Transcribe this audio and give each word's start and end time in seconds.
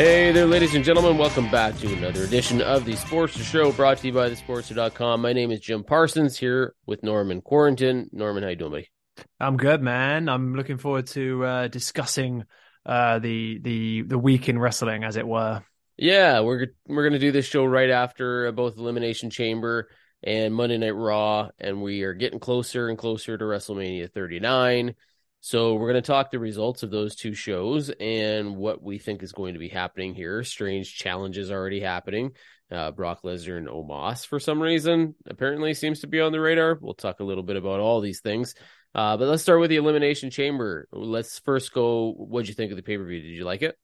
Hey 0.00 0.32
there, 0.32 0.46
ladies 0.46 0.74
and 0.74 0.82
gentlemen. 0.82 1.18
Welcome 1.18 1.50
back 1.50 1.76
to 1.80 1.92
another 1.92 2.24
edition 2.24 2.62
of 2.62 2.86
the 2.86 2.94
Sportster 2.94 3.42
Show 3.42 3.70
brought 3.70 3.98
to 3.98 4.06
you 4.06 4.14
by 4.14 4.30
thesportster.com. 4.30 5.20
My 5.20 5.34
name 5.34 5.50
is 5.50 5.60
Jim 5.60 5.84
Parsons 5.84 6.38
here 6.38 6.74
with 6.86 7.02
Norman 7.02 7.42
Quaranton. 7.42 8.10
Norman, 8.10 8.42
how 8.42 8.48
you 8.48 8.56
doing, 8.56 8.70
buddy? 8.70 8.90
I'm 9.38 9.58
good, 9.58 9.82
man. 9.82 10.30
I'm 10.30 10.54
looking 10.54 10.78
forward 10.78 11.08
to 11.08 11.44
uh, 11.44 11.68
discussing 11.68 12.44
uh, 12.86 13.18
the 13.18 13.58
the 13.58 14.00
the 14.00 14.18
week 14.18 14.48
in 14.48 14.58
wrestling, 14.58 15.04
as 15.04 15.18
it 15.18 15.28
were. 15.28 15.62
Yeah, 15.98 16.40
we're 16.40 16.68
we're 16.86 17.04
gonna 17.04 17.18
do 17.18 17.30
this 17.30 17.44
show 17.44 17.66
right 17.66 17.90
after 17.90 18.50
both 18.52 18.78
Elimination 18.78 19.28
Chamber 19.28 19.90
and 20.22 20.54
Monday 20.54 20.78
Night 20.78 20.96
Raw, 20.96 21.50
and 21.58 21.82
we 21.82 22.04
are 22.04 22.14
getting 22.14 22.40
closer 22.40 22.88
and 22.88 22.96
closer 22.96 23.36
to 23.36 23.44
WrestleMania 23.44 24.10
39. 24.10 24.94
So 25.40 25.74
we're 25.74 25.90
going 25.90 26.02
to 26.02 26.06
talk 26.06 26.30
the 26.30 26.38
results 26.38 26.82
of 26.82 26.90
those 26.90 27.16
two 27.16 27.32
shows 27.32 27.90
and 27.98 28.56
what 28.56 28.82
we 28.82 28.98
think 28.98 29.22
is 29.22 29.32
going 29.32 29.54
to 29.54 29.58
be 29.58 29.68
happening 29.68 30.14
here. 30.14 30.44
Strange 30.44 30.94
challenges 30.94 31.50
already 31.50 31.80
happening. 31.80 32.32
Uh, 32.70 32.90
Brock 32.90 33.22
Lesnar 33.22 33.56
and 33.56 33.66
Omos, 33.66 34.26
for 34.26 34.38
some 34.38 34.60
reason, 34.60 35.14
apparently 35.26 35.74
seems 35.74 36.00
to 36.00 36.06
be 36.06 36.20
on 36.20 36.30
the 36.30 36.40
radar. 36.40 36.78
We'll 36.80 36.94
talk 36.94 37.20
a 37.20 37.24
little 37.24 37.42
bit 37.42 37.56
about 37.56 37.80
all 37.80 38.00
these 38.00 38.20
things. 38.20 38.54
Uh, 38.94 39.16
but 39.16 39.28
let's 39.28 39.42
start 39.42 39.60
with 39.60 39.70
the 39.70 39.76
Elimination 39.76 40.30
Chamber. 40.30 40.86
Let's 40.92 41.38
first 41.40 41.72
go. 41.72 42.12
What'd 42.12 42.48
you 42.48 42.54
think 42.54 42.70
of 42.70 42.76
the 42.76 42.82
pay 42.82 42.98
per 42.98 43.04
view? 43.04 43.20
Did 43.20 43.28
you 43.28 43.44
like 43.44 43.62
it? 43.62 43.76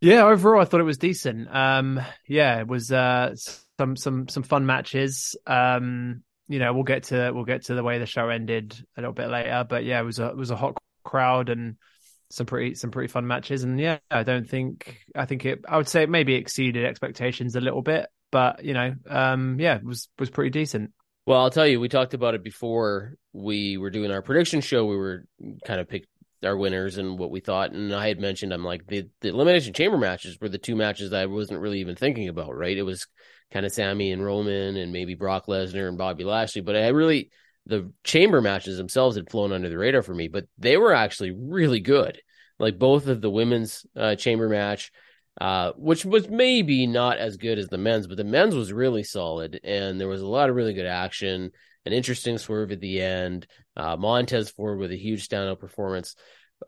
Yeah, 0.00 0.24
overall, 0.24 0.60
I 0.60 0.66
thought 0.66 0.80
it 0.80 0.84
was 0.84 0.98
decent. 0.98 1.48
Um, 1.50 2.00
yeah, 2.28 2.60
it 2.60 2.68
was 2.68 2.92
uh, 2.92 3.34
some 3.78 3.96
some 3.96 4.28
some 4.28 4.42
fun 4.42 4.66
matches. 4.66 5.36
Um, 5.46 6.22
you 6.48 6.58
know, 6.58 6.72
we'll 6.72 6.84
get 6.84 7.04
to 7.04 7.30
we'll 7.34 7.44
get 7.44 7.64
to 7.66 7.74
the 7.74 7.82
way 7.82 7.98
the 7.98 8.06
show 8.06 8.28
ended 8.28 8.76
a 8.96 9.00
little 9.00 9.14
bit 9.14 9.28
later. 9.28 9.64
But 9.68 9.84
yeah, 9.84 10.00
it 10.00 10.04
was 10.04 10.18
a 10.18 10.28
it 10.28 10.36
was 10.36 10.50
a 10.50 10.56
hot 10.56 10.76
crowd 11.04 11.48
and 11.48 11.76
some 12.30 12.46
pretty 12.46 12.74
some 12.74 12.90
pretty 12.90 13.08
fun 13.08 13.26
matches. 13.26 13.64
And 13.64 13.78
yeah, 13.78 13.98
I 14.10 14.22
don't 14.22 14.48
think 14.48 14.98
I 15.14 15.24
think 15.26 15.44
it 15.44 15.64
I 15.68 15.76
would 15.76 15.88
say 15.88 16.02
it 16.02 16.10
maybe 16.10 16.34
exceeded 16.34 16.84
expectations 16.84 17.56
a 17.56 17.60
little 17.60 17.82
bit, 17.82 18.06
but 18.30 18.64
you 18.64 18.74
know, 18.74 18.94
um, 19.08 19.58
yeah, 19.58 19.76
it 19.76 19.84
was 19.84 20.08
was 20.18 20.30
pretty 20.30 20.50
decent. 20.50 20.92
Well, 21.26 21.40
I'll 21.40 21.50
tell 21.50 21.66
you, 21.66 21.80
we 21.80 21.88
talked 21.88 22.12
about 22.12 22.34
it 22.34 22.44
before 22.44 23.14
we 23.32 23.78
were 23.78 23.90
doing 23.90 24.10
our 24.10 24.20
prediction 24.20 24.60
show. 24.60 24.84
We 24.84 24.96
were 24.96 25.24
kind 25.64 25.80
of 25.80 25.88
picked 25.88 26.08
our 26.44 26.56
winners 26.56 26.98
and 26.98 27.18
what 27.18 27.30
we 27.30 27.40
thought. 27.40 27.72
And 27.72 27.94
I 27.94 28.08
had 28.08 28.20
mentioned, 28.20 28.52
I'm 28.52 28.64
like, 28.64 28.86
the, 28.86 29.08
the 29.22 29.28
Elimination 29.28 29.72
Chamber 29.72 29.96
matches 29.96 30.38
were 30.40 30.50
the 30.50 30.58
two 30.58 30.76
matches 30.76 31.14
I 31.14 31.24
wasn't 31.24 31.60
really 31.60 31.80
even 31.80 31.96
thinking 31.96 32.28
about, 32.28 32.54
right? 32.54 32.76
It 32.76 32.82
was 32.82 33.06
kind 33.54 33.64
of 33.64 33.72
Sami 33.72 34.10
and 34.10 34.22
Roman 34.22 34.76
and 34.76 34.92
maybe 34.92 35.14
Brock 35.14 35.46
Lesnar 35.46 35.88
and 35.88 35.96
Bobby 35.96 36.24
Lashley. 36.24 36.60
But 36.60 36.74
I 36.74 36.88
really, 36.88 37.30
the 37.66 37.92
chamber 38.02 38.42
matches 38.42 38.76
themselves 38.76 39.14
had 39.14 39.30
flown 39.30 39.52
under 39.52 39.68
the 39.68 39.78
radar 39.78 40.02
for 40.02 40.12
me, 40.12 40.26
but 40.26 40.46
they 40.58 40.76
were 40.76 40.92
actually 40.92 41.30
really 41.30 41.78
good. 41.78 42.20
Like 42.58 42.80
both 42.80 43.06
of 43.06 43.20
the 43.20 43.30
women's 43.30 43.86
uh, 43.96 44.16
chamber 44.16 44.48
match, 44.48 44.90
uh, 45.40 45.70
which 45.76 46.04
was 46.04 46.28
maybe 46.28 46.88
not 46.88 47.18
as 47.18 47.36
good 47.36 47.58
as 47.58 47.68
the 47.68 47.78
men's, 47.78 48.08
but 48.08 48.16
the 48.16 48.24
men's 48.24 48.56
was 48.56 48.72
really 48.72 49.04
solid. 49.04 49.60
And 49.62 50.00
there 50.00 50.08
was 50.08 50.20
a 50.20 50.26
lot 50.26 50.50
of 50.50 50.56
really 50.56 50.74
good 50.74 50.86
action, 50.86 51.52
an 51.86 51.92
interesting 51.92 52.38
swerve 52.38 52.72
at 52.72 52.80
the 52.80 53.00
end. 53.00 53.46
Uh, 53.76 53.96
Montez 53.96 54.50
Ford 54.50 54.78
with 54.78 54.90
a 54.90 54.96
huge 54.96 55.28
standout 55.28 55.60
performance. 55.60 56.16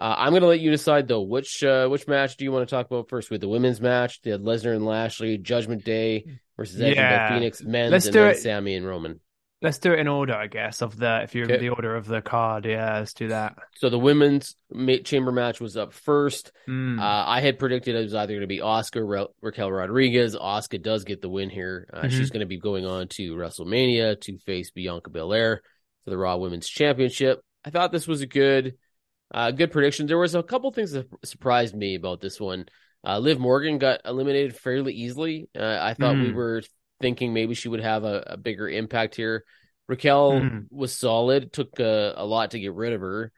Uh, 0.01 0.15
I'm 0.19 0.31
going 0.31 0.43
to 0.43 0.49
let 0.49 0.61
you 0.61 0.71
decide 0.71 1.09
though. 1.09 1.23
Which 1.23 1.63
uh, 1.63 1.89
which 1.89 2.07
match 2.07 2.37
do 2.37 2.45
you 2.45 2.53
want 2.53 2.69
to 2.69 2.75
talk 2.75 2.87
about 2.87 3.09
first? 3.09 3.31
With 3.31 3.41
the 3.41 3.49
women's 3.49 3.81
match, 3.81 4.21
the 4.23 4.39
Lesnar 4.39 4.75
and 4.75 4.85
Lashley, 4.85 5.39
Judgment 5.39 5.85
Day 5.85 6.39
versus 6.57 6.81
Edge 6.81 6.97
yeah. 6.97 7.27
and 7.27 7.35
Phoenix, 7.35 7.63
men's, 7.63 7.93
let's 7.93 8.07
and 8.07 8.13
do 8.13 8.21
then 8.21 8.31
it. 8.31 8.39
Sami 8.39 8.75
and 8.75 8.87
Roman. 8.87 9.21
Let's 9.63 9.79
do 9.79 9.95
it 9.95 10.01
in 10.01 10.07
order, 10.07 10.35
I 10.35 10.49
guess, 10.49 10.83
of 10.83 10.99
the 10.99 11.23
if 11.23 11.35
you're 11.35 11.47
okay. 11.47 11.57
the 11.57 11.71
order 11.71 11.97
of 11.97 12.07
the 12.07 12.21
card. 12.21 12.67
Yeah, 12.67 12.99
let's 12.99 13.15
do 13.15 13.29
that. 13.29 13.57
So 13.77 13.89
the 13.89 13.99
women's 13.99 14.55
chamber 15.05 15.33
match 15.33 15.63
was 15.63 15.79
up 15.79 15.95
first. 15.95 16.53
Mm. 16.69 17.01
Uh, 17.01 17.25
I 17.27 17.41
had 17.41 17.59
predicted 17.59 17.95
it 17.95 18.03
was 18.03 18.15
either 18.15 18.35
going 18.35 18.43
to 18.43 18.47
be 18.47 18.59
Asuka 18.59 19.03
Ra- 19.03 19.29
Raquel 19.41 19.73
Rodriguez. 19.73 20.37
Asuka 20.37 20.83
does 20.83 21.05
get 21.05 21.23
the 21.23 21.31
win 21.31 21.49
here. 21.49 21.89
Uh, 21.91 22.01
mm-hmm. 22.01 22.11
She's 22.11 22.29
going 22.29 22.41
to 22.41 22.47
be 22.47 22.59
going 22.59 22.85
on 22.85 23.09
to 23.09 23.35
WrestleMania 23.35 24.21
to 24.21 24.39
face 24.41 24.71
Bianca 24.73 25.09
Belair 25.09 25.63
for 26.05 26.11
the 26.11 26.19
Raw 26.19 26.37
Women's 26.37 26.69
Championship. 26.69 27.41
I 27.65 27.71
thought 27.71 27.93
this 27.93 28.07
was 28.07 28.21
a 28.21 28.27
good 28.27 28.75
uh, 29.33 29.51
good 29.51 29.73
prediction. 29.73 30.07
There 30.07 30.19
was 30.19 30.35
a 30.35 30.43
couple 30.43 30.71
things 30.73 30.93
that 30.93 31.09
surprised 31.25 31.75
me 31.75 31.95
about 31.95 32.21
this 32.21 32.41
one. 32.41 32.67
Uh, 33.05 33.19
Liv 33.19 33.39
Morgan 33.39 33.79
got 33.79 34.01
eliminated 34.05 34.57
fairly 34.57 34.93
easily. 34.93 35.49
Uh, 35.57 35.79
I 35.81 35.95
thought 35.95 36.17
mm. 36.17 36.23
we 36.23 36.31
hmm. 36.31 36.37
were 36.37 36.63
thinking 37.01 37.33
maybe 37.33 37.55
she 37.55 37.69
would 37.69 37.81
have 37.81 38.05
a, 38.05 38.25
a 38.27 38.37
bigger 38.37 38.69
impact 38.69 39.15
here. 39.15 39.45
Raquel 39.89 40.33
mm. 40.33 40.67
was 40.71 40.97
solid. 40.97 41.53
Took 41.53 41.79
a, 41.79 42.15
a, 42.17 42.27
lot 42.27 42.53
to 42.53 42.61
get 42.61 42.75
rid 42.75 42.93
of 42.93 43.01
her. 43.01 43.33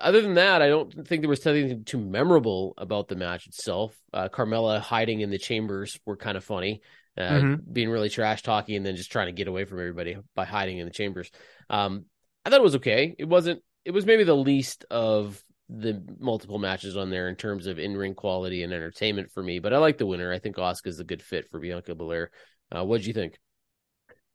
Other 0.00 0.22
than 0.22 0.34
that, 0.34 0.62
I 0.62 0.68
don't 0.68 1.06
think 1.06 1.22
there 1.22 1.28
was 1.28 1.44
anything 1.46 1.84
too 1.84 1.98
memorable 1.98 2.74
about 2.78 3.08
the 3.08 3.16
match 3.16 3.46
itself. 3.48 3.96
Uh, 4.12 4.28
Carmella 4.28 4.80
hiding 4.80 5.20
in 5.20 5.30
the 5.30 5.38
chambers 5.38 5.98
were 6.06 6.16
kind 6.16 6.36
of 6.36 6.44
funny, 6.44 6.80
uh, 7.16 7.22
mm-hmm. 7.22 7.72
being 7.72 7.90
really 7.90 8.08
trash 8.08 8.42
talking 8.42 8.76
and 8.76 8.86
then 8.86 8.94
just 8.94 9.10
trying 9.10 9.26
to 9.26 9.32
get 9.32 9.48
away 9.48 9.64
from 9.64 9.80
everybody 9.80 10.16
by 10.36 10.44
hiding 10.44 10.78
in 10.78 10.86
the 10.86 10.92
chambers. 10.92 11.30
Um, 11.68 12.04
I 12.44 12.50
thought 12.50 12.60
it 12.60 12.64
was 12.64 12.76
okay. 12.76 13.16
It 13.18 13.28
wasn't 13.28 13.62
it 13.88 13.94
was 13.94 14.04
maybe 14.04 14.22
the 14.22 14.36
least 14.36 14.84
of 14.90 15.42
the 15.70 16.02
multiple 16.20 16.58
matches 16.58 16.94
on 16.94 17.08
there 17.08 17.26
in 17.26 17.36
terms 17.36 17.66
of 17.66 17.78
in 17.78 17.96
ring 17.96 18.14
quality 18.14 18.62
and 18.62 18.70
entertainment 18.70 19.30
for 19.32 19.42
me. 19.42 19.60
But 19.60 19.72
I 19.72 19.78
like 19.78 19.96
the 19.96 20.04
winner. 20.04 20.30
I 20.30 20.38
think 20.38 20.56
Asuka's 20.56 21.00
a 21.00 21.04
good 21.04 21.22
fit 21.22 21.48
for 21.48 21.58
Bianca 21.58 21.94
Belair. 21.94 22.30
Uh, 22.70 22.84
what 22.84 22.98
did 22.98 23.06
you 23.06 23.14
think? 23.14 23.38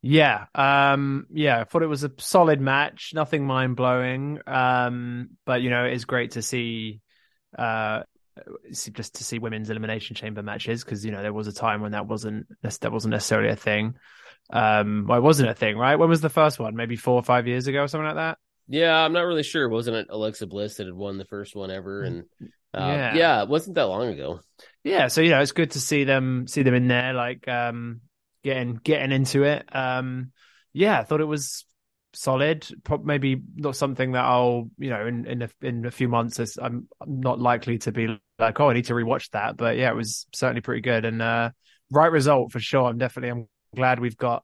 Yeah, 0.02 0.46
um, 0.56 1.28
yeah, 1.30 1.60
I 1.60 1.64
thought 1.64 1.84
it 1.84 1.86
was 1.86 2.02
a 2.02 2.10
solid 2.18 2.60
match, 2.60 3.12
nothing 3.14 3.46
mind 3.46 3.76
blowing. 3.76 4.40
Um, 4.44 5.30
but 5.46 5.62
you 5.62 5.70
know, 5.70 5.84
it's 5.84 6.04
great 6.04 6.32
to 6.32 6.42
see, 6.42 7.00
uh, 7.56 8.02
just 8.72 9.14
to 9.14 9.24
see 9.24 9.38
women's 9.38 9.70
elimination 9.70 10.16
chamber 10.16 10.42
matches 10.42 10.82
because 10.82 11.04
you 11.04 11.12
know 11.12 11.22
there 11.22 11.32
was 11.32 11.46
a 11.46 11.52
time 11.52 11.80
when 11.80 11.92
that 11.92 12.08
wasn't 12.08 12.48
that 12.62 12.90
wasn't 12.90 13.12
necessarily 13.12 13.50
a 13.50 13.56
thing. 13.56 13.94
Um, 14.50 15.06
well, 15.08 15.18
it 15.18 15.22
wasn't 15.22 15.48
a 15.48 15.54
thing, 15.54 15.78
right? 15.78 15.94
When 15.94 16.08
was 16.08 16.22
the 16.22 16.28
first 16.28 16.58
one? 16.58 16.74
Maybe 16.74 16.96
four 16.96 17.14
or 17.14 17.22
five 17.22 17.46
years 17.46 17.68
ago, 17.68 17.84
or 17.84 17.86
something 17.86 18.06
like 18.06 18.16
that. 18.16 18.38
Yeah, 18.68 18.96
I'm 18.96 19.12
not 19.12 19.22
really 19.22 19.42
sure. 19.42 19.68
Wasn't 19.68 19.96
it 19.96 20.06
Alexa 20.10 20.46
Bliss 20.46 20.76
that 20.76 20.86
had 20.86 20.94
won 20.94 21.18
the 21.18 21.24
first 21.24 21.54
one 21.54 21.70
ever? 21.70 22.02
And 22.02 22.24
uh, 22.40 22.78
yeah. 22.78 23.14
yeah, 23.14 23.42
it 23.42 23.48
wasn't 23.48 23.76
that 23.76 23.86
long 23.86 24.08
ago. 24.08 24.40
Yeah, 24.82 25.08
so 25.08 25.20
you 25.20 25.30
know, 25.30 25.40
it's 25.40 25.52
good 25.52 25.72
to 25.72 25.80
see 25.80 26.04
them 26.04 26.46
see 26.46 26.62
them 26.62 26.74
in 26.74 26.88
there, 26.88 27.12
like 27.12 27.46
um, 27.46 28.00
getting 28.42 28.76
getting 28.82 29.12
into 29.12 29.44
it. 29.44 29.64
Um, 29.74 30.32
yeah, 30.72 30.98
I 30.98 31.04
thought 31.04 31.20
it 31.20 31.24
was 31.24 31.64
solid. 32.14 32.66
Maybe 33.02 33.40
not 33.56 33.76
something 33.76 34.12
that 34.12 34.24
I'll 34.24 34.70
you 34.78 34.90
know 34.90 35.06
in 35.06 35.26
in 35.26 35.42
a, 35.42 35.48
in 35.62 35.84
a 35.84 35.90
few 35.90 36.08
months. 36.08 36.38
I'm, 36.58 36.88
I'm 37.00 37.20
not 37.20 37.40
likely 37.40 37.78
to 37.78 37.92
be 37.92 38.18
like, 38.38 38.58
oh, 38.60 38.70
I 38.70 38.74
need 38.74 38.86
to 38.86 38.94
rewatch 38.94 39.30
that. 39.30 39.56
But 39.56 39.76
yeah, 39.76 39.90
it 39.90 39.96
was 39.96 40.26
certainly 40.34 40.62
pretty 40.62 40.82
good 40.82 41.04
and 41.04 41.20
uh, 41.20 41.50
right 41.90 42.10
result 42.10 42.52
for 42.52 42.60
sure. 42.60 42.84
I'm 42.84 42.98
definitely 42.98 43.30
I'm 43.30 43.48
glad 43.76 44.00
we've 44.00 44.16
got. 44.16 44.42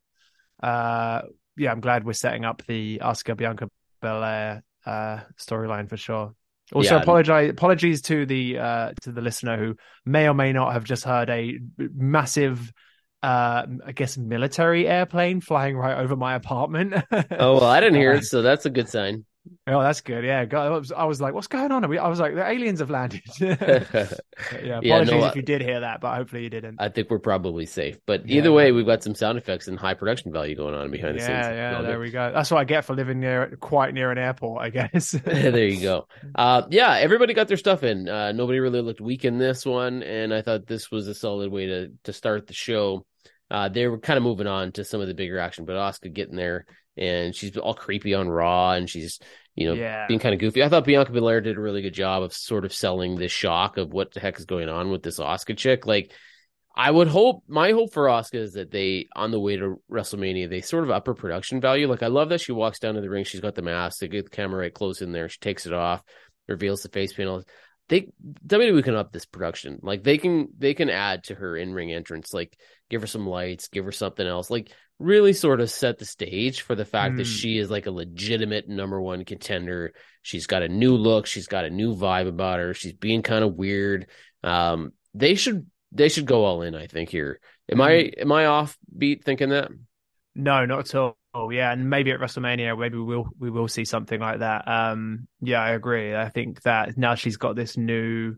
Uh, 0.62 1.22
yeah, 1.56 1.72
I'm 1.72 1.80
glad 1.80 2.04
we're 2.04 2.12
setting 2.12 2.44
up 2.44 2.62
the 2.66 3.00
Asuka 3.02 3.36
Bianca 3.36 3.68
Belair 4.00 4.62
uh, 4.86 5.20
storyline 5.38 5.88
for 5.88 5.96
sure. 5.96 6.34
Also, 6.72 6.94
yeah. 6.94 7.02
apologize 7.02 7.50
apologies 7.50 8.02
to 8.02 8.26
the 8.26 8.58
uh, 8.58 8.92
to 9.02 9.10
the 9.12 9.20
listener 9.20 9.56
who 9.56 9.76
may 10.04 10.28
or 10.28 10.34
may 10.34 10.52
not 10.52 10.72
have 10.72 10.84
just 10.84 11.02
heard 11.04 11.28
a 11.28 11.58
massive, 11.78 12.72
uh, 13.24 13.66
I 13.84 13.92
guess, 13.92 14.16
military 14.16 14.86
airplane 14.86 15.40
flying 15.40 15.76
right 15.76 15.98
over 15.98 16.14
my 16.14 16.34
apartment. 16.34 16.94
oh 17.12 17.54
well, 17.54 17.64
I 17.64 17.80
didn't 17.80 17.98
hear 17.98 18.12
it, 18.12 18.24
so 18.24 18.42
that's 18.42 18.66
a 18.66 18.70
good 18.70 18.88
sign. 18.88 19.24
Oh, 19.66 19.82
that's 19.82 20.00
good. 20.00 20.24
Yeah, 20.24 20.46
I 20.52 20.68
was, 20.70 20.92
I 20.92 21.04
was 21.04 21.20
like, 21.20 21.34
"What's 21.34 21.46
going 21.46 21.70
on?" 21.72 21.84
I 21.84 22.08
was 22.08 22.20
like, 22.20 22.34
"The 22.34 22.46
aliens 22.46 22.80
have 22.80 22.90
landed." 22.90 23.22
yeah, 23.40 23.56
apologies 23.58 24.82
yeah, 24.82 25.02
no, 25.04 25.26
if 25.26 25.36
you 25.36 25.42
did 25.42 25.60
hear 25.60 25.80
that, 25.80 26.00
but 26.00 26.14
hopefully 26.16 26.44
you 26.44 26.50
didn't. 26.50 26.76
I 26.78 26.88
think 26.88 27.10
we're 27.10 27.18
probably 27.18 27.66
safe. 27.66 27.98
But 28.06 28.22
either 28.26 28.48
yeah. 28.48 28.54
way, 28.54 28.72
we've 28.72 28.86
got 28.86 29.02
some 29.02 29.14
sound 29.14 29.38
effects 29.38 29.68
and 29.68 29.78
high 29.78 29.94
production 29.94 30.32
value 30.32 30.56
going 30.56 30.74
on 30.74 30.90
behind 30.90 31.16
the 31.16 31.20
scenes. 31.20 31.30
Yeah, 31.30 31.52
yeah, 31.52 31.82
there 31.82 32.00
we 32.00 32.10
go. 32.10 32.32
That's 32.32 32.50
what 32.50 32.58
I 32.58 32.64
get 32.64 32.84
for 32.84 32.94
living 32.94 33.20
near, 33.20 33.56
quite 33.60 33.94
near 33.94 34.10
an 34.10 34.18
airport, 34.18 34.62
I 34.62 34.70
guess. 34.70 35.10
there 35.24 35.66
you 35.66 35.80
go. 35.80 36.06
Uh, 36.34 36.62
yeah, 36.70 36.94
everybody 36.94 37.34
got 37.34 37.48
their 37.48 37.56
stuff 37.56 37.82
in. 37.82 38.08
Uh, 38.08 38.32
nobody 38.32 38.60
really 38.60 38.82
looked 38.82 39.00
weak 39.00 39.24
in 39.24 39.38
this 39.38 39.66
one, 39.66 40.02
and 40.02 40.32
I 40.32 40.42
thought 40.42 40.66
this 40.66 40.90
was 40.90 41.08
a 41.08 41.14
solid 41.14 41.50
way 41.50 41.66
to 41.66 41.92
to 42.04 42.12
start 42.12 42.46
the 42.46 42.54
show. 42.54 43.04
Uh, 43.50 43.68
they 43.68 43.86
were 43.88 43.98
kind 43.98 44.16
of 44.16 44.22
moving 44.22 44.46
on 44.46 44.72
to 44.72 44.84
some 44.84 45.00
of 45.00 45.08
the 45.08 45.14
bigger 45.14 45.38
action, 45.38 45.64
but 45.64 45.74
Asuka 45.74 46.12
getting 46.12 46.36
there 46.36 46.66
and 46.96 47.34
she's 47.34 47.56
all 47.56 47.74
creepy 47.74 48.14
on 48.14 48.28
Raw 48.28 48.72
and 48.72 48.88
she's 48.88 49.18
you 49.54 49.66
know 49.66 49.74
yeah. 49.74 50.06
being 50.06 50.20
kind 50.20 50.34
of 50.34 50.40
goofy. 50.40 50.62
I 50.62 50.68
thought 50.68 50.84
Bianca 50.84 51.12
Belair 51.12 51.40
did 51.40 51.56
a 51.56 51.60
really 51.60 51.82
good 51.82 51.94
job 51.94 52.22
of 52.22 52.32
sort 52.32 52.64
of 52.64 52.72
selling 52.72 53.16
this 53.16 53.32
shock 53.32 53.76
of 53.76 53.92
what 53.92 54.12
the 54.12 54.20
heck 54.20 54.38
is 54.38 54.44
going 54.44 54.68
on 54.68 54.90
with 54.90 55.02
this 55.02 55.18
Asuka 55.18 55.56
chick. 55.56 55.86
Like 55.86 56.12
I 56.74 56.90
would 56.90 57.08
hope 57.08 57.42
my 57.48 57.72
hope 57.72 57.92
for 57.92 58.04
Asuka 58.06 58.36
is 58.36 58.52
that 58.54 58.70
they 58.70 59.08
on 59.14 59.30
the 59.30 59.40
way 59.40 59.56
to 59.56 59.80
WrestleMania 59.90 60.48
they 60.48 60.60
sort 60.60 60.84
of 60.84 60.90
up 60.90 61.06
her 61.06 61.14
production 61.14 61.60
value. 61.60 61.88
Like 61.88 62.02
I 62.02 62.08
love 62.08 62.28
that 62.30 62.40
she 62.40 62.52
walks 62.52 62.78
down 62.78 62.94
to 62.94 63.00
the 63.00 63.10
ring, 63.10 63.24
she's 63.24 63.40
got 63.40 63.54
the 63.54 63.62
mask, 63.62 64.00
they 64.00 64.08
get 64.08 64.24
the 64.24 64.30
camera 64.30 64.60
right 64.60 64.74
close 64.74 65.02
in 65.02 65.12
there, 65.12 65.28
she 65.28 65.38
takes 65.40 65.66
it 65.66 65.72
off, 65.72 66.02
reveals 66.48 66.82
the 66.82 66.88
face 66.88 67.12
panel. 67.12 67.42
They 67.88 68.08
WWE 68.46 68.84
can 68.84 68.94
up 68.94 69.12
this 69.12 69.26
production. 69.26 69.80
Like 69.82 70.04
they 70.04 70.16
can 70.16 70.48
they 70.56 70.74
can 70.74 70.90
add 70.90 71.24
to 71.24 71.34
her 71.34 71.56
in 71.56 71.74
ring 71.74 71.92
entrance. 71.92 72.32
Like 72.32 72.56
give 72.88 73.00
her 73.00 73.08
some 73.08 73.26
lights, 73.26 73.68
give 73.68 73.84
her 73.84 73.92
something 73.92 74.26
else. 74.26 74.48
Like 74.48 74.70
really 75.00 75.32
sort 75.32 75.60
of 75.60 75.70
set 75.70 75.98
the 75.98 76.04
stage 76.04 76.60
for 76.60 76.74
the 76.74 76.84
fact 76.84 77.14
mm. 77.14 77.16
that 77.16 77.26
hmm. 77.26 77.32
she 77.32 77.58
is 77.58 77.70
like 77.70 77.86
a 77.86 77.90
legitimate 77.90 78.68
number 78.68 79.00
one 79.00 79.24
contender. 79.24 79.92
She's 80.22 80.46
got 80.46 80.62
a 80.62 80.68
new 80.68 80.94
look, 80.94 81.26
she's 81.26 81.48
got 81.48 81.64
a 81.64 81.70
new 81.70 81.96
vibe 81.96 82.28
about 82.28 82.60
her. 82.60 82.74
She's 82.74 82.92
being 82.92 83.22
kind 83.22 83.42
of 83.42 83.54
weird. 83.54 84.06
Um, 84.44 84.92
they 85.14 85.34
should 85.34 85.66
they 85.90 86.08
should 86.08 86.26
go 86.26 86.44
all 86.44 86.62
in. 86.62 86.74
I 86.74 86.86
think 86.86 87.08
here. 87.08 87.40
Am 87.70 87.78
mm. 87.78 87.82
I 87.82 88.02
hmm. 88.14 88.20
am 88.20 88.32
I 88.32 88.46
off 88.46 88.78
beat 88.96 89.24
thinking 89.24 89.48
that? 89.48 89.70
No, 90.34 90.64
not 90.66 90.80
at 90.80 90.94
all. 90.94 91.16
Oh 91.32 91.50
yeah, 91.50 91.72
and 91.72 91.88
maybe 91.88 92.10
at 92.10 92.20
WrestleMania, 92.20 92.78
maybe 92.78 92.98
we 92.98 93.04
will 93.04 93.28
we 93.38 93.50
will 93.50 93.68
see 93.68 93.84
something 93.84 94.20
like 94.20 94.40
that. 94.40 94.68
Um, 94.68 95.28
yeah, 95.40 95.62
I 95.62 95.70
agree. 95.70 96.14
I 96.14 96.28
think 96.28 96.62
that 96.62 96.98
now 96.98 97.14
she's 97.14 97.36
got 97.36 97.56
this 97.56 97.76
new 97.76 98.36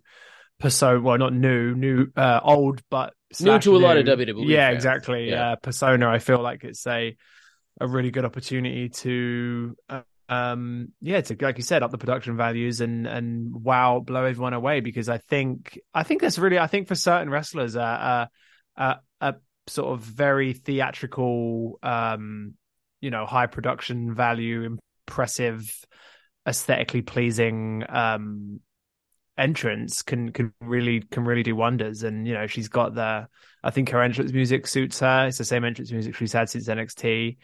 persona. 0.62 1.00
Well, 1.00 1.18
not 1.18 1.34
new, 1.34 1.74
new, 1.74 2.06
uh, 2.16 2.40
old, 2.42 2.80
but 2.88 3.12
new 3.40 3.58
to 3.58 3.76
a 3.76 3.78
lot 3.78 3.98
of 3.98 4.06
WWE. 4.06 4.48
Yeah, 4.48 4.68
fans. 4.68 4.76
exactly. 4.76 5.30
Yeah. 5.30 5.52
Uh, 5.52 5.56
persona. 5.56 6.08
I 6.08 6.18
feel 6.18 6.40
like 6.40 6.64
it's 6.64 6.86
a 6.86 7.16
a 7.80 7.88
really 7.88 8.10
good 8.10 8.24
opportunity 8.24 8.90
to, 8.90 9.76
uh, 9.88 10.02
um, 10.28 10.88
yeah, 11.00 11.20
to 11.20 11.36
like 11.40 11.56
you 11.56 11.64
said, 11.64 11.82
up 11.82 11.90
the 11.90 11.98
production 11.98 12.36
values 12.36 12.80
and 12.80 13.06
and 13.06 13.52
wow, 13.52 14.00
blow 14.00 14.24
everyone 14.24 14.54
away. 14.54 14.80
Because 14.80 15.08
I 15.08 15.18
think 15.18 15.78
I 15.92 16.04
think 16.04 16.22
that's 16.22 16.38
really 16.38 16.58
I 16.58 16.68
think 16.68 16.88
for 16.88 16.94
certain 16.94 17.28
wrestlers, 17.28 17.76
uh, 17.76 18.26
uh, 18.76 18.94
a 19.20 19.34
sort 19.66 19.92
of 19.92 20.00
very 20.00 20.52
theatrical, 20.52 21.78
um, 21.82 22.54
you 23.00 23.10
know, 23.10 23.26
high 23.26 23.46
production 23.46 24.14
value, 24.14 24.78
impressive, 25.06 25.68
aesthetically 26.46 27.02
pleasing, 27.02 27.84
um 27.88 28.60
entrance 29.38 30.02
can 30.02 30.32
can 30.32 30.52
really 30.61 31.00
can 31.00 31.25
really 31.25 31.43
do 31.43 31.56
wonders. 31.56 32.02
And 32.02 32.26
you 32.26 32.34
know, 32.34 32.46
she's 32.46 32.69
got 32.69 32.94
the 32.94 33.29
I 33.62 33.70
think 33.70 33.90
her 33.90 34.02
entrance 34.02 34.32
music 34.32 34.67
suits 34.67 35.00
her. 35.00 35.26
It's 35.29 35.38
the 35.38 35.44
same 35.44 35.64
entrance 35.64 35.93
music 35.93 36.17
she's 36.17 36.32
had 36.32 36.50
since 36.50 36.69
NXT. 36.69 37.37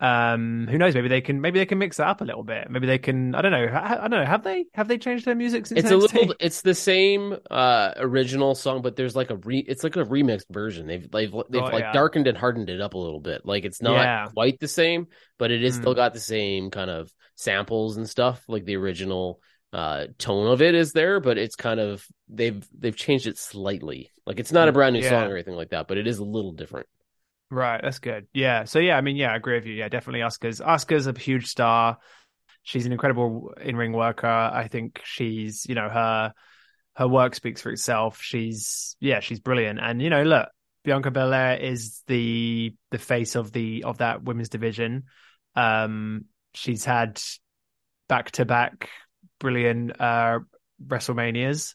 Um, 0.00 0.68
who 0.70 0.78
knows? 0.78 0.94
Maybe 0.94 1.08
they 1.08 1.20
can 1.20 1.40
maybe 1.40 1.58
they 1.58 1.66
can 1.66 1.78
mix 1.78 1.98
it 1.98 2.06
up 2.06 2.20
a 2.20 2.24
little 2.24 2.44
bit. 2.44 2.70
Maybe 2.70 2.86
they 2.86 2.98
can. 2.98 3.34
I 3.34 3.42
don't 3.42 3.50
know. 3.50 3.64
I, 3.64 4.04
I 4.04 4.08
don't 4.08 4.20
know. 4.20 4.24
Have 4.24 4.44
they 4.44 4.66
have 4.74 4.86
they 4.86 4.96
changed 4.96 5.24
their 5.24 5.34
music 5.34 5.66
since? 5.66 5.80
It's 5.80 5.88
NXT? 5.88 5.92
a 5.92 5.96
little. 5.96 6.34
It's 6.38 6.60
the 6.62 6.74
same 6.74 7.36
uh 7.50 7.94
original 7.96 8.54
song, 8.54 8.80
but 8.82 8.94
there's 8.94 9.16
like 9.16 9.30
a 9.30 9.36
re. 9.36 9.58
It's 9.58 9.82
like 9.82 9.96
a 9.96 10.04
remixed 10.04 10.48
version. 10.50 10.86
They've 10.86 11.10
they've 11.10 11.32
they've 11.50 11.62
oh, 11.62 11.66
like 11.66 11.80
yeah. 11.80 11.92
darkened 11.92 12.28
and 12.28 12.38
hardened 12.38 12.70
it 12.70 12.80
up 12.80 12.94
a 12.94 12.98
little 12.98 13.20
bit. 13.20 13.44
Like 13.44 13.64
it's 13.64 13.82
not 13.82 13.94
yeah. 13.94 14.28
quite 14.32 14.60
the 14.60 14.68
same, 14.68 15.08
but 15.36 15.50
it 15.50 15.64
is 15.64 15.76
mm. 15.76 15.80
still 15.80 15.94
got 15.94 16.14
the 16.14 16.20
same 16.20 16.70
kind 16.70 16.90
of 16.90 17.12
samples 17.34 17.96
and 17.96 18.08
stuff 18.08 18.40
like 18.46 18.64
the 18.64 18.76
original 18.76 19.40
uh 19.72 20.06
tone 20.16 20.50
of 20.50 20.62
it 20.62 20.74
is 20.74 20.92
there 20.92 21.20
but 21.20 21.36
it's 21.36 21.54
kind 21.54 21.78
of 21.78 22.06
they've 22.28 22.66
they've 22.78 22.96
changed 22.96 23.26
it 23.26 23.36
slightly. 23.38 24.10
Like 24.26 24.40
it's 24.40 24.52
not 24.52 24.68
a 24.68 24.72
brand 24.72 24.94
new 24.94 25.02
yeah. 25.02 25.10
song 25.10 25.30
or 25.30 25.34
anything 25.34 25.56
like 25.56 25.70
that 25.70 25.88
but 25.88 25.98
it 25.98 26.06
is 26.06 26.18
a 26.18 26.24
little 26.24 26.52
different. 26.52 26.86
Right 27.50 27.80
that's 27.82 27.98
good. 27.98 28.26
Yeah 28.32 28.64
so 28.64 28.78
yeah 28.78 28.96
i 28.96 29.00
mean 29.00 29.16
yeah 29.16 29.32
i 29.32 29.36
agree 29.36 29.54
with 29.54 29.66
you. 29.66 29.74
Yeah 29.74 29.88
definitely 29.88 30.20
Asuka's 30.20 30.60
Asuka's 30.60 31.06
a 31.06 31.18
huge 31.18 31.46
star. 31.46 31.98
She's 32.62 32.86
an 32.86 32.92
incredible 32.92 33.54
in-ring 33.60 33.92
worker. 33.92 34.26
I 34.26 34.68
think 34.68 35.00
she's 35.04 35.66
you 35.66 35.74
know 35.74 35.88
her 35.88 36.32
her 36.96 37.08
work 37.08 37.34
speaks 37.34 37.62
for 37.62 37.70
itself. 37.70 38.20
She's 38.22 38.96
yeah 39.00 39.20
she's 39.20 39.40
brilliant. 39.40 39.78
And 39.80 40.00
you 40.00 40.10
know 40.10 40.22
look 40.22 40.48
bianca 40.84 41.10
belair 41.10 41.58
is 41.58 42.02
the 42.06 42.74
the 42.90 42.98
face 42.98 43.34
of 43.36 43.52
the 43.52 43.84
of 43.84 43.98
that 43.98 44.22
women's 44.22 44.48
division. 44.48 45.04
Um 45.54 46.24
she's 46.54 46.84
had 46.84 47.20
back 48.08 48.30
to 48.32 48.44
back 48.44 48.88
brilliant 49.38 50.00
uh, 50.00 50.40
WrestleManias. 50.84 51.74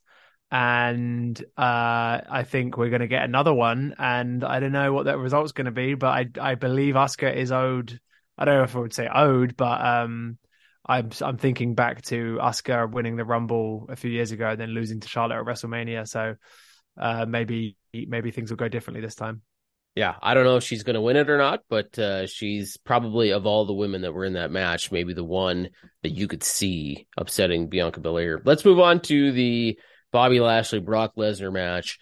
And 0.51 1.39
uh, 1.57 2.21
I 2.30 2.45
think 2.48 2.77
we're 2.77 2.89
going 2.89 3.01
to 3.01 3.07
get 3.07 3.24
another 3.24 3.54
one. 3.54 3.95
And 3.98 4.44
I 4.44 4.60
don't 4.60 4.71
know 4.71 4.94
what 4.94 5.06
that 5.06 5.18
result's 5.18 5.51
going 5.51 5.65
to 5.65 5.71
be, 5.71 5.95
but 5.95 6.07
I 6.07 6.51
I 6.51 6.56
believe 6.56 6.94
Asuka 6.94 7.36
is 7.36 7.51
owed. 7.51 8.00
I 8.38 8.45
don't 8.45 8.57
know 8.57 8.63
if 8.63 8.75
I 8.75 8.80
would 8.80 8.94
say 8.94 9.10
owed, 9.12 9.57
but 9.57 9.83
um, 9.83 10.38
I'm 10.86 11.10
I'm 11.21 11.38
thinking 11.38 11.74
back 11.74 12.04
to 12.04 12.38
Asuka 12.39 12.92
winning 12.92 13.15
the 13.15 13.25
Rumble 13.25 13.88
a 13.89 13.95
few 13.95 14.12
years 14.12 14.31
ago 14.31 14.50
and 14.50 14.60
then 14.60 14.69
losing 14.69 15.00
to 15.00 15.07
Charlotte 15.07 15.39
at 15.39 15.45
WrestleMania. 15.45 16.07
So 16.07 16.36
uh, 17.00 17.25
maybe 17.25 17.75
maybe 17.94 18.30
things 18.30 18.51
will 18.51 18.57
go 18.57 18.68
differently 18.68 19.01
this 19.01 19.15
time 19.15 19.42
yeah, 19.95 20.15
I 20.21 20.33
don't 20.33 20.43
know 20.43 20.57
if 20.57 20.63
she's 20.63 20.83
going 20.83 20.95
to 20.95 21.01
win 21.01 21.17
it 21.17 21.29
or 21.29 21.37
not, 21.37 21.61
but 21.69 21.97
uh, 21.99 22.25
she's 22.25 22.77
probably 22.77 23.31
of 23.31 23.45
all 23.45 23.65
the 23.65 23.73
women 23.73 24.01
that 24.01 24.13
were 24.13 24.25
in 24.25 24.33
that 24.33 24.51
match, 24.51 24.91
maybe 24.91 25.13
the 25.13 25.23
one 25.23 25.69
that 26.01 26.09
you 26.09 26.27
could 26.27 26.43
see 26.43 27.07
upsetting 27.15 27.69
Bianca 27.69 27.99
Belair. 27.99 28.41
Let's 28.43 28.65
move 28.65 28.79
on 28.79 29.01
to 29.01 29.31
the 29.31 29.77
Bobby 30.11 30.39
Lashley 30.39 30.79
Brock 30.79 31.13
Lesnar 31.15 31.53
match. 31.53 31.99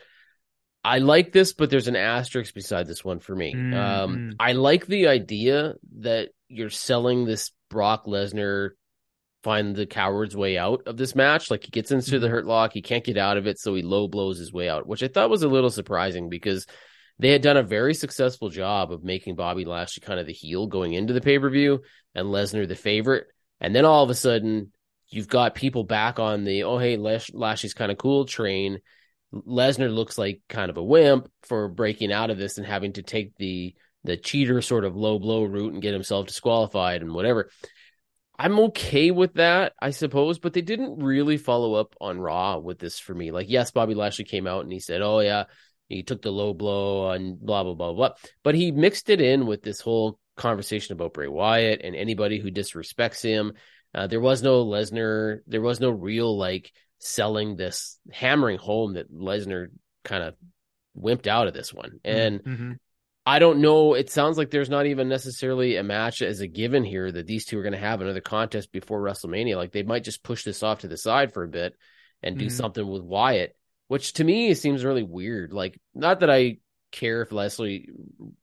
I 0.84 1.00
like 1.00 1.32
this, 1.32 1.54
but 1.54 1.70
there's 1.70 1.90
an 1.90 1.98
asterisk 1.98 2.54
beside 2.54 2.88
this 2.88 3.04
one 3.04 3.20
for 3.20 3.36
me. 3.36 3.54
Mm-hmm. 3.54 3.74
Um, 3.74 4.34
I 4.40 4.54
like 4.54 4.88
the 4.88 5.08
idea 5.10 5.74
that 6.00 6.30
you're 6.48 6.70
selling 6.70 7.26
this 7.26 7.52
Brock 7.70 8.06
Lesnar 8.06 8.72
find 9.44 9.76
the 9.76 9.86
coward's 9.86 10.36
way 10.36 10.58
out 10.58 10.84
of 10.88 10.98
this 10.98 11.14
match. 11.14 11.52
Like 11.52 11.66
he 11.66 11.72
gets 11.72 11.92
into 11.92 12.20
the 12.20 12.28
mm-hmm. 12.28 12.36
hurt 12.36 12.46
lock, 12.46 12.72
he 12.74 12.82
can't 12.82 13.04
get 13.04 13.18
out 13.18 13.38
of 13.38 13.48
it, 13.48 13.60
so 13.60 13.76
he 13.76 13.82
low 13.82 14.08
blows 14.08 14.40
his 14.40 14.54
way 14.54 14.70
out, 14.70 14.88
which 14.88 15.04
I 15.04 15.08
thought 15.10 15.30
was 15.30 15.44
a 15.44 15.50
little 15.50 15.70
surprising 15.70 16.30
because 16.30 16.66
they 17.20 17.30
had 17.30 17.42
done 17.42 17.58
a 17.58 17.64
very 17.64 17.94
successful 17.94 18.50
job 18.50 18.92
of 18.92 19.04
making 19.04 19.36
Bobby 19.36 19.66
Lashley 19.66 20.02
kind 20.02 20.20
of 20.20 20.28
the 20.28 20.34
heel 20.34 20.68
going 20.68 20.94
into 20.94 21.14
the 21.14 21.22
pay 21.22 21.40
per 21.40 21.50
view 21.50 21.82
and 22.16 22.28
Lesnar 22.28 22.68
the 22.68 22.76
favorite. 22.76 23.28
And 23.60 23.76
then 23.76 23.86
all 23.86 24.04
of 24.04 24.10
a 24.10 24.16
sudden, 24.16 24.72
you've 25.10 25.28
got 25.28 25.56
people 25.56 25.84
back 25.84 26.20
on 26.20 26.44
the, 26.44 26.64
oh, 26.64 26.78
hey, 26.78 26.98
Lash- 26.98 27.34
Lashley's 27.34 27.74
kind 27.74 27.92
of 27.92 27.98
cool 27.98 28.26
train. 28.26 28.80
Lesnar 29.34 29.94
looks 29.94 30.18
like 30.18 30.42
kind 30.50 30.70
of 30.70 30.78
a 30.78 30.84
wimp 30.84 31.30
for 31.44 31.68
breaking 31.68 32.12
out 32.12 32.32
of 32.32 32.38
this 32.38 32.58
and 32.58 32.66
having 32.66 32.94
to 32.94 33.04
take 33.04 33.36
the 33.38 33.76
the 34.04 34.18
cheater 34.18 34.62
sort 34.62 34.84
of 34.84 34.96
low 34.96 35.20
blow 35.20 35.44
route 35.44 35.74
and 35.74 35.82
get 35.82 35.94
himself 35.94 36.26
disqualified 36.26 37.04
and 37.04 37.14
whatever. 37.14 37.52
I'm 38.38 38.60
okay 38.60 39.12
with 39.12 39.36
that, 39.36 39.74
I 39.80 39.92
suppose, 39.92 40.40
but 40.40 40.54
they 40.54 40.62
didn't 40.62 41.04
really 41.04 41.38
follow 41.38 41.76
up 41.76 41.96
on 42.02 42.20
Raw 42.20 42.58
with 42.58 42.80
this 42.80 42.98
for 42.98 43.14
me. 43.14 43.30
Like, 43.30 43.48
yes, 43.48 43.70
Bobby 43.70 43.94
Lashley 43.94 44.26
came 44.26 44.48
out 44.48 44.64
and 44.64 44.72
he 44.72 44.80
said, 44.80 45.04
"Oh 45.04 45.20
yeah, 45.20 45.44
he 45.92 46.04
took 46.04 46.22
the 46.22 46.32
low 46.32 46.54
blow 46.54 47.12
and 47.12 47.40
blah 47.40 47.64
blah 47.64 47.74
blah 47.74 47.94
blah. 47.94 48.10
But 48.44 48.56
he 48.56 48.72
mixed 48.72 49.10
it 49.10 49.22
in 49.22 49.46
with 49.46 49.62
this 49.62 49.82
whole 49.82 50.20
conversation 50.38 50.94
about 50.94 51.14
Bray 51.14 51.28
Wyatt 51.28 51.82
and 51.84 51.96
anybody 51.96 52.40
who 52.40 52.52
disrespects 52.52 53.22
him. 53.22 53.54
Uh, 53.94 54.08
there 54.08 54.22
was 54.22 54.42
no 54.42 54.66
Lesnar. 54.66 55.40
There 55.48 55.62
was 55.62 55.80
no 55.80 55.90
real 55.90 56.38
like 56.38 56.72
selling 57.00 57.56
this 57.56 58.00
hammering 58.12 58.58
home 58.58 58.94
that 58.94 59.12
Lesnar 59.12 59.68
kind 60.04 60.24
of 60.24 60.36
wimped 60.98 61.28
out 61.28 61.48
of 61.48 61.54
this 61.54 61.74
one. 61.74 62.00
Mm-hmm. 62.06 62.18
And 62.18 62.44
mm-hmm. 62.44 62.72
I 63.26 63.40
don't 63.40 63.60
know. 63.60 63.94
It 63.94 64.10
sounds 64.10 64.38
like 64.38 64.50
there's 64.50 64.70
not 64.70 64.88
even 64.88 65.08
necessarily 65.08 65.76
a 65.76 65.84
match 65.84 66.22
as 66.22 66.40
a 66.40 66.48
given 66.48 66.84
here 66.84 67.12
that 67.12 67.28
these 67.28 67.46
two 67.46 67.60
are 67.60 67.64
going 67.64 67.74
to 67.74 67.80
have 67.80 68.02
another 68.02 68.22
contest 68.22 68.72
before 68.72 69.02
WrestleMania. 69.02 69.58
Like 69.58 69.72
they 69.72 69.84
might 69.84 70.04
just 70.04 70.24
push 70.24 70.44
this 70.44 70.64
off 70.64 70.80
to 70.80 70.88
the 70.88 70.98
side 70.98 71.34
for 71.34 71.44
a 71.44 71.48
bit 71.48 71.74
and 72.24 72.38
do 72.38 72.46
mm-hmm. 72.46 72.56
something 72.56 72.88
with 72.88 73.04
Wyatt 73.04 73.56
which 73.92 74.14
to 74.14 74.24
me 74.24 74.54
seems 74.54 74.86
really 74.86 75.04
weird. 75.04 75.52
Like, 75.52 75.78
not 75.94 76.22
that 76.22 76.30
I 76.30 76.60
care 76.94 77.24
if 77.24 77.34
Lashley 77.34 77.90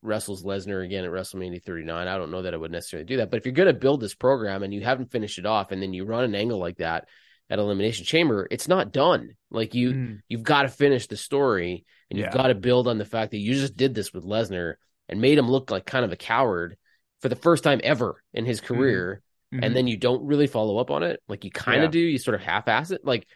wrestles 0.02 0.44
Lesnar 0.44 0.84
again 0.84 1.06
at 1.06 1.10
WrestleMania 1.10 1.64
39. 1.64 2.06
I 2.06 2.18
don't 2.18 2.30
know 2.30 2.42
that 2.42 2.52
I 2.52 2.58
would 2.58 2.70
necessarily 2.70 3.06
do 3.06 3.16
that. 3.16 3.30
But 3.30 3.38
if 3.38 3.46
you're 3.46 3.54
going 3.54 3.72
to 3.72 3.72
build 3.72 4.02
this 4.02 4.14
program 4.14 4.62
and 4.62 4.74
you 4.74 4.82
haven't 4.82 5.10
finished 5.10 5.38
it 5.38 5.46
off, 5.46 5.72
and 5.72 5.80
then 5.80 5.94
you 5.94 6.04
run 6.04 6.24
an 6.24 6.34
angle 6.34 6.58
like 6.58 6.76
that 6.76 7.08
at 7.48 7.58
Elimination 7.58 8.04
Chamber, 8.04 8.46
it's 8.50 8.68
not 8.68 8.92
done. 8.92 9.36
Like 9.50 9.74
you, 9.74 9.92
mm. 9.92 10.18
you've 10.28 10.42
got 10.42 10.64
to 10.64 10.68
finish 10.68 11.06
the 11.06 11.16
story, 11.16 11.86
and 12.10 12.18
you've 12.18 12.30
got 12.30 12.48
to 12.48 12.54
build 12.54 12.86
on 12.86 12.98
the 12.98 13.06
fact 13.06 13.30
that 13.30 13.38
you 13.38 13.54
just 13.54 13.74
did 13.74 13.94
this 13.94 14.12
with 14.12 14.26
Lesnar 14.26 14.74
and 15.08 15.22
made 15.22 15.38
him 15.38 15.50
look 15.50 15.70
like 15.70 15.86
kind 15.86 16.04
of 16.04 16.12
a 16.12 16.16
coward 16.16 16.76
for 17.22 17.30
the 17.30 17.36
first 17.36 17.64
time 17.64 17.80
ever 17.82 18.22
in 18.34 18.44
his 18.44 18.60
mm-hmm. 18.60 18.74
career. 18.74 19.22
Mm. 19.50 19.56
mm-hmm. 19.56 19.64
and 19.64 19.74
then 19.74 19.86
you 19.86 19.96
don't 19.96 20.26
really 20.26 20.46
follow 20.46 20.76
up 20.76 20.90
on 20.90 21.04
it. 21.04 21.22
Like 21.26 21.44
you 21.46 21.50
kind 21.50 21.78
of 21.78 21.94
yeah. 21.94 22.00
do, 22.00 22.00
you 22.00 22.18
sort 22.18 22.34
of 22.34 22.42
half 22.42 22.68
ass 22.68 22.90
it. 22.90 23.00
Like 23.02 23.26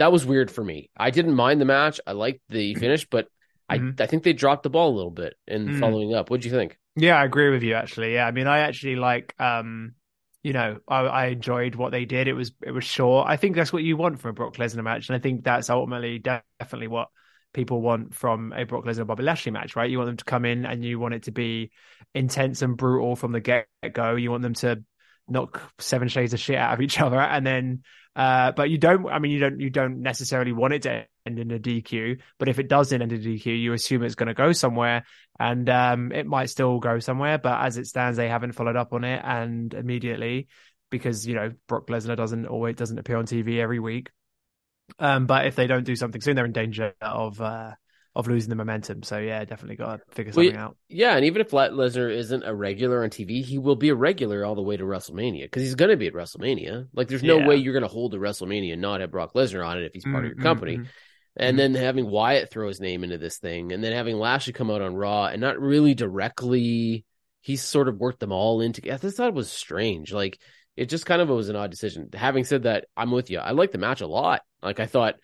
that 0.00 0.10
was 0.10 0.24
weird 0.24 0.50
for 0.50 0.64
me. 0.64 0.90
I 0.96 1.10
didn't 1.10 1.34
mind 1.34 1.60
the 1.60 1.66
match. 1.66 2.00
I 2.06 2.12
liked 2.12 2.40
the 2.48 2.74
finish, 2.84 3.06
but 3.08 3.28
mm-hmm. 3.70 3.90
I 3.98 4.04
I 4.04 4.06
think 4.06 4.24
they 4.24 4.32
dropped 4.32 4.62
the 4.62 4.70
ball 4.70 4.90
a 4.90 4.96
little 4.96 5.10
bit 5.10 5.34
in 5.46 5.68
mm. 5.68 5.80
following 5.80 6.14
up. 6.14 6.30
What 6.30 6.40
do 6.40 6.48
you 6.48 6.54
think? 6.54 6.78
Yeah, 6.96 7.16
I 7.16 7.24
agree 7.24 7.50
with 7.50 7.62
you 7.62 7.74
actually. 7.74 8.14
Yeah, 8.14 8.26
I 8.26 8.32
mean, 8.32 8.46
I 8.46 8.60
actually 8.60 8.96
like 8.96 9.34
um 9.38 9.94
you 10.42 10.54
know, 10.54 10.78
I, 10.88 11.00
I, 11.00 11.26
enjoyed 11.26 11.74
what 11.74 11.92
they 11.92 12.06
did. 12.06 12.26
It 12.26 12.32
was 12.32 12.52
it 12.62 12.70
was 12.70 12.84
short. 12.84 13.28
I 13.28 13.36
think 13.36 13.56
that's 13.56 13.74
what 13.74 13.82
you 13.82 13.98
want 13.98 14.20
from 14.20 14.30
a 14.30 14.32
Brock 14.32 14.56
Lesnar 14.56 14.82
match, 14.82 15.08
and 15.08 15.16
I 15.16 15.18
think 15.18 15.44
that's 15.44 15.68
ultimately 15.68 16.18
definitely 16.18 16.88
what 16.88 17.08
people 17.52 17.82
want 17.82 18.14
from 18.14 18.54
a 18.56 18.64
Brock 18.64 18.86
Lesnar 18.86 19.06
Bobby 19.06 19.22
Lashley 19.22 19.52
match, 19.52 19.76
right? 19.76 19.90
You 19.90 19.98
want 19.98 20.08
them 20.08 20.16
to 20.16 20.24
come 20.24 20.46
in 20.46 20.64
and 20.64 20.82
you 20.82 20.98
want 20.98 21.14
it 21.14 21.24
to 21.24 21.30
be 21.30 21.72
intense 22.14 22.62
and 22.62 22.76
brutal 22.76 23.16
from 23.16 23.32
the 23.32 23.40
get 23.40 23.66
go. 23.92 24.16
You 24.16 24.30
want 24.30 24.42
them 24.42 24.54
to 24.54 24.82
knock 25.28 25.60
seven 25.78 26.08
shades 26.08 26.32
of 26.32 26.40
shit 26.40 26.56
out 26.56 26.72
of 26.72 26.80
each 26.80 26.98
other, 27.06 27.20
and 27.20 27.46
then, 27.46 27.82
uh, 28.16 28.52
but 28.52 28.70
you 28.70 28.78
don't. 28.78 29.08
I 29.08 29.18
mean, 29.18 29.32
you 29.32 29.38
don't. 29.38 29.60
You 29.60 29.70
don't 29.70 30.02
necessarily 30.02 30.52
want 30.52 30.74
it 30.74 30.82
to 30.82 31.06
end 31.26 31.38
in 31.38 31.50
a 31.50 31.58
DQ. 31.58 32.20
But 32.38 32.48
if 32.48 32.58
it 32.58 32.68
does 32.68 32.92
end 32.92 33.02
in 33.02 33.12
a 33.12 33.18
DQ, 33.18 33.46
you 33.46 33.72
assume 33.72 34.02
it's 34.02 34.14
going 34.14 34.28
to 34.28 34.34
go 34.34 34.52
somewhere, 34.52 35.04
and 35.38 35.68
um, 35.70 36.12
it 36.12 36.26
might 36.26 36.50
still 36.50 36.78
go 36.80 36.98
somewhere. 36.98 37.38
But 37.38 37.64
as 37.64 37.76
it 37.76 37.86
stands, 37.86 38.16
they 38.16 38.28
haven't 38.28 38.52
followed 38.52 38.76
up 38.76 38.92
on 38.92 39.04
it, 39.04 39.22
and 39.24 39.72
immediately 39.72 40.48
because 40.90 41.26
you 41.26 41.34
know 41.34 41.52
Brock 41.68 41.86
Lesnar 41.86 42.16
doesn't 42.16 42.46
always 42.46 42.76
doesn't 42.76 42.98
appear 42.98 43.16
on 43.16 43.26
TV 43.26 43.60
every 43.60 43.78
week. 43.78 44.10
Um, 44.98 45.26
but 45.26 45.46
if 45.46 45.54
they 45.54 45.68
don't 45.68 45.84
do 45.84 45.94
something 45.94 46.20
soon, 46.20 46.34
they're 46.34 46.44
in 46.44 46.52
danger 46.52 46.94
of 47.00 47.40
uh, 47.40 47.72
of 48.16 48.26
losing 48.26 48.50
the 48.50 48.56
momentum. 48.56 49.02
So 49.02 49.18
yeah, 49.18 49.44
definitely 49.44 49.76
got 49.76 50.00
to 50.08 50.14
figure 50.14 50.32
something 50.32 50.54
well, 50.54 50.64
out. 50.64 50.76
Yeah, 50.88 51.16
and 51.16 51.24
even 51.24 51.40
if 51.40 51.50
Lesnar 51.50 52.12
isn't 52.12 52.42
a 52.44 52.54
regular 52.54 53.04
on 53.04 53.10
TV, 53.10 53.44
he 53.44 53.58
will 53.58 53.76
be 53.76 53.90
a 53.90 53.94
regular 53.94 54.44
all 54.44 54.54
the 54.54 54.62
way 54.62 54.76
to 54.76 54.84
WrestleMania 54.84 55.44
because 55.44 55.62
he's 55.62 55.76
going 55.76 55.90
to 55.90 55.96
be 55.96 56.08
at 56.08 56.14
WrestleMania. 56.14 56.88
Like, 56.92 57.08
there's 57.08 57.22
no 57.22 57.38
yeah. 57.38 57.46
way 57.46 57.56
you're 57.56 57.72
going 57.72 57.82
to 57.82 57.88
hold 57.88 58.14
a 58.14 58.18
WrestleMania 58.18 58.72
and 58.72 58.82
not 58.82 59.00
have 59.00 59.12
Brock 59.12 59.34
Lesnar 59.34 59.66
on 59.66 59.78
it 59.78 59.84
if 59.84 59.92
he's 59.92 60.04
part 60.04 60.16
mm-hmm. 60.16 60.18
of 60.18 60.24
your 60.24 60.34
mm-hmm, 60.34 60.42
company. 60.42 60.76
Mm-hmm. 60.78 60.84
And 61.36 61.58
mm-hmm. 61.58 61.72
then 61.74 61.82
having 61.82 62.10
Wyatt 62.10 62.50
throw 62.50 62.66
his 62.66 62.80
name 62.80 63.04
into 63.04 63.18
this 63.18 63.38
thing, 63.38 63.72
and 63.72 63.82
then 63.82 63.92
having 63.92 64.16
Lashley 64.16 64.52
come 64.52 64.70
out 64.70 64.82
on 64.82 64.96
Raw 64.96 65.26
and 65.26 65.40
not 65.40 65.60
really 65.60 65.94
directly, 65.94 67.04
he's 67.40 67.62
sort 67.62 67.88
of 67.88 67.98
worked 67.98 68.18
them 68.18 68.32
all 68.32 68.60
into. 68.60 68.92
I 68.92 68.96
just 68.96 69.16
thought 69.16 69.28
it 69.28 69.34
was 69.34 69.50
strange. 69.50 70.12
Like 70.12 70.40
it 70.76 70.88
just 70.88 71.06
kind 71.06 71.22
of 71.22 71.28
was 71.28 71.48
an 71.48 71.56
odd 71.56 71.70
decision. 71.70 72.08
Having 72.12 72.44
said 72.44 72.62
that, 72.64 72.86
I'm 72.96 73.12
with 73.12 73.30
you. 73.30 73.38
I 73.38 73.52
like 73.52 73.70
the 73.70 73.78
match 73.78 74.00
a 74.00 74.06
lot. 74.06 74.42
Like 74.62 74.80
I 74.80 74.86
thought 74.86 75.14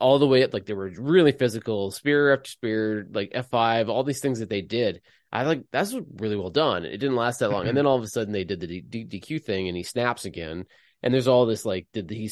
all 0.00 0.18
the 0.18 0.26
way 0.26 0.42
up. 0.42 0.52
like 0.52 0.66
they 0.66 0.74
were 0.74 0.90
really 0.98 1.32
physical, 1.32 1.90
spear 1.90 2.32
after 2.32 2.50
spear, 2.50 3.06
like 3.12 3.32
F5, 3.32 3.88
all 3.88 4.02
these 4.02 4.20
things 4.20 4.40
that 4.40 4.48
they 4.48 4.62
did. 4.62 5.00
I 5.32 5.44
like 5.44 5.62
that's 5.70 5.94
really 6.16 6.36
well 6.36 6.50
done. 6.50 6.84
It 6.84 6.98
didn't 6.98 7.16
last 7.16 7.38
that 7.38 7.50
long, 7.50 7.60
and 7.60 7.68
mm-hmm. 7.68 7.76
then 7.76 7.86
all 7.86 7.96
of 7.96 8.02
a 8.02 8.08
sudden 8.08 8.32
they 8.32 8.44
did 8.44 8.60
the 8.60 8.66
D- 8.66 9.04
D- 9.04 9.20
DQ 9.20 9.44
thing, 9.44 9.68
and 9.68 9.76
he 9.76 9.84
snaps 9.84 10.24
again. 10.24 10.64
And 11.02 11.14
there's 11.14 11.28
all 11.28 11.46
this 11.46 11.64
like, 11.64 11.86
did 11.92 12.10
he 12.10 12.30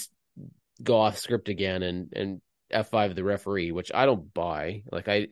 go 0.83 0.99
off 0.99 1.19
script 1.19 1.49
again? 1.49 1.83
And 1.83 2.13
and 2.15 2.41
F5 2.73 3.15
the 3.15 3.25
referee, 3.25 3.71
which 3.73 3.93
I 3.95 4.07
don't 4.07 4.33
buy. 4.35 4.83
Like 4.91 5.09
I, 5.09 5.29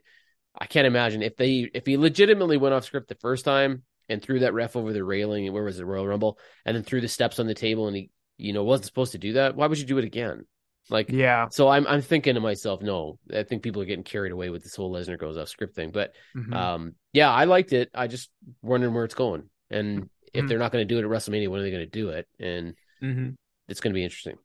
I 0.56 0.66
can't 0.66 0.86
imagine 0.86 1.22
if 1.22 1.36
they 1.36 1.68
if 1.74 1.86
he 1.86 1.96
legitimately 1.96 2.56
went 2.56 2.74
off 2.74 2.84
script 2.84 3.08
the 3.08 3.16
first 3.16 3.44
time 3.44 3.82
and 4.08 4.22
threw 4.22 4.40
that 4.40 4.54
ref 4.54 4.76
over 4.76 4.92
the 4.92 5.04
railing, 5.04 5.46
and 5.46 5.54
where 5.54 5.64
was 5.64 5.80
it 5.80 5.84
Royal 5.84 6.06
Rumble, 6.06 6.38
and 6.64 6.76
then 6.76 6.84
threw 6.84 7.00
the 7.00 7.08
steps 7.08 7.40
on 7.40 7.46
the 7.46 7.54
table, 7.54 7.88
and 7.88 7.96
he 7.96 8.10
you 8.38 8.52
know 8.52 8.62
wasn't 8.62 8.86
supposed 8.86 9.12
to 9.12 9.18
do 9.18 9.34
that. 9.34 9.56
Why 9.56 9.66
would 9.66 9.78
you 9.78 9.86
do 9.86 9.98
it 9.98 10.04
again? 10.04 10.44
Like, 10.88 11.10
yeah. 11.10 11.48
So 11.50 11.68
I'm 11.68 11.86
I'm 11.86 12.00
thinking 12.00 12.34
to 12.34 12.40
myself, 12.40 12.80
no, 12.80 13.18
I 13.34 13.42
think 13.42 13.62
people 13.62 13.82
are 13.82 13.86
getting 13.86 14.04
carried 14.04 14.32
away 14.32 14.50
with 14.50 14.62
this 14.62 14.76
whole 14.76 14.92
Lesnar 14.92 15.18
goes 15.18 15.36
off 15.36 15.48
script 15.48 15.74
thing. 15.74 15.90
But 15.90 16.12
mm-hmm. 16.36 16.52
um, 16.52 16.94
yeah, 17.12 17.30
I 17.30 17.44
liked 17.44 17.72
it. 17.72 17.90
I 17.94 18.06
just 18.06 18.30
wondering 18.62 18.94
where 18.94 19.04
it's 19.04 19.14
going, 19.14 19.48
and 19.70 20.08
if 20.32 20.40
mm-hmm. 20.40 20.46
they're 20.46 20.58
not 20.58 20.72
going 20.72 20.86
to 20.86 20.94
do 20.94 20.98
it 20.98 21.04
at 21.04 21.10
WrestleMania, 21.10 21.48
when 21.48 21.60
are 21.60 21.64
they 21.64 21.70
going 21.70 21.82
to 21.82 21.86
do 21.86 22.10
it? 22.10 22.28
And 22.38 22.74
mm-hmm. 23.02 23.30
it's 23.68 23.80
going 23.80 23.92
to 23.92 23.98
be 23.98 24.04
interesting. 24.04 24.36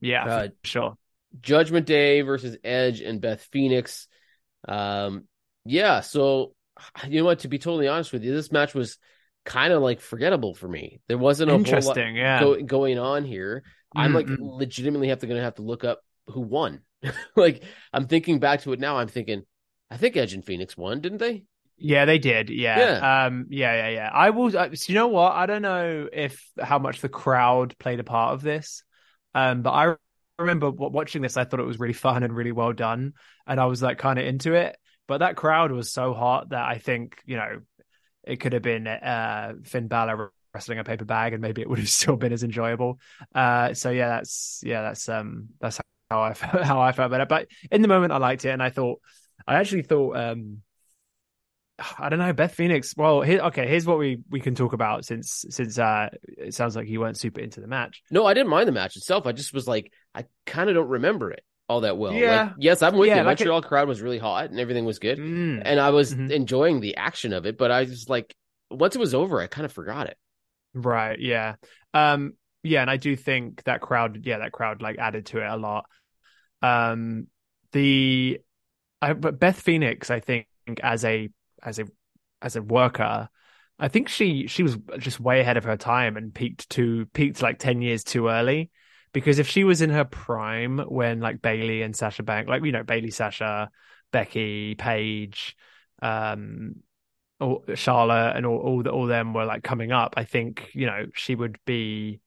Yeah, 0.00 0.24
uh, 0.24 0.48
sure. 0.62 0.96
Judgment 1.40 1.86
Day 1.86 2.20
versus 2.20 2.56
Edge 2.62 3.00
and 3.00 3.20
Beth 3.20 3.42
Phoenix. 3.50 4.06
Um, 4.68 5.24
yeah. 5.64 6.00
So 6.00 6.54
you 7.06 7.20
know 7.20 7.26
what? 7.26 7.40
To 7.40 7.48
be 7.48 7.58
totally 7.58 7.88
honest 7.88 8.12
with 8.12 8.22
you, 8.22 8.32
this 8.32 8.52
match 8.52 8.74
was 8.74 8.98
kind 9.44 9.72
of 9.72 9.82
like 9.82 10.00
forgettable 10.00 10.54
for 10.54 10.68
me. 10.68 11.00
There 11.08 11.18
wasn't 11.18 11.50
a 11.50 11.54
interesting, 11.54 12.16
yeah, 12.16 12.40
go, 12.40 12.62
going 12.62 12.98
on 12.98 13.24
here. 13.24 13.64
I'm 13.94 14.12
like 14.12 14.26
mm-hmm. 14.26 14.42
legitimately 14.42 15.08
have 15.08 15.20
to 15.20 15.26
gonna 15.26 15.42
have 15.42 15.56
to 15.56 15.62
look 15.62 15.84
up 15.84 16.00
who 16.26 16.40
won. 16.40 16.80
like 17.36 17.64
I'm 17.92 18.06
thinking 18.06 18.38
back 18.38 18.62
to 18.62 18.72
it 18.72 18.80
now. 18.80 18.98
I'm 18.98 19.08
thinking, 19.08 19.42
I 19.90 19.96
think 19.96 20.16
Edge 20.16 20.34
and 20.34 20.44
Phoenix 20.44 20.76
won, 20.76 21.00
didn't 21.00 21.18
they? 21.18 21.44
Yeah, 21.76 22.04
they 22.04 22.18
did. 22.18 22.48
Yeah. 22.48 22.78
yeah. 22.78 23.24
Um. 23.26 23.46
Yeah. 23.50 23.74
Yeah. 23.74 23.88
Yeah. 23.88 24.10
I 24.12 24.30
will. 24.30 24.56
Uh, 24.56 24.74
so 24.74 24.92
you 24.92 24.94
know 24.94 25.08
what? 25.08 25.32
I 25.32 25.46
don't 25.46 25.62
know 25.62 26.08
if 26.12 26.48
how 26.60 26.78
much 26.78 27.00
the 27.00 27.08
crowd 27.08 27.76
played 27.78 28.00
a 28.00 28.04
part 28.04 28.34
of 28.34 28.42
this. 28.42 28.84
Um. 29.34 29.62
But 29.62 29.70
I 29.70 29.94
remember 30.38 30.70
watching 30.70 31.22
this. 31.22 31.36
I 31.36 31.44
thought 31.44 31.60
it 31.60 31.66
was 31.66 31.80
really 31.80 31.92
fun 31.92 32.22
and 32.22 32.34
really 32.34 32.52
well 32.52 32.72
done, 32.72 33.14
and 33.46 33.58
I 33.58 33.66
was 33.66 33.82
like 33.82 33.98
kind 33.98 34.18
of 34.18 34.26
into 34.26 34.54
it. 34.54 34.76
But 35.08 35.18
that 35.18 35.36
crowd 35.36 35.72
was 35.72 35.92
so 35.92 36.14
hot 36.14 36.50
that 36.50 36.64
I 36.64 36.78
think 36.78 37.20
you 37.24 37.36
know 37.36 37.60
it 38.22 38.36
could 38.38 38.52
have 38.52 38.62
been 38.62 38.86
uh 38.86 39.54
Finn 39.64 39.88
Balor 39.88 40.32
wrestling 40.54 40.78
a 40.78 40.84
paper 40.84 41.04
bag, 41.04 41.32
and 41.32 41.42
maybe 41.42 41.62
it 41.62 41.68
would 41.68 41.78
have 41.78 41.88
still 42.00 42.16
been 42.16 42.32
as 42.32 42.42
enjoyable. 42.42 42.98
Uh, 43.34 43.74
so 43.74 43.90
yeah, 43.90 44.08
that's 44.08 44.60
yeah, 44.64 44.82
that's 44.82 45.08
um, 45.08 45.48
that's 45.60 45.80
how 46.10 46.22
I 46.22 46.34
felt, 46.34 46.62
how 46.64 46.80
I 46.80 46.92
felt 46.92 47.06
about 47.06 47.20
it. 47.20 47.28
But 47.28 47.48
in 47.70 47.82
the 47.82 47.88
moment, 47.88 48.12
I 48.12 48.18
liked 48.18 48.44
it, 48.44 48.50
and 48.50 48.62
I 48.62 48.70
thought, 48.70 49.00
I 49.46 49.56
actually 49.56 49.82
thought, 49.82 50.16
um, 50.16 50.62
I 51.98 52.08
don't 52.08 52.18
know, 52.18 52.32
Beth 52.32 52.54
Phoenix. 52.54 52.94
Well, 52.96 53.22
here, 53.22 53.40
okay, 53.40 53.66
here's 53.66 53.86
what 53.86 53.98
we 53.98 54.20
we 54.30 54.40
can 54.40 54.54
talk 54.54 54.72
about 54.72 55.04
since 55.04 55.44
since 55.48 55.78
uh, 55.78 56.10
it 56.22 56.54
sounds 56.54 56.76
like 56.76 56.88
you 56.88 57.00
weren't 57.00 57.18
super 57.18 57.40
into 57.40 57.60
the 57.60 57.66
match. 57.66 58.02
No, 58.10 58.26
I 58.26 58.34
didn't 58.34 58.50
mind 58.50 58.68
the 58.68 58.72
match 58.72 58.96
itself. 58.96 59.26
I 59.26 59.32
just 59.32 59.52
was 59.52 59.66
like, 59.66 59.92
I 60.14 60.24
kind 60.46 60.68
of 60.68 60.74
don't 60.74 60.88
remember 60.88 61.30
it 61.30 61.44
all 61.68 61.80
that 61.80 61.96
well. 61.96 62.12
Yeah. 62.12 62.42
Like, 62.42 62.52
yes, 62.58 62.82
I'm 62.82 62.96
with 62.96 63.08
yeah, 63.08 63.16
you. 63.16 63.22
Like 63.22 63.38
Montreal 63.38 63.58
it... 63.58 63.64
crowd 63.64 63.88
was 63.88 64.02
really 64.02 64.18
hot 64.18 64.50
and 64.50 64.60
everything 64.60 64.84
was 64.84 64.98
good, 64.98 65.18
mm. 65.18 65.62
and 65.64 65.80
I 65.80 65.90
was 65.90 66.14
mm-hmm. 66.14 66.30
enjoying 66.30 66.80
the 66.80 66.96
action 66.96 67.32
of 67.32 67.46
it. 67.46 67.58
But 67.58 67.70
I 67.70 67.80
was 67.80 68.08
like, 68.08 68.34
once 68.70 68.94
it 68.94 69.00
was 69.00 69.14
over, 69.14 69.40
I 69.40 69.46
kind 69.46 69.64
of 69.64 69.72
forgot 69.72 70.06
it. 70.06 70.16
Right. 70.74 71.18
Yeah. 71.18 71.56
Um. 71.94 72.34
Yeah, 72.64 72.80
and 72.82 72.90
I 72.90 72.96
do 72.96 73.16
think 73.16 73.64
that 73.64 73.80
crowd. 73.80 74.24
Yeah, 74.24 74.38
that 74.38 74.52
crowd 74.52 74.82
like 74.82 74.98
added 74.98 75.26
to 75.26 75.38
it 75.38 75.46
a 75.50 75.56
lot. 75.56 75.86
Um. 76.62 77.26
The, 77.72 78.38
I 79.00 79.14
but 79.14 79.38
Beth 79.40 79.60
Phoenix, 79.60 80.10
I 80.10 80.20
think 80.20 80.46
as 80.82 81.04
a 81.04 81.30
as 81.62 81.78
a 81.78 81.86
as 82.42 82.56
a 82.56 82.62
worker, 82.62 83.28
I 83.78 83.88
think 83.88 84.08
she 84.08 84.46
she 84.46 84.62
was 84.62 84.76
just 84.98 85.20
way 85.20 85.40
ahead 85.40 85.56
of 85.56 85.64
her 85.64 85.76
time 85.76 86.16
and 86.16 86.34
peaked 86.34 86.68
to 86.70 87.06
peaked 87.06 87.42
like 87.42 87.58
ten 87.58 87.82
years 87.82 88.04
too 88.04 88.28
early. 88.28 88.70
Because 89.12 89.38
if 89.38 89.48
she 89.48 89.64
was 89.64 89.82
in 89.82 89.90
her 89.90 90.04
prime 90.04 90.78
when 90.78 91.20
like 91.20 91.42
Bayley 91.42 91.82
and 91.82 91.94
Sasha 91.96 92.22
Bank, 92.22 92.48
like 92.48 92.64
you 92.64 92.72
know 92.72 92.82
Bayley, 92.82 93.10
Sasha, 93.10 93.70
Becky, 94.10 94.74
Paige, 94.74 95.56
um, 96.00 96.76
or 97.42 97.76
Charlotte 97.76 98.36
and 98.36 98.46
all 98.46 98.58
all, 98.58 98.82
the, 98.82 98.90
all 98.90 99.06
them 99.06 99.34
were 99.34 99.44
like 99.44 99.62
coming 99.62 99.92
up, 99.92 100.14
I 100.16 100.24
think 100.24 100.70
you 100.74 100.86
know 100.86 101.06
she 101.14 101.34
would 101.34 101.58
be. 101.64 102.20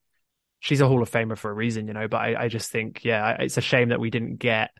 She's 0.59 0.81
a 0.81 0.87
Hall 0.87 1.03
of 1.03 1.11
Famer 1.11 1.37
for 1.37 1.51
a 1.51 1.53
reason, 1.53 1.87
you 1.87 1.93
know. 1.93 2.07
But 2.07 2.17
I, 2.17 2.45
I 2.45 2.47
just 2.47 2.71
think, 2.71 3.03
yeah, 3.03 3.37
it's 3.39 3.57
a 3.57 3.61
shame 3.61 3.89
that 3.89 3.99
we 3.99 4.09
didn't 4.09 4.37
get. 4.37 4.71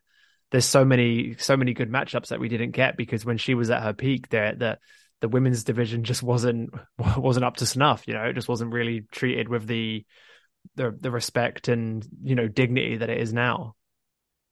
There's 0.51 0.65
so 0.65 0.83
many, 0.83 1.35
so 1.37 1.55
many 1.55 1.73
good 1.73 1.91
matchups 1.91 2.29
that 2.29 2.39
we 2.39 2.49
didn't 2.49 2.71
get 2.71 2.97
because 2.97 3.23
when 3.23 3.37
she 3.37 3.53
was 3.53 3.69
at 3.69 3.83
her 3.83 3.93
peak, 3.93 4.29
there, 4.29 4.55
the 4.55 4.79
the 5.21 5.29
women's 5.29 5.63
division 5.63 6.03
just 6.03 6.23
wasn't 6.23 6.71
wasn't 7.17 7.45
up 7.45 7.57
to 7.57 7.65
snuff. 7.65 8.07
You 8.07 8.15
know, 8.15 8.23
it 8.23 8.33
just 8.33 8.49
wasn't 8.49 8.73
really 8.73 9.01
treated 9.11 9.47
with 9.47 9.67
the 9.67 10.05
the 10.75 10.95
the 10.99 11.11
respect 11.11 11.67
and 11.67 12.05
you 12.23 12.35
know 12.35 12.47
dignity 12.47 12.97
that 12.97 13.09
it 13.09 13.21
is 13.21 13.33
now. 13.33 13.75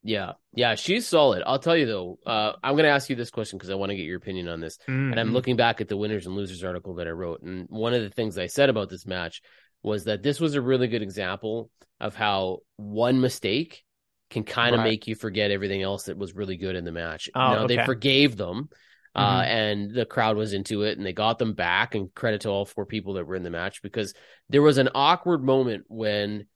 Yeah, 0.04 0.34
yeah, 0.54 0.76
she's 0.76 1.08
solid. 1.08 1.44
I'll 1.46 1.60
tell 1.60 1.78
you 1.78 1.86
though. 1.86 2.20
Uh, 2.26 2.54
I'm 2.62 2.74
going 2.74 2.84
to 2.84 2.90
ask 2.90 3.10
you 3.10 3.16
this 3.16 3.32
question 3.32 3.58
because 3.58 3.70
I 3.70 3.76
want 3.76 3.92
to 3.92 3.96
get 3.96 4.04
your 4.04 4.18
opinion 4.18 4.50
on 4.50 4.60
this. 4.60 4.78
Mm-hmm. 4.84 5.12
And 5.12 5.20
I'm 5.20 5.28
mm-hmm. 5.28 5.36
looking 5.36 5.56
back 5.56 5.80
at 5.80 5.88
the 5.88 5.96
winners 5.96 6.26
and 6.26 6.36
losers 6.36 6.64
article 6.64 6.96
that 6.96 7.08
I 7.08 7.12
wrote, 7.12 7.42
and 7.42 7.68
one 7.70 7.94
of 7.94 8.02
the 8.02 8.10
things 8.10 8.38
I 8.38 8.48
said 8.48 8.70
about 8.70 8.90
this 8.90 9.06
match 9.06 9.42
was 9.82 10.06
that 10.06 10.22
this 10.22 10.40
was 10.40 10.56
a 10.56 10.62
really 10.62 10.88
good 10.88 11.02
example 11.02 11.70
of 12.00 12.16
how 12.16 12.60
one 12.76 13.22
mistake 13.22 13.84
can 14.30 14.44
kind 14.44 14.76
of 14.76 14.80
right. 14.80 14.90
make 14.90 15.08
you 15.08 15.16
forget 15.16 15.52
everything 15.52 15.82
else 15.82 16.04
that 16.06 16.18
was 16.18 16.34
really 16.34 16.58
good 16.58 16.76
in 16.76 16.84
the 16.84 16.92
match. 16.92 17.30
Oh, 17.36 17.40
now 17.40 17.64
okay. 17.64 17.78
they 17.78 17.86
forgave 17.86 18.36
them, 18.36 18.70
uh, 19.16 19.42
mm-hmm. 19.42 19.52
and 19.52 19.96
the 19.96 20.06
crowd 20.06 20.36
was 20.36 20.54
into 20.54 20.84
it, 20.84 20.98
and 20.98 21.06
they 21.06 21.14
got 21.14 21.38
them 21.38 21.54
back. 21.54 21.96
And 21.96 22.14
credit 22.14 22.42
to 22.42 22.50
all 22.50 22.66
four 22.66 22.86
people 22.86 23.14
that 23.14 23.26
were 23.26 23.36
in 23.36 23.44
the 23.44 23.50
match 23.50 23.82
because 23.82 24.14
there 24.50 24.62
was 24.62 24.78
an 24.78 24.90
awkward 24.96 25.44
moment 25.44 25.86
when 25.88 26.48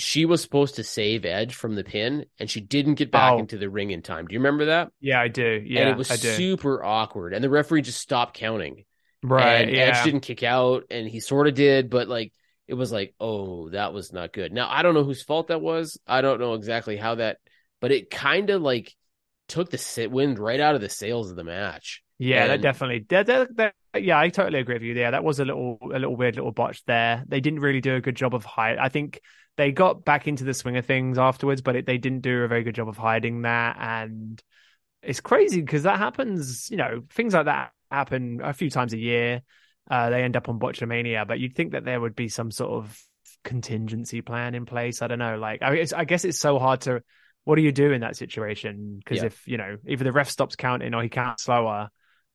she 0.00 0.24
was 0.24 0.42
supposed 0.42 0.76
to 0.76 0.84
save 0.84 1.24
Edge 1.24 1.54
from 1.54 1.74
the 1.74 1.84
pin, 1.84 2.26
and 2.38 2.50
she 2.50 2.60
didn't 2.60 2.94
get 2.94 3.10
back 3.10 3.32
oh. 3.32 3.38
into 3.38 3.58
the 3.58 3.70
ring 3.70 3.90
in 3.90 4.02
time. 4.02 4.26
Do 4.26 4.34
you 4.34 4.40
remember 4.40 4.66
that? 4.66 4.90
Yeah, 5.00 5.20
I 5.20 5.28
do. 5.28 5.62
Yeah, 5.64 5.80
and 5.80 5.90
it 5.90 5.96
was 5.96 6.08
super 6.08 6.84
awkward, 6.84 7.34
and 7.34 7.42
the 7.42 7.50
referee 7.50 7.82
just 7.82 8.00
stopped 8.00 8.36
counting. 8.36 8.84
Right. 9.22 9.62
And 9.62 9.70
yeah. 9.70 9.82
Edge 9.82 10.04
didn't 10.04 10.20
kick 10.20 10.42
out, 10.42 10.84
and 10.90 11.06
he 11.06 11.20
sort 11.20 11.46
of 11.46 11.54
did, 11.54 11.90
but 11.90 12.08
like 12.08 12.32
it 12.66 12.74
was 12.74 12.92
like, 12.92 13.14
oh, 13.20 13.68
that 13.70 13.92
was 13.92 14.12
not 14.12 14.32
good. 14.32 14.52
Now 14.52 14.68
I 14.70 14.82
don't 14.82 14.94
know 14.94 15.04
whose 15.04 15.22
fault 15.22 15.48
that 15.48 15.60
was. 15.60 15.98
I 16.06 16.20
don't 16.20 16.40
know 16.40 16.54
exactly 16.54 16.96
how 16.96 17.16
that, 17.16 17.38
but 17.80 17.92
it 17.92 18.10
kind 18.10 18.50
of 18.50 18.62
like 18.62 18.94
took 19.48 19.70
the 19.70 20.06
wind 20.06 20.38
right 20.38 20.60
out 20.60 20.76
of 20.76 20.80
the 20.80 20.88
sails 20.88 21.30
of 21.30 21.36
the 21.36 21.44
match. 21.44 22.02
Yeah, 22.18 22.42
And- 22.42 22.50
that 22.52 22.62
definitely. 22.62 23.06
That, 23.08 23.26
that, 23.26 23.56
that- 23.56 23.74
yeah, 23.98 24.18
I 24.20 24.28
totally 24.28 24.60
agree 24.60 24.76
with 24.76 24.82
you. 24.82 24.94
Yeah, 24.94 25.10
that 25.10 25.24
was 25.24 25.40
a 25.40 25.44
little, 25.44 25.78
a 25.82 25.98
little 25.98 26.14
weird, 26.14 26.36
little 26.36 26.52
botch 26.52 26.84
there. 26.84 27.24
They 27.26 27.40
didn't 27.40 27.58
really 27.58 27.80
do 27.80 27.96
a 27.96 28.00
good 28.00 28.14
job 28.14 28.36
of 28.36 28.44
hide. 28.44 28.78
I 28.78 28.88
think 28.88 29.20
they 29.56 29.72
got 29.72 30.04
back 30.04 30.26
into 30.26 30.44
the 30.44 30.54
swing 30.54 30.76
of 30.76 30.86
things 30.86 31.18
afterwards, 31.18 31.60
but 31.60 31.76
it, 31.76 31.86
they 31.86 31.98
didn't 31.98 32.20
do 32.20 32.42
a 32.42 32.48
very 32.48 32.62
good 32.62 32.74
job 32.74 32.88
of 32.88 32.96
hiding 32.96 33.42
that. 33.42 33.76
And 33.78 34.42
it's 35.02 35.20
crazy 35.20 35.60
because 35.60 35.82
that 35.82 35.98
happens. 35.98 36.70
You 36.70 36.76
know, 36.76 37.02
things 37.10 37.34
like 37.34 37.46
that 37.46 37.72
happen 37.90 38.40
a 38.42 38.52
few 38.52 38.70
times 38.70 38.92
a 38.92 38.98
year. 38.98 39.42
Uh, 39.90 40.10
they 40.10 40.22
end 40.22 40.36
up 40.36 40.48
on 40.48 40.58
Botchamania, 40.58 41.26
but 41.26 41.40
you'd 41.40 41.56
think 41.56 41.72
that 41.72 41.84
there 41.84 42.00
would 42.00 42.14
be 42.14 42.28
some 42.28 42.50
sort 42.50 42.70
of 42.70 43.02
contingency 43.42 44.20
plan 44.20 44.54
in 44.54 44.66
place. 44.66 45.02
I 45.02 45.08
don't 45.08 45.18
know. 45.18 45.36
Like, 45.36 45.62
I, 45.62 45.84
I 45.96 46.04
guess 46.04 46.24
it's 46.24 46.38
so 46.38 46.58
hard 46.58 46.82
to. 46.82 47.02
What 47.44 47.56
do 47.56 47.62
you 47.62 47.72
do 47.72 47.90
in 47.92 48.02
that 48.02 48.16
situation? 48.16 49.00
Because 49.02 49.18
Yeah. 49.18 49.26
if 49.26 49.48
you 49.48 49.56
know, 49.56 49.76
either 49.86 50.04
the 50.04 50.12
ref 50.12 50.28
stops 50.28 50.56
counting 50.56 50.94
or 50.94 51.02
he 51.02 51.08
counts 51.08 51.44
slower, 51.44 51.88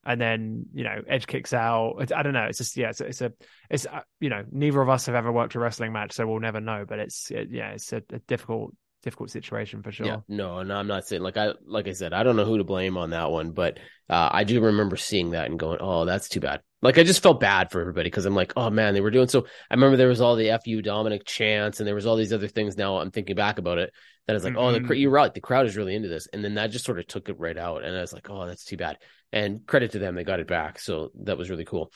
and 0.05 0.19
then 0.21 0.65
you 0.73 0.83
know 0.83 1.01
Edge 1.07 1.27
kicks 1.27 1.53
out. 1.53 1.97
It's- 2.01 2.17
I 2.17 2.23
don't 2.23 2.33
know. 2.33 2.45
It's 2.45 2.57
just 2.57 2.77
yeah. 2.77 2.89
It's, 2.89 3.01
a- 3.01 3.05
it's 3.07 3.21
a 3.21 3.33
it's 3.69 3.85
uh, 3.85 4.01
you 4.19 4.29
know 4.29 4.43
neither 4.51 4.81
of 4.81 4.89
us 4.89 5.05
have 5.07 5.15
ever 5.15 5.31
worked 5.31 5.55
a 5.55 5.59
wrestling 5.59 5.91
match, 5.93 6.13
so 6.13 6.27
we'll 6.27 6.39
never 6.39 6.61
know. 6.61 6.85
But 6.87 6.99
it's 6.99 7.31
it, 7.31 7.49
yeah, 7.51 7.71
it's 7.71 7.91
a, 7.93 8.01
a 8.11 8.19
difficult 8.27 8.73
difficult 9.03 9.29
situation 9.29 9.83
for 9.83 9.91
sure. 9.91 10.07
Yeah, 10.07 10.17
no, 10.27 10.63
no, 10.63 10.75
I'm 10.77 10.87
not 10.87 11.07
saying 11.07 11.21
like 11.21 11.37
I 11.37 11.53
like 11.65 11.87
I 11.87 11.91
said, 11.93 12.13
I 12.13 12.23
don't 12.23 12.35
know 12.35 12.45
who 12.45 12.57
to 12.57 12.63
blame 12.63 12.97
on 12.97 13.11
that 13.11 13.29
one, 13.31 13.51
but 13.51 13.79
uh, 14.09 14.29
I 14.31 14.43
do 14.43 14.61
remember 14.61 14.95
seeing 14.97 15.31
that 15.31 15.49
and 15.49 15.59
going, 15.59 15.77
"Oh, 15.81 16.05
that's 16.05 16.29
too 16.29 16.39
bad." 16.39 16.61
Like 16.85 16.99
I 16.99 17.03
just 17.03 17.23
felt 17.23 17.39
bad 17.39 17.71
for 17.71 17.81
everybody 17.81 18.07
because 18.07 18.25
I'm 18.25 18.35
like, 18.35 18.53
"Oh 18.55 18.69
man, 18.69 18.93
they 18.93 19.01
were 19.01 19.11
doing 19.11 19.27
so." 19.27 19.45
I 19.71 19.73
remember 19.73 19.97
there 19.97 20.07
was 20.07 20.21
all 20.21 20.35
the 20.35 20.57
"fu 20.63 20.81
Dominic" 20.83 21.25
chants, 21.25 21.79
and 21.79 21.87
there 21.87 21.95
was 21.95 22.05
all 22.05 22.15
these 22.15 22.31
other 22.31 22.47
things. 22.47 22.77
Now 22.77 22.97
I'm 22.97 23.11
thinking 23.11 23.35
back 23.35 23.57
about 23.57 23.79
it, 23.79 23.91
that 24.27 24.33
I 24.33 24.35
was 24.35 24.43
like, 24.43 24.55
"Oh, 24.55 24.71
the 24.71 24.79
Mhm. 24.81 24.99
you're 24.99 25.11
right, 25.11 25.33
the 25.33 25.41
crowd 25.41 25.65
is 25.65 25.75
really 25.75 25.95
into 25.95 26.09
this," 26.09 26.27
and 26.27 26.43
then 26.43 26.53
that 26.55 26.67
just 26.71 26.85
sort 26.85 26.99
of 26.99 27.07
took 27.07 27.27
it 27.29 27.39
right 27.39 27.57
out, 27.57 27.83
and 27.83 27.95
I 27.97 28.01
was 28.01 28.13
like, 28.13 28.29
"Oh, 28.29 28.45
that's 28.45 28.63
too 28.65 28.77
bad." 28.77 28.99
And 29.31 29.65
credit 29.65 29.91
to 29.91 29.99
them, 29.99 30.15
they 30.15 30.23
got 30.23 30.39
it 30.39 30.47
back, 30.47 30.79
so 30.79 31.11
that 31.23 31.37
was 31.37 31.49
really 31.49 31.65
cool. 31.65 31.91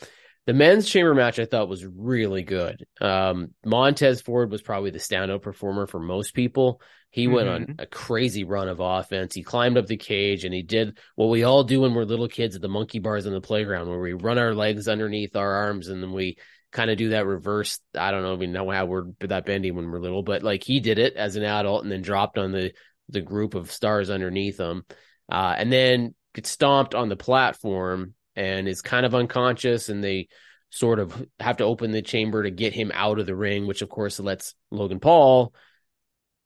The 0.45 0.53
men's 0.53 0.89
chamber 0.89 1.13
match 1.13 1.37
I 1.37 1.45
thought 1.45 1.69
was 1.69 1.85
really 1.85 2.43
good. 2.43 2.85
Um, 2.99 3.53
Montez 3.63 4.21
Ford 4.21 4.51
was 4.51 4.61
probably 4.61 4.89
the 4.89 4.99
standout 4.99 5.41
performer 5.41 5.85
for 5.85 5.99
most 5.99 6.33
people. 6.33 6.81
He 7.11 7.27
went 7.27 7.49
on 7.49 7.75
a 7.79 7.85
crazy 7.87 8.43
run 8.43 8.67
of 8.67 8.79
offense. 8.79 9.33
He 9.33 9.41
climbed 9.41 9.77
up 9.77 9.87
the 9.87 9.97
cage 9.97 10.45
and 10.45 10.53
he 10.53 10.61
did 10.61 10.97
what 11.15 11.27
we 11.27 11.43
all 11.43 11.63
do 11.63 11.81
when 11.81 11.93
we're 11.93 12.03
little 12.03 12.27
kids 12.27 12.55
at 12.55 12.61
the 12.61 12.67
monkey 12.67 12.99
bars 12.99 13.25
on 13.25 13.33
the 13.33 13.41
playground, 13.41 13.89
where 13.89 13.99
we 13.99 14.13
run 14.13 14.37
our 14.37 14.53
legs 14.53 14.87
underneath 14.87 15.35
our 15.35 15.51
arms 15.51 15.87
and 15.87 16.03
then 16.03 16.13
we 16.13 16.37
kind 16.71 16.91
of 16.91 16.97
do 16.97 17.09
that 17.09 17.25
reverse. 17.25 17.79
I 17.97 18.11
don't 18.11 18.21
know 18.21 18.35
we 18.35 18.45
know 18.47 18.69
how 18.69 18.85
we're 18.85 19.05
that 19.21 19.45
bendy 19.45 19.71
when 19.71 19.89
we're 19.89 19.99
little, 19.99 20.21
but 20.21 20.43
like 20.43 20.63
he 20.63 20.79
did 20.79 20.99
it 20.99 21.15
as 21.15 21.35
an 21.35 21.43
adult 21.43 21.83
and 21.83 21.91
then 21.91 22.01
dropped 22.01 22.37
on 22.37 22.51
the 22.51 22.73
the 23.09 23.21
group 23.21 23.55
of 23.55 23.71
stars 23.71 24.11
underneath 24.11 24.59
him, 24.59 24.83
uh, 25.31 25.55
and 25.57 25.71
then 25.71 26.13
gets 26.35 26.51
stomped 26.51 26.93
on 26.93 27.09
the 27.09 27.15
platform 27.15 28.13
and 28.35 28.67
is 28.67 28.81
kind 28.81 29.05
of 29.05 29.15
unconscious 29.15 29.89
and 29.89 30.03
they 30.03 30.27
sort 30.69 30.99
of 30.99 31.25
have 31.39 31.57
to 31.57 31.63
open 31.63 31.91
the 31.91 32.01
chamber 32.01 32.43
to 32.43 32.51
get 32.51 32.73
him 32.73 32.91
out 32.93 33.19
of 33.19 33.25
the 33.25 33.35
ring, 33.35 33.67
which 33.67 33.81
of 33.81 33.89
course 33.89 34.19
lets 34.19 34.55
Logan 34.71 34.99
Paul 34.99 35.53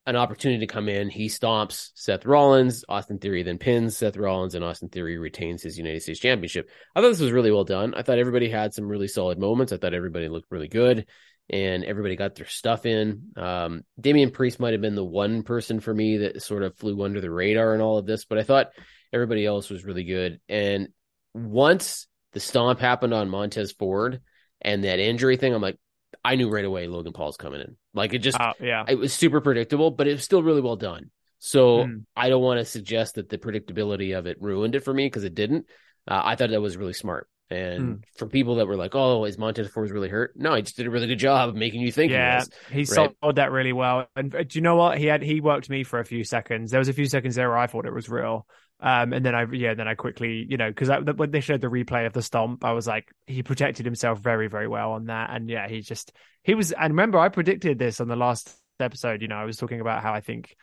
an 0.05 0.15
opportunity 0.15 0.65
to 0.65 0.73
come 0.73 0.89
in. 0.89 1.09
He 1.09 1.27
stomps 1.27 1.91
Seth 1.95 2.25
Rollins. 2.25 2.83
Austin 2.89 3.19
Theory 3.19 3.43
then 3.43 3.57
pins 3.57 3.97
Seth 3.97 4.17
Rollins, 4.17 4.55
and 4.55 4.63
Austin 4.63 4.89
Theory 4.89 5.17
retains 5.17 5.63
his 5.63 5.77
United 5.77 6.01
States 6.01 6.19
Championship. 6.19 6.69
I 6.95 7.01
thought 7.01 7.09
this 7.09 7.19
was 7.21 7.31
really 7.31 7.51
well 7.51 7.63
done. 7.63 7.93
I 7.95 8.01
thought 8.01 8.19
everybody 8.19 8.49
had 8.49 8.73
some 8.73 8.87
really 8.87 9.07
solid 9.07 9.39
moments. 9.39 9.71
I 9.71 9.77
thought 9.77 9.93
everybody 9.93 10.27
looked 10.27 10.51
really 10.51 10.67
good, 10.67 11.05
and 11.49 11.85
everybody 11.85 12.17
got 12.17 12.35
their 12.35 12.47
stuff 12.47 12.85
in. 12.85 13.31
Um, 13.37 13.83
Damian 13.99 14.31
Priest 14.31 14.59
might 14.59 14.73
have 14.73 14.81
been 14.81 14.95
the 14.95 15.05
one 15.05 15.43
person 15.43 15.79
for 15.79 15.93
me 15.93 16.17
that 16.17 16.41
sort 16.41 16.63
of 16.63 16.75
flew 16.75 17.01
under 17.03 17.21
the 17.21 17.31
radar 17.31 17.73
in 17.73 17.81
all 17.81 17.97
of 17.97 18.05
this, 18.05 18.25
but 18.25 18.37
I 18.37 18.43
thought 18.43 18.71
everybody 19.13 19.45
else 19.45 19.69
was 19.69 19.85
really 19.85 20.03
good. 20.03 20.41
And 20.49 20.89
once 21.33 22.07
the 22.33 22.39
stomp 22.39 22.79
happened 22.79 23.13
on 23.13 23.29
Montez 23.29 23.71
Ford 23.73 24.21
and 24.61 24.83
that 24.83 24.99
injury 24.99 25.37
thing, 25.37 25.53
I'm 25.53 25.61
like, 25.61 25.77
I 26.23 26.35
knew 26.35 26.49
right 26.49 26.65
away 26.65 26.87
Logan 26.87 27.13
Paul's 27.13 27.37
coming 27.37 27.61
in. 27.61 27.75
Like 27.93 28.13
it 28.13 28.19
just 28.19 28.39
Uh, 28.39 28.53
yeah. 28.61 28.85
it 28.87 28.95
was 28.95 29.13
super 29.13 29.41
predictable, 29.41 29.91
but 29.91 30.07
it 30.07 30.13
was 30.13 30.23
still 30.23 30.43
really 30.43 30.61
well 30.61 30.75
done. 30.77 31.11
So 31.39 31.85
Mm. 31.85 32.05
I 32.15 32.29
don't 32.29 32.41
want 32.41 32.59
to 32.59 32.65
suggest 32.65 33.15
that 33.15 33.29
the 33.29 33.37
predictability 33.37 34.17
of 34.17 34.25
it 34.27 34.41
ruined 34.41 34.75
it 34.75 34.81
for 34.83 34.93
me 34.93 35.05
because 35.07 35.23
it 35.25 35.35
didn't. 35.35 35.65
Uh, 36.07 36.21
I 36.23 36.35
thought 36.35 36.49
that 36.51 36.61
was 36.61 36.77
really 36.77 36.93
smart. 36.93 37.27
And 37.49 37.81
Mm. 37.97 38.03
for 38.17 38.27
people 38.27 38.55
that 38.55 38.67
were 38.67 38.77
like, 38.77 38.95
"Oh, 38.95 39.25
is 39.25 39.37
Montez 39.37 39.67
Ford 39.67 39.91
really 39.91 40.07
hurt?" 40.09 40.31
No, 40.35 40.55
he 40.55 40.61
just 40.61 40.77
did 40.77 40.87
a 40.87 40.89
really 40.89 41.07
good 41.07 41.19
job 41.19 41.49
of 41.49 41.55
making 41.55 41.81
you 41.81 41.91
think 41.91 42.11
he 42.11 42.15
yeah, 42.15 42.37
was. 42.39 42.49
he 42.71 42.77
right? 42.79 43.11
sold 43.21 43.35
that 43.35 43.51
really 43.51 43.73
well. 43.73 44.07
And 44.15 44.33
uh, 44.33 44.43
do 44.43 44.57
you 44.57 44.61
know 44.61 44.75
what? 44.77 44.97
He 44.97 45.05
had 45.07 45.21
he 45.21 45.41
worked 45.41 45.69
me 45.69 45.83
for 45.83 45.99
a 45.99 46.05
few 46.05 46.23
seconds. 46.23 46.71
There 46.71 46.79
was 46.79 46.87
a 46.87 46.93
few 46.93 47.05
seconds 47.05 47.35
there 47.35 47.49
where 47.49 47.57
I 47.57 47.67
thought 47.67 47.85
it 47.85 47.93
was 47.93 48.07
real. 48.09 48.47
Um, 48.83 49.13
and 49.13 49.25
then 49.25 49.33
I 49.33 49.45
yeah, 49.51 49.75
then 49.75 49.87
I 49.87 49.95
quickly 49.95 50.45
you 50.47 50.57
know 50.57 50.69
because 50.69 50.89
when 51.15 51.31
they 51.31 51.39
showed 51.39 51.61
the 51.61 51.67
replay 51.67 52.05
of 52.05 52.11
the 52.11 52.21
stomp, 52.21 52.65
I 52.65 52.73
was 52.73 52.85
like 52.85 53.09
he 53.25 53.41
protected 53.41 53.85
himself 53.85 54.19
very 54.19 54.49
very 54.49 54.67
well 54.67 54.91
on 54.91 55.05
that. 55.05 55.29
And 55.31 55.49
yeah, 55.49 55.69
he 55.69 55.79
just 55.79 56.11
he 56.43 56.53
was. 56.53 56.73
And 56.73 56.91
remember, 56.91 57.17
I 57.17 57.29
predicted 57.29 57.79
this 57.79 58.01
on 58.01 58.09
the 58.09 58.17
last 58.17 58.53
episode. 58.81 59.21
You 59.21 59.29
know, 59.29 59.37
I 59.37 59.45
was 59.45 59.55
talking 59.55 59.79
about 59.79 60.03
how 60.03 60.13
I 60.13 60.19
think 60.19 60.53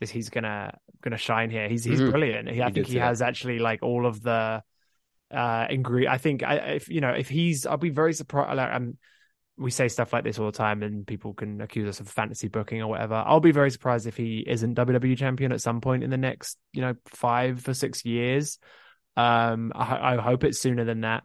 this 0.00 0.10
he's 0.10 0.30
gonna 0.30 0.76
gonna 1.02 1.18
shine 1.18 1.50
here. 1.50 1.68
He's 1.68 1.84
he's 1.84 2.00
Mhm. 2.00 2.10
brilliant. 2.10 2.48
He, 2.48 2.62
I 2.62 2.68
You 2.68 2.72
think 2.72 2.86
he 2.86 2.96
has 2.96 3.20
actually 3.20 3.58
like 3.58 3.82
all 3.82 4.06
of 4.06 4.22
the 4.22 4.62
uh 5.30 5.66
ingredient. 5.68 6.14
I 6.14 6.18
think 6.18 6.42
I 6.42 6.54
if 6.76 6.88
you 6.88 7.02
know 7.02 7.10
if 7.10 7.28
he's 7.28 7.66
I'll 7.66 7.76
be 7.76 7.90
very 7.90 8.14
surprised. 8.14 8.56
Like, 8.56 8.72
um, 8.72 8.96
we 9.58 9.70
say 9.70 9.88
stuff 9.88 10.12
like 10.12 10.24
this 10.24 10.38
all 10.38 10.46
the 10.46 10.52
time, 10.52 10.82
and 10.82 11.06
people 11.06 11.34
can 11.34 11.60
accuse 11.60 11.88
us 11.88 12.00
of 12.00 12.08
fantasy 12.08 12.48
booking 12.48 12.82
or 12.82 12.88
whatever. 12.88 13.14
I'll 13.14 13.40
be 13.40 13.52
very 13.52 13.70
surprised 13.70 14.06
if 14.06 14.16
he 14.16 14.44
isn't 14.46 14.74
WWE 14.74 15.16
champion 15.16 15.52
at 15.52 15.60
some 15.62 15.80
point 15.80 16.04
in 16.04 16.10
the 16.10 16.16
next, 16.18 16.58
you 16.72 16.82
know, 16.82 16.94
five 17.06 17.66
or 17.68 17.74
six 17.74 18.04
years. 18.04 18.58
Um, 19.16 19.72
I, 19.74 20.14
I 20.16 20.22
hope 20.22 20.44
it's 20.44 20.60
sooner 20.60 20.84
than 20.84 21.02
that. 21.02 21.24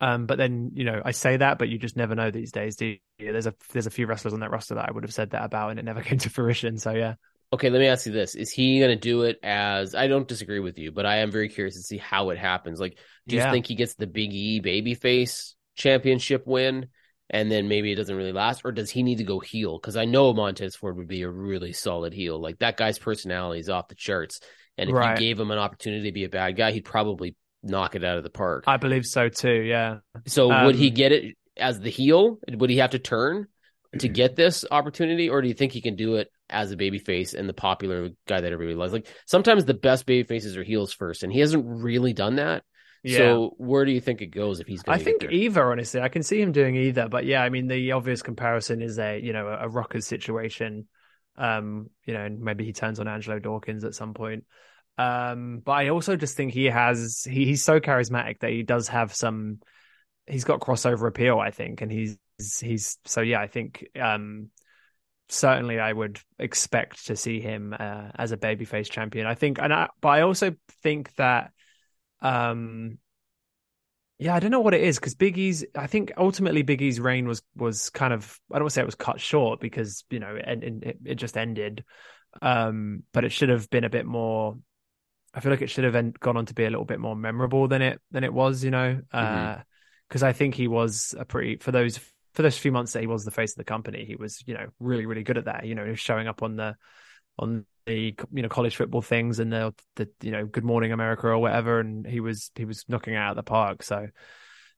Um, 0.00 0.26
but 0.26 0.38
then 0.38 0.72
you 0.74 0.84
know, 0.84 1.00
I 1.04 1.12
say 1.12 1.36
that, 1.38 1.58
but 1.58 1.68
you 1.68 1.78
just 1.78 1.96
never 1.96 2.14
know 2.14 2.30
these 2.30 2.52
days, 2.52 2.76
do 2.76 2.86
you? 2.86 2.98
There's 3.32 3.46
a 3.46 3.54
there's 3.72 3.86
a 3.86 3.90
few 3.90 4.06
wrestlers 4.06 4.34
on 4.34 4.40
that 4.40 4.50
roster 4.50 4.74
that 4.74 4.88
I 4.88 4.92
would 4.92 5.04
have 5.04 5.14
said 5.14 5.30
that 5.30 5.44
about, 5.44 5.70
and 5.70 5.78
it 5.78 5.84
never 5.84 6.02
came 6.04 6.18
to 6.18 6.30
fruition. 6.30 6.78
So 6.78 6.92
yeah, 6.92 7.14
Okay, 7.52 7.70
let 7.70 7.78
me 7.78 7.86
ask 7.86 8.06
you 8.06 8.12
this: 8.12 8.34
Is 8.34 8.50
he 8.50 8.80
going 8.80 8.90
to 8.90 9.00
do 9.00 9.22
it 9.22 9.38
as? 9.42 9.94
I 9.94 10.08
don't 10.08 10.26
disagree 10.26 10.58
with 10.60 10.78
you, 10.78 10.90
but 10.90 11.06
I 11.06 11.18
am 11.18 11.30
very 11.30 11.48
curious 11.48 11.76
to 11.76 11.82
see 11.82 11.98
how 11.98 12.30
it 12.30 12.38
happens. 12.38 12.80
Like, 12.80 12.98
do 13.28 13.36
you 13.36 13.42
Yeah. 13.42 13.42
think 13.42 13.66
he 13.66 13.76
gets 13.76 13.94
the 13.94 14.06
Big 14.08 14.32
E 14.32 14.60
babyface 14.60 15.54
championship 15.76 16.46
win, 16.46 16.88
and 17.30 17.50
then 17.50 17.68
maybe 17.68 17.92
it 17.92 17.96
doesn't 17.96 18.16
really 18.16 18.32
last, 18.32 18.62
or 18.64 18.72
does 18.72 18.90
he 18.90 19.02
need 19.02 19.18
to 19.18 19.24
go 19.24 19.40
heel? 19.40 19.78
Because 19.78 19.96
I 19.96 20.04
know 20.04 20.32
Montez 20.34 20.76
Ford 20.76 20.96
would 20.96 21.08
be 21.08 21.22
a 21.22 21.30
really 21.30 21.72
solid 21.72 22.12
heel. 22.12 22.40
Like 22.40 22.58
that 22.58 22.76
guy's 22.76 22.98
personality 22.98 23.60
is 23.60 23.68
off 23.70 23.88
the 23.88 23.94
charts, 23.94 24.40
and 24.78 24.88
if 24.90 24.94
Right. 24.94 25.18
you 25.20 25.26
gave 25.26 25.40
him 25.40 25.50
an 25.50 25.58
opportunity 25.58 26.08
to 26.08 26.12
be 26.12 26.24
a 26.24 26.28
bad 26.28 26.56
guy, 26.56 26.72
he'd 26.72 26.84
probably 26.84 27.36
knock 27.62 27.94
it 27.94 28.04
out 28.04 28.18
of 28.18 28.24
the 28.24 28.30
park. 28.30 28.64
I 28.66 28.76
believe 28.76 29.04
so 29.06 29.28
too. 29.28 29.62
Yeah, 29.62 29.98
So 30.26 30.48
would 30.48 30.74
he 30.76 30.88
Um, 30.88 30.94
get 30.94 31.12
it 31.12 31.36
as 31.56 31.80
the 31.80 31.90
heel? 31.90 32.38
Would 32.48 32.70
he 32.70 32.78
have 32.78 32.90
to 32.90 32.98
turn 32.98 33.46
to 33.98 34.08
get 34.08 34.36
this 34.36 34.64
opportunity, 34.70 35.28
or 35.30 35.40
do 35.40 35.48
you 35.48 35.54
think 35.54 35.72
he 35.72 35.80
can 35.80 35.96
do 35.96 36.16
it 36.16 36.28
as 36.50 36.72
a 36.72 36.76
babyface 36.76 37.32
and 37.34 37.48
the 37.48 37.54
popular 37.54 38.10
guy 38.26 38.40
that 38.40 38.52
everybody 38.52 38.76
loves? 38.76 38.92
Like 38.92 39.06
sometimes 39.26 39.64
the 39.64 39.74
best 39.74 40.06
babyfaces 40.06 40.56
are 40.56 40.64
heels 40.64 40.92
first, 40.92 41.22
and 41.22 41.32
he 41.32 41.40
hasn't 41.40 41.64
really 41.66 42.12
done 42.12 42.36
that. 42.36 42.64
Yeah. 43.04 43.18
So 43.18 43.54
where 43.58 43.84
do 43.84 43.92
you 43.92 44.00
think 44.00 44.22
it 44.22 44.28
goes 44.28 44.60
if 44.60 44.66
he's 44.66 44.82
going 44.82 44.94
I 44.94 44.98
to 44.98 45.04
think 45.04 45.24
either, 45.30 45.70
honestly, 45.70 46.00
I 46.00 46.08
can 46.08 46.22
see 46.22 46.40
him 46.40 46.52
doing 46.52 46.74
either. 46.74 47.06
But 47.08 47.26
yeah, 47.26 47.42
I 47.42 47.50
mean, 47.50 47.68
the 47.68 47.92
obvious 47.92 48.22
comparison 48.22 48.80
is 48.80 48.98
a 48.98 49.20
you 49.20 49.34
know 49.34 49.46
a, 49.46 49.66
a 49.66 49.68
Rockers 49.68 50.06
situation. 50.06 50.88
Um, 51.36 51.90
you 52.04 52.14
know, 52.14 52.24
and 52.24 52.40
maybe 52.40 52.64
he 52.64 52.72
turns 52.72 53.00
on 53.00 53.08
Angelo 53.08 53.38
Dawkins 53.38 53.84
at 53.84 53.94
some 53.94 54.14
point. 54.14 54.44
Um, 54.96 55.60
but 55.64 55.72
I 55.72 55.88
also 55.88 56.16
just 56.16 56.36
think 56.36 56.52
he 56.52 56.66
has 56.66 57.26
he, 57.28 57.44
he's 57.44 57.62
so 57.62 57.78
charismatic 57.78 58.40
that 58.40 58.50
he 58.50 58.62
does 58.62 58.88
have 58.88 59.14
some. 59.14 59.60
He's 60.26 60.44
got 60.44 60.60
crossover 60.60 61.06
appeal, 61.06 61.38
I 61.38 61.50
think, 61.50 61.82
and 61.82 61.92
he's 61.92 62.16
he's 62.60 62.96
so 63.04 63.20
yeah. 63.20 63.40
I 63.40 63.48
think 63.48 63.86
um, 64.00 64.48
certainly 65.28 65.78
I 65.78 65.92
would 65.92 66.20
expect 66.38 67.06
to 67.06 67.16
see 67.16 67.40
him 67.40 67.74
uh, 67.78 68.10
as 68.14 68.32
a 68.32 68.38
babyface 68.38 68.88
champion. 68.88 69.26
I 69.26 69.34
think, 69.34 69.58
and 69.60 69.74
I, 69.74 69.88
but 70.00 70.08
I 70.08 70.20
also 70.22 70.54
think 70.82 71.14
that 71.16 71.50
um 72.24 72.98
yeah, 74.18 74.34
I 74.34 74.40
don't 74.40 74.52
know 74.52 74.60
what 74.60 74.74
it 74.74 74.82
is 74.82 74.98
because 74.98 75.14
Big 75.14 75.36
E's. 75.38 75.64
I 75.74 75.86
think 75.86 76.12
ultimately 76.16 76.62
Big 76.62 76.80
E's 76.80 77.00
reign 77.00 77.26
was 77.26 77.42
was 77.56 77.90
kind 77.90 78.12
of. 78.12 78.40
I 78.50 78.54
don't 78.54 78.64
want 78.64 78.70
to 78.70 78.74
say 78.74 78.82
it 78.82 78.86
was 78.86 78.94
cut 78.94 79.20
short 79.20 79.60
because 79.60 80.04
you 80.08 80.20
know 80.20 80.36
it 80.36 80.62
it, 80.62 80.98
it 81.04 81.14
just 81.16 81.36
ended, 81.36 81.84
um, 82.40 83.02
but 83.12 83.24
it 83.24 83.32
should 83.32 83.48
have 83.48 83.68
been 83.70 83.84
a 83.84 83.90
bit 83.90 84.06
more. 84.06 84.56
I 85.34 85.40
feel 85.40 85.50
like 85.50 85.62
it 85.62 85.70
should 85.70 85.84
have 85.84 86.20
gone 86.20 86.36
on 86.36 86.46
to 86.46 86.54
be 86.54 86.64
a 86.64 86.70
little 86.70 86.84
bit 86.84 87.00
more 87.00 87.16
memorable 87.16 87.66
than 87.66 87.82
it 87.82 88.00
than 88.12 88.22
it 88.22 88.32
was. 88.32 88.62
You 88.62 88.70
know, 88.70 89.00
because 89.10 90.22
I 90.22 90.32
think 90.32 90.54
he 90.54 90.68
was 90.68 91.14
a 91.18 91.24
pretty 91.24 91.56
for 91.56 91.72
those 91.72 91.98
for 92.34 92.42
those 92.42 92.56
few 92.56 92.70
months 92.70 92.92
that 92.92 93.00
he 93.00 93.08
was 93.08 93.24
the 93.24 93.32
face 93.32 93.50
of 93.52 93.58
the 93.58 93.64
company. 93.64 94.04
He 94.04 94.14
was 94.14 94.44
you 94.46 94.54
know 94.54 94.68
really 94.78 95.06
really 95.06 95.24
good 95.24 95.38
at 95.38 95.46
that. 95.46 95.66
You 95.66 95.74
know, 95.74 95.84
he 95.84 95.90
was 95.90 96.00
showing 96.00 96.28
up 96.28 96.40
on 96.42 96.54
the 96.54 96.76
on 97.38 97.66
the 97.86 98.14
you 98.32 98.42
know 98.42 98.48
college 98.48 98.76
football 98.76 99.02
things 99.02 99.38
and 99.38 99.52
the 99.52 99.74
the 99.96 100.08
you 100.22 100.30
know 100.30 100.46
Good 100.46 100.64
Morning 100.64 100.92
America 100.92 101.28
or 101.28 101.38
whatever, 101.38 101.80
and 101.80 102.06
he 102.06 102.20
was 102.20 102.50
he 102.54 102.64
was 102.64 102.84
knocking 102.88 103.14
out 103.16 103.30
of 103.30 103.36
the 103.36 103.42
park. 103.42 103.82
So 103.82 104.08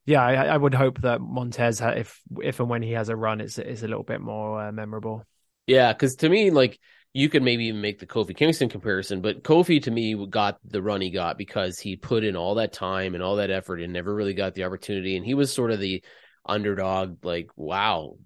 yeah, 0.04 0.22
I, 0.22 0.46
I 0.46 0.56
would 0.56 0.74
hope 0.74 1.00
that 1.02 1.20
Montez, 1.20 1.80
if 1.80 2.20
if 2.42 2.60
and 2.60 2.68
when 2.68 2.82
he 2.82 2.92
has 2.92 3.08
a 3.08 3.16
run, 3.16 3.40
it's 3.40 3.58
it's 3.58 3.82
a 3.82 3.88
little 3.88 4.04
bit 4.04 4.20
more 4.20 4.68
uh, 4.68 4.72
memorable. 4.72 5.24
Yeah, 5.66 5.92
because 5.92 6.16
to 6.16 6.28
me, 6.28 6.50
like 6.50 6.78
you 7.12 7.28
could 7.28 7.42
maybe 7.42 7.66
even 7.66 7.80
make 7.80 7.98
the 7.98 8.06
Kofi 8.06 8.36
Kingston 8.36 8.68
comparison, 8.68 9.20
but 9.20 9.42
Kofi 9.42 9.82
to 9.84 9.90
me 9.90 10.26
got 10.26 10.58
the 10.64 10.82
run 10.82 11.00
he 11.00 11.10
got 11.10 11.38
because 11.38 11.78
he 11.78 11.96
put 11.96 12.24
in 12.24 12.36
all 12.36 12.56
that 12.56 12.74
time 12.74 13.14
and 13.14 13.22
all 13.22 13.36
that 13.36 13.50
effort 13.50 13.80
and 13.80 13.92
never 13.92 14.14
really 14.14 14.34
got 14.34 14.54
the 14.54 14.64
opportunity. 14.64 15.16
And 15.16 15.24
he 15.24 15.32
was 15.32 15.52
sort 15.52 15.70
of 15.70 15.80
the 15.80 16.04
underdog, 16.44 17.24
like, 17.24 17.48
wow, 17.56 18.18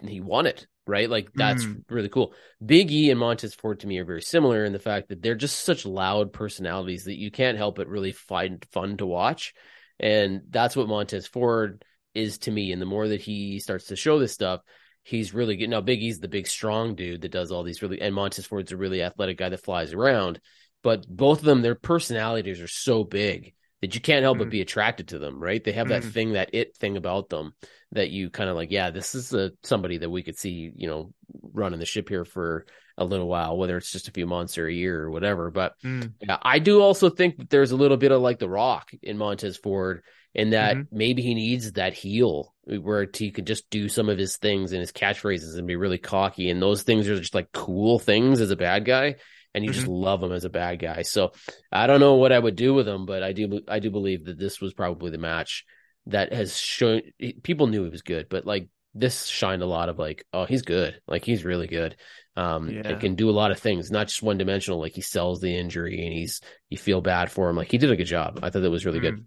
he 0.00 0.20
won 0.20 0.46
it, 0.46 0.66
right? 0.86 1.10
Like 1.10 1.32
that's 1.34 1.64
mm. 1.64 1.82
really 1.88 2.08
cool. 2.08 2.32
Big 2.64 2.90
E 2.92 3.10
and 3.10 3.20
Montez 3.20 3.54
Ford 3.54 3.80
to 3.80 3.86
me 3.86 3.98
are 3.98 4.04
very 4.04 4.22
similar 4.22 4.64
in 4.64 4.72
the 4.72 4.78
fact 4.78 5.08
that 5.08 5.22
they're 5.22 5.34
just 5.34 5.64
such 5.64 5.84
loud 5.84 6.32
personalities 6.32 7.04
that 7.04 7.18
you 7.18 7.30
can't 7.30 7.58
help 7.58 7.76
but 7.76 7.88
really 7.88 8.12
find 8.12 8.64
fun 8.72 8.96
to 8.98 9.06
watch. 9.06 9.54
And 9.98 10.42
that's 10.50 10.76
what 10.76 10.88
Montez 10.88 11.26
Ford 11.26 11.84
is 12.14 12.38
to 12.38 12.50
me. 12.50 12.72
And 12.72 12.80
the 12.80 12.86
more 12.86 13.08
that 13.08 13.20
he 13.20 13.58
starts 13.58 13.86
to 13.86 13.96
show 13.96 14.18
this 14.18 14.32
stuff, 14.32 14.60
he's 15.02 15.34
really 15.34 15.56
good. 15.56 15.70
Now, 15.70 15.80
Big 15.80 16.02
E's 16.02 16.20
the 16.20 16.28
big, 16.28 16.46
strong 16.46 16.94
dude 16.94 17.22
that 17.22 17.32
does 17.32 17.50
all 17.50 17.62
these 17.62 17.82
really, 17.82 18.00
and 18.00 18.14
Montez 18.14 18.46
Ford's 18.46 18.72
a 18.72 18.76
really 18.76 19.02
athletic 19.02 19.38
guy 19.38 19.48
that 19.48 19.64
flies 19.64 19.92
around. 19.92 20.40
But 20.82 21.06
both 21.08 21.40
of 21.40 21.44
them, 21.44 21.62
their 21.62 21.74
personalities 21.74 22.60
are 22.60 22.68
so 22.68 23.02
big 23.02 23.54
that 23.86 23.94
you 23.94 24.00
can't 24.00 24.24
help 24.24 24.36
mm. 24.36 24.40
but 24.40 24.50
be 24.50 24.60
attracted 24.60 25.08
to 25.08 25.18
them, 25.20 25.40
right? 25.40 25.62
They 25.62 25.72
have 25.72 25.88
that 25.88 26.02
mm. 26.02 26.10
thing, 26.10 26.32
that 26.32 26.50
it 26.52 26.76
thing 26.76 26.96
about 26.96 27.28
them 27.28 27.54
that 27.92 28.10
you 28.10 28.30
kind 28.30 28.50
of 28.50 28.56
like, 28.56 28.72
yeah, 28.72 28.90
this 28.90 29.14
is 29.14 29.32
a, 29.32 29.52
somebody 29.62 29.98
that 29.98 30.10
we 30.10 30.24
could 30.24 30.36
see, 30.36 30.72
you 30.74 30.88
know, 30.88 31.12
running 31.52 31.78
the 31.78 31.86
ship 31.86 32.08
here 32.08 32.24
for 32.24 32.66
a 32.98 33.04
little 33.04 33.28
while, 33.28 33.56
whether 33.56 33.76
it's 33.76 33.92
just 33.92 34.08
a 34.08 34.12
few 34.12 34.26
months 34.26 34.58
or 34.58 34.66
a 34.66 34.72
year 34.72 35.02
or 35.02 35.10
whatever. 35.12 35.52
But 35.52 35.74
mm. 35.84 36.12
yeah, 36.20 36.38
I 36.42 36.58
do 36.58 36.80
also 36.80 37.10
think 37.10 37.36
that 37.36 37.48
there's 37.48 37.70
a 37.70 37.76
little 37.76 37.96
bit 37.96 38.10
of 38.10 38.20
like 38.20 38.40
the 38.40 38.48
rock 38.48 38.90
in 39.04 39.18
Montez 39.18 39.56
Ford 39.56 40.02
and 40.34 40.52
that 40.52 40.76
mm-hmm. 40.76 40.96
maybe 40.96 41.22
he 41.22 41.34
needs 41.34 41.72
that 41.72 41.94
heel 41.94 42.52
where 42.64 43.06
he 43.14 43.30
could 43.30 43.46
just 43.46 43.70
do 43.70 43.88
some 43.88 44.08
of 44.08 44.18
his 44.18 44.36
things 44.36 44.72
and 44.72 44.80
his 44.80 44.90
catchphrases 44.90 45.56
and 45.56 45.68
be 45.68 45.76
really 45.76 45.98
cocky. 45.98 46.50
And 46.50 46.60
those 46.60 46.82
things 46.82 47.08
are 47.08 47.18
just 47.18 47.36
like 47.36 47.52
cool 47.52 48.00
things 48.00 48.40
as 48.40 48.50
a 48.50 48.56
bad 48.56 48.84
guy. 48.84 49.14
And 49.56 49.64
you 49.64 49.70
mm-hmm. 49.70 49.80
just 49.80 49.88
love 49.88 50.22
him 50.22 50.32
as 50.32 50.44
a 50.44 50.50
bad 50.50 50.78
guy. 50.80 51.00
So 51.00 51.32
I 51.72 51.86
don't 51.86 51.98
know 51.98 52.16
what 52.16 52.30
I 52.30 52.38
would 52.38 52.56
do 52.56 52.74
with 52.74 52.86
him, 52.86 53.06
but 53.06 53.22
I 53.22 53.32
do, 53.32 53.62
I 53.66 53.78
do 53.78 53.90
believe 53.90 54.26
that 54.26 54.38
this 54.38 54.60
was 54.60 54.74
probably 54.74 55.10
the 55.10 55.16
match 55.16 55.64
that 56.08 56.34
has 56.34 56.54
shown 56.54 57.00
people 57.42 57.66
knew 57.66 57.84
he 57.84 57.88
was 57.88 58.02
good, 58.02 58.28
but 58.28 58.44
like 58.44 58.68
this 58.92 59.24
shined 59.24 59.62
a 59.62 59.66
lot 59.66 59.88
of 59.88 59.98
like, 59.98 60.26
oh, 60.34 60.44
he's 60.44 60.60
good. 60.60 61.00
Like 61.08 61.24
he's 61.24 61.42
really 61.42 61.66
good. 61.68 61.96
Um, 62.36 62.68
yeah. 62.68 62.82
and 62.84 63.00
can 63.00 63.14
do 63.14 63.30
a 63.30 63.32
lot 63.32 63.50
of 63.50 63.58
things, 63.58 63.90
not 63.90 64.08
just 64.08 64.22
one 64.22 64.36
dimensional. 64.36 64.78
Like 64.78 64.92
he 64.92 65.00
sells 65.00 65.40
the 65.40 65.56
injury 65.56 66.04
and 66.04 66.12
he's, 66.12 66.42
you 66.68 66.76
feel 66.76 67.00
bad 67.00 67.30
for 67.32 67.48
him. 67.48 67.56
Like 67.56 67.70
he 67.70 67.78
did 67.78 67.90
a 67.90 67.96
good 67.96 68.04
job. 68.04 68.40
I 68.42 68.50
thought 68.50 68.60
that 68.60 68.70
was 68.70 68.84
really 68.84 69.00
mm-hmm. 69.00 69.16
good. 69.16 69.26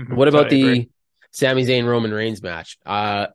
Mm-hmm. 0.00 0.16
What 0.16 0.26
about 0.26 0.50
the 0.50 0.88
Sami 1.30 1.64
Zayn 1.64 1.86
Roman 1.86 2.10
Reigns 2.10 2.42
match? 2.42 2.76
Uh, 2.84 3.28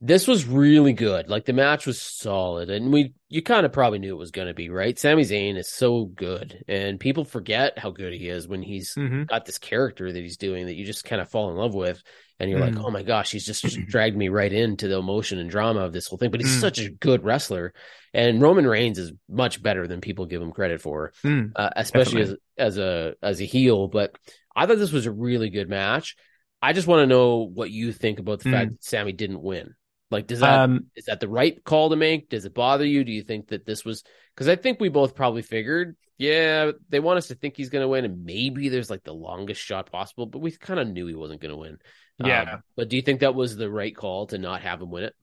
this 0.00 0.28
was 0.28 0.46
really 0.46 0.92
good. 0.92 1.28
Like 1.30 1.46
the 1.46 1.54
match 1.54 1.86
was 1.86 2.00
solid, 2.00 2.68
and 2.68 2.92
we 2.92 3.14
you 3.28 3.42
kind 3.42 3.64
of 3.64 3.72
probably 3.72 3.98
knew 3.98 4.14
it 4.14 4.18
was 4.18 4.30
going 4.30 4.48
to 4.48 4.54
be 4.54 4.68
right. 4.68 4.98
Sami 4.98 5.22
Zayn 5.22 5.56
is 5.56 5.70
so 5.70 6.04
good, 6.04 6.64
and 6.68 7.00
people 7.00 7.24
forget 7.24 7.78
how 7.78 7.90
good 7.90 8.12
he 8.12 8.28
is 8.28 8.46
when 8.46 8.62
he's 8.62 8.94
mm-hmm. 8.94 9.24
got 9.24 9.46
this 9.46 9.58
character 9.58 10.12
that 10.12 10.20
he's 10.20 10.36
doing 10.36 10.66
that 10.66 10.74
you 10.74 10.84
just 10.84 11.04
kind 11.04 11.22
of 11.22 11.30
fall 11.30 11.50
in 11.50 11.56
love 11.56 11.74
with, 11.74 12.02
and 12.38 12.50
you're 12.50 12.60
mm-hmm. 12.60 12.76
like, 12.76 12.84
oh 12.84 12.90
my 12.90 13.02
gosh, 13.02 13.30
he's 13.30 13.46
just, 13.46 13.64
dragged 13.88 14.16
me 14.16 14.28
right 14.28 14.52
into 14.52 14.86
the 14.86 14.98
emotion 14.98 15.38
and 15.38 15.48
drama 15.48 15.80
of 15.80 15.94
this 15.94 16.06
whole 16.08 16.18
thing. 16.18 16.30
But 16.30 16.40
he's 16.40 16.58
mm. 16.58 16.60
such 16.60 16.78
a 16.78 16.90
good 16.90 17.24
wrestler, 17.24 17.72
and 18.12 18.42
Roman 18.42 18.66
Reigns 18.66 18.98
is 18.98 19.12
much 19.30 19.62
better 19.62 19.88
than 19.88 20.02
people 20.02 20.26
give 20.26 20.42
him 20.42 20.52
credit 20.52 20.82
for, 20.82 21.12
mm, 21.24 21.52
uh, 21.56 21.70
especially 21.74 22.20
as 22.20 22.34
as 22.58 22.76
a 22.76 23.14
as 23.22 23.40
a 23.40 23.46
heel. 23.46 23.88
But 23.88 24.14
I 24.54 24.66
thought 24.66 24.76
this 24.76 24.92
was 24.92 25.06
a 25.06 25.12
really 25.12 25.48
good 25.48 25.70
match. 25.70 26.16
I 26.60 26.74
just 26.74 26.86
want 26.86 27.00
to 27.00 27.06
know 27.06 27.38
what 27.38 27.70
you 27.70 27.92
think 27.92 28.18
about 28.18 28.40
the 28.40 28.50
mm. 28.50 28.52
fact 28.52 28.70
that 28.72 28.84
Sami 28.84 29.12
didn't 29.12 29.42
win. 29.42 29.74
Like, 30.10 30.26
does 30.26 30.40
that 30.40 30.60
um, 30.60 30.86
is 30.94 31.06
that 31.06 31.20
the 31.20 31.28
right 31.28 31.62
call 31.64 31.90
to 31.90 31.96
make? 31.96 32.28
Does 32.28 32.44
it 32.44 32.54
bother 32.54 32.84
you? 32.84 33.02
Do 33.02 33.12
you 33.12 33.22
think 33.22 33.48
that 33.48 33.66
this 33.66 33.84
was 33.84 34.04
because 34.34 34.48
I 34.48 34.56
think 34.56 34.80
we 34.80 34.88
both 34.88 35.14
probably 35.16 35.42
figured, 35.42 35.96
yeah, 36.16 36.70
they 36.88 37.00
want 37.00 37.18
us 37.18 37.28
to 37.28 37.34
think 37.34 37.56
he's 37.56 37.70
going 37.70 37.82
to 37.82 37.88
win, 37.88 38.04
and 38.04 38.24
maybe 38.24 38.68
there's 38.68 38.90
like 38.90 39.02
the 39.02 39.12
longest 39.12 39.60
shot 39.60 39.90
possible, 39.90 40.26
but 40.26 40.38
we 40.38 40.52
kind 40.52 40.78
of 40.78 40.88
knew 40.88 41.06
he 41.06 41.14
wasn't 41.14 41.40
going 41.40 41.50
to 41.50 41.56
win. 41.56 41.78
Yeah, 42.18 42.54
um, 42.54 42.62
but 42.76 42.88
do 42.88 42.96
you 42.96 43.02
think 43.02 43.20
that 43.20 43.34
was 43.34 43.56
the 43.56 43.70
right 43.70 43.94
call 43.94 44.26
to 44.28 44.38
not 44.38 44.62
have 44.62 44.80
him 44.80 44.90
win 44.90 45.04
it? 45.04 45.14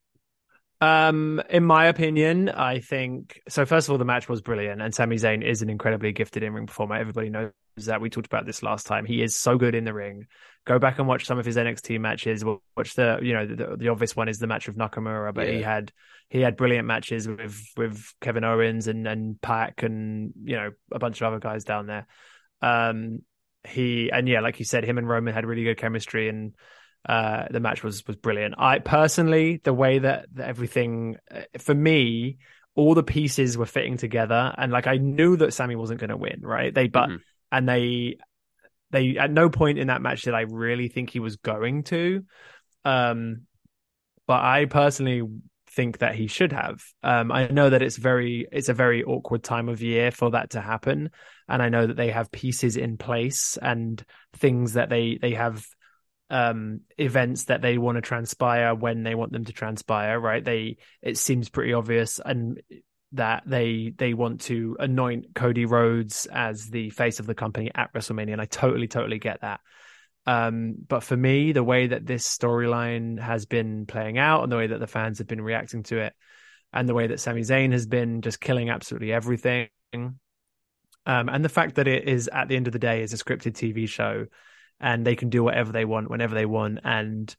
Um, 0.82 1.42
in 1.50 1.64
my 1.64 1.86
opinion, 1.86 2.50
I 2.50 2.80
think 2.80 3.40
so. 3.48 3.66
First 3.66 3.88
of 3.88 3.94
all, 3.94 3.98
the 3.98 4.06
match 4.06 4.28
was 4.28 4.42
brilliant, 4.42 4.82
and 4.82 4.94
Sami 4.94 5.16
Zayn 5.16 5.42
is 5.42 5.62
an 5.62 5.70
incredibly 5.70 6.12
gifted 6.12 6.44
in-ring 6.44 6.68
performer. 6.68 6.96
Everybody 6.96 7.30
knows 7.30 7.52
that. 7.76 8.02
We 8.02 8.10
talked 8.10 8.28
about 8.28 8.46
this 8.46 8.64
last 8.64 8.86
time. 8.88 9.06
He 9.06 9.22
is 9.22 9.36
so 9.36 9.58
good 9.58 9.76
in 9.76 9.84
the 9.84 9.94
ring. 9.94 10.28
Go 10.66 10.80
back 10.80 11.00
and 11.00 11.08
watch 11.08 11.26
some 11.26 11.40
of 11.40 11.46
his 11.46 11.58
NXT 11.58 12.00
matches. 12.00 12.44
Watch 12.46 12.96
the, 12.96 13.20
you 13.22 13.34
know, 13.34 13.46
the, 13.46 13.76
the 13.78 13.88
obvious 13.90 14.16
one 14.16 14.30
is 14.30 14.40
the 14.40 14.48
match 14.48 14.68
with 14.68 14.78
Nakamura, 14.78 15.34
but 15.34 15.48
yeah. 15.48 15.54
he 15.54 15.62
had 15.62 15.92
he 16.30 16.40
had 16.40 16.56
brilliant 16.56 16.88
matches 16.88 17.28
with 17.28 17.62
with 17.76 18.14
Kevin 18.22 18.44
Owens 18.44 18.88
and 18.88 19.08
and 19.08 19.42
Pac 19.42 19.84
and 19.84 20.34
you 20.44 20.56
know 20.56 20.72
a 20.92 21.00
bunch 21.00 21.22
of 21.22 21.28
other 21.28 21.40
guys 21.40 21.64
down 21.64 21.88
there. 21.88 22.08
Um, 22.62 23.20
he 23.68 24.10
and 24.12 24.28
yeah, 24.28 24.40
like 24.40 24.60
you 24.60 24.66
said, 24.66 24.84
him 24.84 24.98
and 24.98 25.08
Roman 25.08 25.34
had 25.34 25.46
really 25.46 25.64
good 25.64 25.78
chemistry 25.78 26.30
and 26.30 26.54
uh, 27.08 27.46
the 27.52 27.60
match 27.60 27.84
was 27.84 28.06
was 28.08 28.16
brilliant. 28.16 28.56
I 28.58 28.80
personally, 28.80 29.60
the 29.64 29.74
way 29.74 30.00
that, 30.00 30.28
that 30.34 30.48
everything 30.48 31.18
uh, 31.30 31.42
for 31.58 31.74
me, 31.74 32.38
all 32.76 32.96
the 32.96 33.04
pieces 33.04 33.58
were 33.58 33.66
fitting 33.66 33.98
together, 33.98 34.54
and 34.58 34.72
like 34.72 34.88
I 34.88 34.98
knew 34.98 35.36
that 35.38 35.54
Sami 35.54 35.76
wasn't 35.76 36.00
going 36.00 36.12
to 36.12 36.18
win, 36.18 36.40
right? 36.42 36.74
They 36.74 36.88
but 36.88 37.10
mm-hmm. 37.10 37.18
And 37.54 37.70
they 37.70 38.18
they 38.92 39.18
at 39.18 39.32
no 39.32 39.50
point 39.50 39.78
in 39.78 39.88
that 39.88 40.02
match 40.02 40.24
did 40.24 40.34
I 40.34 40.42
really 40.42 40.90
think 40.90 41.12
he 41.12 41.20
was 41.20 41.38
going 41.38 41.84
to. 41.84 42.26
Um, 42.84 43.44
but 44.28 44.42
I 44.42 44.66
personally 44.66 45.22
think 45.72 46.00
that 46.00 46.16
he 46.16 46.28
should 46.28 46.52
have. 46.52 46.84
Um, 47.04 47.32
I 47.32 47.48
know 47.48 47.70
that 47.70 47.82
it's 47.82 47.98
very 47.98 48.48
it's 48.52 48.70
a 48.70 48.74
very 48.74 49.04
awkward 49.04 49.44
time 49.44 49.70
of 49.70 49.82
year 49.82 50.12
for 50.12 50.32
that 50.32 50.52
to 50.52 50.62
happen, 50.62 51.12
and 51.48 51.62
I 51.62 51.70
know 51.70 51.88
that 51.88 51.96
they 51.96 52.10
have 52.10 52.32
pieces 52.32 52.76
in 52.76 52.98
place 52.98 53.58
and 53.62 54.04
things 54.38 54.74
that 54.74 54.90
they 54.90 55.20
they 55.22 55.34
have 55.34 55.66
um, 56.30 56.82
events 56.98 57.46
that 57.46 57.62
they 57.62 57.78
want 57.78 57.98
to 57.98 58.02
transpire 58.02 58.74
when 58.74 59.04
they 59.04 59.14
want 59.14 59.32
them 59.32 59.46
to 59.46 59.54
transpire, 59.54 60.20
right? 60.20 60.44
They 60.44 60.78
it 61.04 61.18
seems 61.18 61.50
pretty 61.50 61.74
obvious 61.74 62.20
and 62.24 62.62
that 63.14 63.44
they 63.46 63.94
they 63.98 64.14
want 64.14 64.42
to 64.42 64.78
anoint 64.80 65.34
Cody 65.36 65.66
Rhodes 65.66 66.26
as 66.32 66.68
the 66.68 66.90
face 66.90 67.20
of 67.20 67.26
the 67.26 67.36
company 67.36 67.72
at 67.74 67.94
WrestleMania, 67.94 68.34
and 68.34 68.42
I 68.42 68.46
totally 68.46 68.88
totally 68.88 69.20
get 69.20 69.42
that. 69.42 69.62
Um, 70.26 70.76
but 70.88 71.04
for 71.04 71.18
me, 71.18 71.52
the 71.52 71.64
way 71.64 71.88
that 71.88 72.06
this 72.06 72.26
storyline 72.28 73.20
has 73.20 73.46
been 73.46 73.86
playing 73.86 74.18
out 74.18 74.44
and 74.44 74.52
the 74.52 74.58
way 74.58 74.68
that 74.68 74.80
the 74.80 74.88
fans 74.88 75.18
have 75.18 75.28
been 75.28 75.42
reacting 75.42 75.84
to 75.84 76.00
it, 76.00 76.14
and 76.72 76.88
the 76.88 76.94
way 76.94 77.08
that 77.08 77.20
Sami 77.20 77.42
Zayn 77.42 77.72
has 77.72 77.86
been 77.86 78.22
just 78.22 78.40
killing 78.40 78.70
absolutely 78.70 79.12
everything, 79.12 79.70
um, 79.94 81.30
and 81.30 81.44
the 81.44 81.50
fact 81.50 81.76
that 81.76 81.88
it 81.88 82.08
is 82.08 82.30
at 82.32 82.48
the 82.48 82.56
end 82.56 82.68
of 82.68 82.74
the 82.74 82.80
day 82.80 83.02
is 83.02 83.14
a 83.14 83.18
scripted 83.18 83.54
TV 83.54 83.88
show 83.88 84.26
and 84.80 85.06
they 85.06 85.16
can 85.16 85.30
do 85.30 85.44
whatever 85.44 85.72
they 85.72 85.86
want 85.86 86.10
whenever 86.10 86.36
they 86.36 86.46
want 86.46 86.80
and 86.84 87.36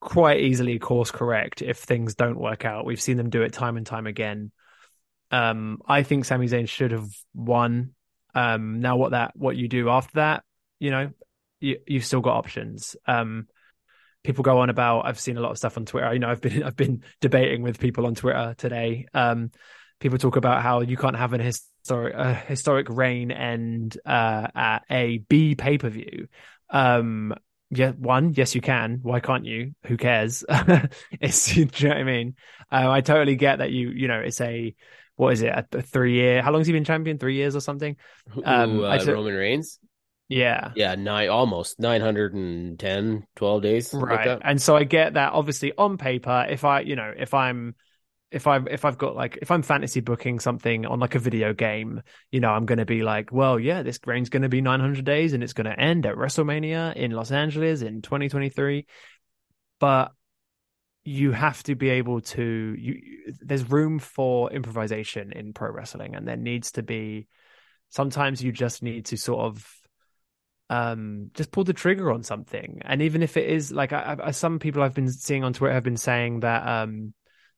quite 0.00 0.40
easily 0.40 0.78
course 0.78 1.10
correct 1.10 1.62
if 1.62 1.78
things 1.78 2.14
don't 2.14 2.38
work 2.38 2.64
out. 2.64 2.84
We've 2.84 3.00
seen 3.00 3.16
them 3.16 3.30
do 3.30 3.42
it 3.42 3.52
time 3.52 3.76
and 3.76 3.86
time 3.86 4.06
again. 4.06 4.52
Um, 5.30 5.80
I 5.86 6.02
think 6.02 6.24
Sami 6.24 6.46
Zayn 6.46 6.68
should 6.68 6.92
have 6.92 7.08
won. 7.34 7.94
Um, 8.34 8.80
now 8.80 8.96
what 8.96 9.12
that 9.12 9.32
what 9.36 9.56
you 9.56 9.68
do 9.68 9.88
after 9.88 10.12
that, 10.16 10.44
you 10.78 10.90
know, 10.90 11.10
you 11.60 11.78
you've 11.86 12.04
still 12.04 12.20
got 12.20 12.36
options. 12.36 12.96
Um, 13.06 13.48
people 14.22 14.42
go 14.42 14.58
on 14.58 14.70
about 14.70 15.06
I've 15.06 15.20
seen 15.20 15.36
a 15.36 15.40
lot 15.40 15.52
of 15.52 15.58
stuff 15.58 15.76
on 15.76 15.86
Twitter. 15.86 16.12
You 16.12 16.18
know, 16.18 16.28
I've 16.28 16.40
been 16.40 16.62
I've 16.64 16.76
been 16.76 17.02
debating 17.20 17.62
with 17.62 17.78
people 17.78 18.06
on 18.06 18.14
Twitter 18.14 18.54
today. 18.58 19.06
Um, 19.14 19.50
people 20.00 20.18
talk 20.18 20.36
about 20.36 20.62
how 20.62 20.80
you 20.80 20.96
can't 20.96 21.16
have 21.16 21.32
an 21.32 21.40
historic 21.40 22.14
a 22.14 22.34
historic 22.34 22.88
reign 22.90 23.30
end 23.30 23.96
uh, 24.04 24.48
at 24.54 24.82
a 24.90 25.18
B 25.18 25.54
pay 25.54 25.78
per 25.78 25.88
view. 25.88 26.28
Um, 26.70 27.34
yeah, 27.70 27.90
one, 27.92 28.32
yes, 28.34 28.54
you 28.54 28.60
can. 28.60 29.00
Why 29.02 29.20
can't 29.20 29.44
you? 29.44 29.74
Who 29.86 29.96
cares? 29.96 30.44
it's, 31.20 31.46
do 31.54 31.60
you 31.60 31.66
know 31.66 31.88
what 31.88 31.96
I 31.96 32.04
mean? 32.04 32.34
Um, 32.70 32.88
I 32.90 33.00
totally 33.00 33.36
get 33.36 33.58
that 33.58 33.72
you, 33.72 33.90
you 33.90 34.08
know, 34.08 34.20
it's 34.20 34.40
a, 34.40 34.74
what 35.16 35.32
is 35.32 35.42
it, 35.42 35.52
a, 35.72 35.82
three 35.82 36.14
year, 36.14 36.42
how 36.42 36.52
long 36.52 36.60
has 36.60 36.66
he 36.66 36.72
been 36.72 36.84
champion? 36.84 37.18
Three 37.18 37.34
years 37.34 37.56
or 37.56 37.60
something? 37.60 37.96
Um, 38.44 38.80
Ooh, 38.80 38.84
uh, 38.84 38.98
t- 38.98 39.10
Roman 39.10 39.34
Reigns? 39.34 39.78
Yeah. 40.28 40.72
Yeah, 40.74 40.94
nine, 40.94 41.28
almost 41.28 41.78
910, 41.80 43.26
12 43.36 43.62
days. 43.62 43.94
Right. 43.94 44.26
Like 44.26 44.40
and 44.44 44.60
so 44.60 44.76
I 44.76 44.84
get 44.84 45.14
that 45.14 45.32
obviously 45.32 45.72
on 45.76 45.98
paper, 45.98 46.46
if 46.48 46.64
I, 46.64 46.80
you 46.80 46.96
know, 46.96 47.12
if 47.16 47.34
I'm, 47.34 47.74
if 48.32 48.46
I 48.48 48.58
if 48.68 48.84
I've 48.84 48.98
got 48.98 49.14
like 49.14 49.38
if 49.40 49.52
I'm 49.52 49.62
fantasy 49.62 50.00
booking 50.00 50.40
something 50.40 50.84
on 50.84 50.98
like 50.98 51.14
a 51.14 51.20
video 51.20 51.54
game, 51.54 52.02
you 52.32 52.40
know, 52.40 52.50
I'm 52.50 52.66
going 52.66 52.78
to 52.78 52.84
be 52.84 53.02
like, 53.02 53.30
well, 53.32 53.58
yeah, 53.58 53.82
this 53.82 54.00
reign's 54.04 54.30
going 54.30 54.42
to 54.42 54.48
be 54.48 54.60
900 54.60 55.04
days 55.04 55.32
and 55.32 55.44
it's 55.44 55.52
going 55.52 55.66
to 55.66 55.80
end 55.80 56.06
at 56.06 56.16
WrestleMania 56.16 56.94
in 56.94 57.12
Los 57.12 57.30
Angeles 57.30 57.82
in 57.82 58.02
2023. 58.02 58.86
But 59.78 60.12
you 61.06 61.32
have 61.32 61.62
to 61.62 61.74
be 61.74 61.88
able 61.88 62.20
to 62.20 62.74
you 62.78 63.00
there's 63.40 63.70
room 63.70 63.98
for 63.98 64.50
improvisation 64.52 65.32
in 65.32 65.52
pro 65.52 65.70
wrestling 65.70 66.14
and 66.14 66.26
there 66.26 66.36
needs 66.36 66.72
to 66.72 66.82
be 66.82 67.26
sometimes 67.90 68.42
you 68.42 68.52
just 68.52 68.82
need 68.82 69.06
to 69.06 69.16
sort 69.16 69.40
of 69.40 69.72
um 70.68 71.30
just 71.34 71.52
pull 71.52 71.62
the 71.62 71.72
trigger 71.72 72.10
on 72.12 72.24
something 72.24 72.80
and 72.84 73.02
even 73.02 73.22
if 73.22 73.36
it 73.36 73.48
is 73.48 73.70
like 73.70 73.92
I, 73.92 74.16
I, 74.24 74.30
some 74.32 74.58
people 74.58 74.82
i've 74.82 74.94
been 74.94 75.10
seeing 75.10 75.44
on 75.44 75.52
twitter 75.52 75.74
have 75.74 75.84
been 75.84 75.96
saying 75.96 76.40
that 76.40 76.66
um 76.66 77.14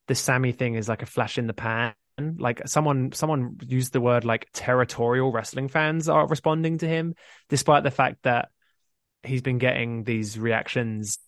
the 0.09 0.15
Sami 0.15 0.51
thing 0.51 0.73
is 0.73 0.89
like 0.89 1.03
a 1.03 1.05
flash 1.05 1.37
in 1.37 1.47
the 1.47 1.53
pan. 1.53 1.93
Like 2.17 2.67
someone 2.67 3.13
someone 3.13 3.57
used 3.65 3.93
the 3.93 4.01
word 4.01 4.25
like 4.25 4.47
territorial 4.51 5.31
wrestling 5.31 5.69
fans 5.69 6.09
are 6.09 6.27
responding 6.27 6.79
to 6.79 6.87
him, 6.87 7.13
despite 7.47 7.83
the 7.83 7.91
fact 7.91 8.23
that 8.23 8.49
he's 9.23 9.43
been 9.43 9.59
getting 9.59 10.03
these 10.03 10.37
reactions 10.37 11.19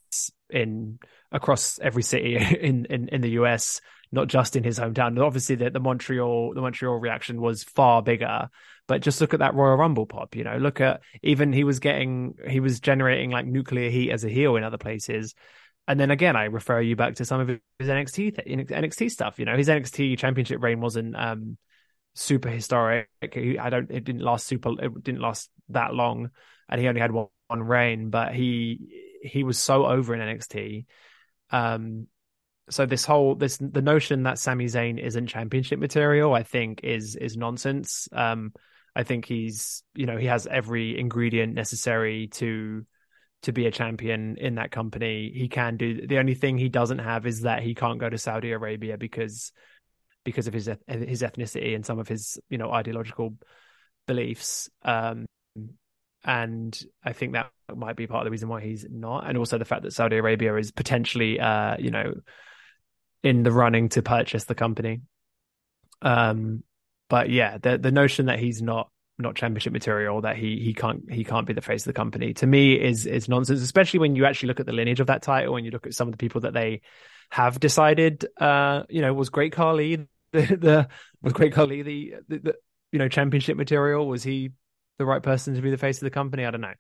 in 0.52 1.00
across 1.32 1.80
every 1.80 2.04
city 2.04 2.36
in, 2.62 2.86
in, 2.86 3.10
in 3.10 3.22
the 3.22 3.32
US, 3.32 3.82
not 4.12 4.28
just 4.28 4.56
in 4.56 4.64
his 4.64 4.80
hometown. 4.80 5.20
Obviously, 5.24 5.56
the, 5.56 5.70
the 5.70 5.80
Montreal 5.80 6.54
the 6.54 6.62
Montreal 6.62 6.96
reaction 6.96 7.42
was 7.42 7.64
far 7.64 8.02
bigger. 8.02 8.50
But 8.88 9.02
just 9.02 9.22
look 9.22 9.34
at 9.34 9.40
that 9.40 9.54
Royal 9.54 9.78
Rumble 9.78 10.06
pop. 10.06 10.36
You 10.36 10.44
know, 10.44 10.58
look 10.58 10.82
at 10.82 11.02
even 11.24 11.54
he 11.54 11.64
was 11.64 11.80
getting 11.80 12.36
he 12.48 12.60
was 12.60 12.80
generating 12.80 13.32
like 13.32 13.46
nuclear 13.46 13.90
heat 13.90 14.12
as 14.12 14.26
a 14.26 14.30
heel 14.30 14.56
in 14.56 14.64
other 14.64 14.78
places. 14.78 15.34
And 15.88 16.00
then 16.00 16.12
again, 16.12 16.36
I 16.36 16.46
refer 16.46 16.82
you 16.82 16.96
back 16.96 17.16
to 17.16 17.26
some 17.26 17.42
of 17.42 17.48
his 17.48 17.60
NXT 17.88 18.70
NXT 18.70 19.12
stuff. 19.12 19.40
You 19.40 19.46
know, 19.46 19.56
his 19.56 19.68
NXT 19.68 20.18
Championship 20.18 20.62
reign 20.62 20.82
wasn't 20.82 21.16
um, 21.16 21.58
super 22.16 22.50
historic. 22.50 23.08
I 23.22 23.70
don't. 23.70 23.90
It 23.90 24.04
didn't 24.04 24.22
last 24.22 24.48
super. 24.48 24.72
It 24.80 25.04
didn't 25.04 25.22
last 25.22 25.50
that 25.70 25.94
long, 25.94 26.32
and 26.70 26.82
he 26.82 26.88
only 26.88 27.02
had 27.02 27.12
one, 27.12 27.28
one 27.48 27.64
reign. 27.64 28.10
But 28.10 28.34
he 28.34 29.11
he 29.22 29.44
was 29.44 29.58
so 29.58 29.86
over 29.86 30.14
in 30.14 30.20
NXT. 30.20 30.86
Um, 31.52 32.08
so 32.70 32.86
this 32.86 33.06
whole 33.06 33.36
this 33.36 33.58
the 33.58 33.82
notion 33.82 34.24
that 34.24 34.40
Sami 34.40 34.66
Zayn 34.66 35.00
isn't 35.00 35.28
championship 35.28 35.80
material, 35.80 36.34
I 36.34 36.44
think, 36.44 36.82
is 36.84 37.16
is 37.16 37.36
nonsense. 37.36 38.08
Um, 38.12 38.54
I 38.96 39.04
think 39.04 39.26
he's 39.26 39.84
you 39.94 40.06
know 40.06 40.18
he 40.18 40.28
has 40.28 40.48
every 40.48 40.98
ingredient 40.98 41.54
necessary 41.54 42.28
to 42.34 42.86
to 43.44 43.52
be 43.52 43.66
a 43.66 43.72
champion 43.72 44.38
in 44.38 44.56
that 44.56 44.72
company. 44.72 45.32
He 45.34 45.48
can 45.50 45.78
do 45.78 46.06
the 46.08 46.20
only 46.20 46.36
thing 46.36 46.58
he 46.58 46.70
doesn't 46.70 47.00
have 47.00 47.26
is 47.26 47.42
that 47.42 47.64
he 47.64 47.76
can't 47.76 48.00
go 48.00 48.10
to 48.10 48.18
Saudi 48.18 48.52
Arabia 48.52 48.98
because 48.98 49.52
because 50.24 50.48
of 50.48 50.54
his 50.54 50.70
his 50.88 51.22
ethnicity 51.24 51.76
and 51.76 51.86
some 51.86 52.00
of 52.00 52.08
his 52.08 52.40
you 52.50 52.58
know 52.58 52.72
ideological 52.72 53.36
beliefs. 54.08 54.70
Um, 54.84 55.26
and 56.24 56.80
I 57.04 57.14
think 57.14 57.34
that 57.34 57.52
might 57.78 57.96
be 57.96 58.08
part 58.08 58.22
of 58.22 58.26
the 58.26 58.32
reason 58.32 58.50
why 58.50 58.62
he's 58.62 58.86
not, 58.90 59.28
and 59.28 59.38
also 59.38 59.58
the 59.58 59.66
fact 59.66 59.84
that 59.84 59.94
Saudi 59.94 60.18
Arabia 60.18 60.56
is 60.56 60.72
potentially 60.72 61.40
uh, 61.40 61.78
you 61.78 61.92
know 61.92 62.14
in 63.24 63.44
the 63.44 63.52
running 63.52 63.90
to 63.90 64.02
purchase 64.02 64.46
the 64.46 64.56
company. 64.56 65.02
Um, 66.02 66.64
but 67.10 67.30
yeah, 67.30 67.58
the 67.58 67.78
the 67.78 67.92
notion 67.92 68.28
that 68.28 68.40
he's 68.40 68.62
not 68.62 68.90
not 69.18 69.36
championship 69.36 69.72
material 69.72 70.22
that 70.22 70.36
he 70.36 70.60
he 70.60 70.74
can't 70.74 71.12
he 71.12 71.24
can't 71.24 71.46
be 71.46 71.54
the 71.54 71.62
face 71.62 71.82
of 71.82 71.86
the 71.86 71.94
company 71.94 72.34
to 72.34 72.48
me 72.48 72.74
is 72.74 73.06
is 73.06 73.30
nonsense 73.30 73.62
especially 73.62 74.00
when 74.00 74.16
you 74.16 74.26
actually 74.26 74.48
look 74.48 74.60
at 74.60 74.66
the 74.66 74.72
lineage 74.72 75.00
of 75.00 75.06
that 75.08 75.22
title 75.22 75.58
and 75.58 75.64
you 75.66 75.72
look 75.72 75.86
at 75.86 75.94
some 75.94 76.08
of 76.08 76.12
the 76.12 76.18
people 76.18 76.42
that 76.42 76.56
they 76.56 76.82
have 77.30 77.60
decided 77.60 78.26
uh 78.40 78.82
you 78.90 79.00
know 79.00 79.14
was 79.14 79.30
great 79.30 79.54
Khali 79.54 79.98
the, 79.98 80.08
the 80.32 80.88
was 81.22 81.34
great 81.34 81.54
Khali 81.54 81.84
the, 81.84 82.14
the, 82.28 82.40
the 82.40 82.56
you 82.92 83.00
know 83.00 83.08
championship 83.08 83.58
material? 83.58 84.08
Was 84.08 84.24
he 84.24 84.52
the 84.98 85.06
right 85.06 85.24
person 85.24 85.56
to 85.56 85.62
be 85.62 85.72
the 85.72 85.78
face 85.78 85.98
of 85.98 86.04
the 86.04 86.12
company? 86.12 86.46
I 86.46 86.52
don't 86.52 86.62
know 86.62 86.74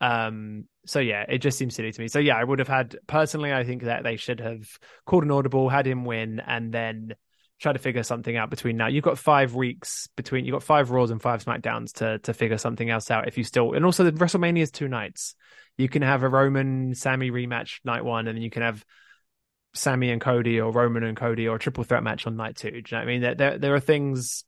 um 0.00 0.64
so 0.86 0.98
yeah 0.98 1.24
it 1.28 1.38
just 1.38 1.56
seems 1.56 1.74
silly 1.74 1.92
to 1.92 2.00
me 2.00 2.08
so 2.08 2.18
yeah 2.18 2.36
I 2.36 2.44
would 2.44 2.58
have 2.58 2.68
had 2.68 2.96
personally 3.06 3.52
I 3.52 3.64
think 3.64 3.84
that 3.84 4.02
they 4.02 4.16
should 4.16 4.40
have 4.40 4.66
called 5.06 5.24
an 5.24 5.30
audible 5.30 5.68
had 5.68 5.86
him 5.86 6.04
win 6.04 6.40
and 6.40 6.72
then 6.72 7.14
try 7.60 7.72
to 7.72 7.78
figure 7.78 8.02
something 8.02 8.36
out 8.36 8.50
between 8.50 8.76
now. 8.76 8.88
You've 8.88 9.04
got 9.04 9.18
five 9.18 9.54
weeks 9.54 10.08
between. 10.16 10.44
You've 10.44 10.54
got 10.54 10.62
five 10.62 10.90
Raws 10.90 11.10
and 11.10 11.20
five 11.20 11.44
Smackdowns 11.44 11.94
to 11.94 12.18
to 12.20 12.34
figure 12.34 12.58
something 12.58 12.88
else 12.88 13.10
out. 13.10 13.28
If 13.28 13.38
you 13.38 13.44
still, 13.44 13.72
and 13.72 13.84
also 13.84 14.04
the 14.04 14.12
WrestleMania 14.12 14.62
is 14.62 14.70
two 14.70 14.88
nights. 14.88 15.34
You 15.76 15.88
can 15.88 16.02
have 16.02 16.22
a 16.22 16.28
Roman 16.28 16.94
Sami 16.94 17.30
rematch 17.30 17.80
night 17.84 18.04
one, 18.04 18.28
and 18.28 18.36
then 18.36 18.42
you 18.42 18.50
can 18.50 18.62
have 18.62 18.84
Sami 19.74 20.10
and 20.10 20.20
Cody 20.20 20.60
or 20.60 20.70
Roman 20.70 21.02
and 21.02 21.16
Cody 21.16 21.48
or 21.48 21.56
a 21.56 21.58
triple 21.58 21.84
threat 21.84 22.02
match 22.02 22.26
on 22.26 22.36
night 22.36 22.56
two. 22.56 22.70
Do 22.70 22.76
you 22.76 22.82
know 22.92 22.98
what 22.98 23.02
I 23.02 23.06
mean? 23.06 23.22
There, 23.22 23.34
there, 23.34 23.58
there 23.58 23.74
are 23.74 23.80
things. 23.80 24.44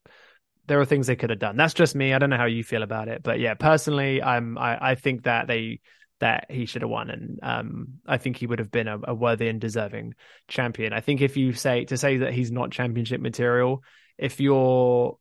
There 0.66 0.80
are 0.80 0.84
things 0.84 1.06
they 1.06 1.16
could 1.16 1.30
have 1.30 1.38
done. 1.38 1.56
That's 1.56 1.74
just 1.74 1.94
me. 1.94 2.12
I 2.12 2.18
don't 2.18 2.30
know 2.30 2.36
how 2.36 2.46
you 2.46 2.64
feel 2.64 2.82
about 2.82 3.08
it, 3.08 3.22
but 3.22 3.38
yeah, 3.40 3.54
personally, 3.54 4.22
I'm. 4.22 4.58
I, 4.58 4.90
I 4.90 4.94
think 4.94 5.24
that 5.24 5.46
they 5.46 5.80
that 6.20 6.46
he 6.50 6.66
should 6.66 6.82
have 6.82 6.90
won, 6.90 7.10
and 7.10 7.38
um, 7.42 7.88
I 8.06 8.16
think 8.16 8.36
he 8.36 8.46
would 8.46 8.58
have 8.58 8.70
been 8.70 8.88
a, 8.88 8.98
a, 9.04 9.14
worthy 9.14 9.48
and 9.48 9.60
deserving 9.60 10.14
champion. 10.48 10.92
I 10.92 11.00
think 11.00 11.20
if 11.20 11.36
you 11.36 11.52
say 11.52 11.84
to 11.86 11.96
say 11.96 12.18
that 12.18 12.32
he's 12.32 12.50
not 12.50 12.70
championship 12.70 13.20
material, 13.20 13.82
if 14.16 14.40
you're 14.40 15.18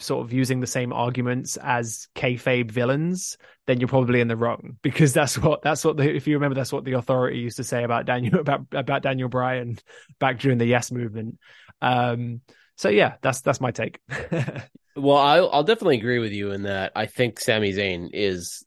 sort 0.00 0.24
of 0.24 0.32
using 0.32 0.60
the 0.60 0.66
same 0.66 0.92
arguments 0.92 1.56
as 1.56 2.08
kayfabe 2.14 2.70
villains, 2.70 3.36
then 3.66 3.80
you're 3.80 3.88
probably 3.88 4.20
in 4.20 4.28
the 4.28 4.36
wrong 4.36 4.76
because 4.82 5.12
that's 5.12 5.36
what 5.36 5.62
that's 5.62 5.84
what 5.84 5.96
the 5.96 6.14
if 6.14 6.26
you 6.26 6.36
remember 6.36 6.54
that's 6.54 6.72
what 6.72 6.84
the 6.84 6.92
authority 6.92 7.38
used 7.38 7.56
to 7.56 7.64
say 7.64 7.82
about 7.82 8.06
Daniel 8.06 8.38
about 8.40 8.66
about 8.72 9.02
Daniel 9.02 9.28
Bryan 9.28 9.78
back 10.18 10.38
during 10.38 10.58
the 10.58 10.66
Yes 10.66 10.92
movement. 10.92 11.38
Um, 11.80 12.40
so 12.78 12.88
yeah, 12.88 13.16
that's 13.20 13.40
that's 13.40 13.60
my 13.60 13.72
take. 13.72 14.00
well, 14.96 15.16
I'll, 15.16 15.50
I'll 15.50 15.64
definitely 15.64 15.98
agree 15.98 16.20
with 16.20 16.32
you 16.32 16.52
in 16.52 16.62
that 16.62 16.92
I 16.94 17.06
think 17.06 17.40
Sami 17.40 17.72
Zayn 17.72 18.08
is 18.12 18.64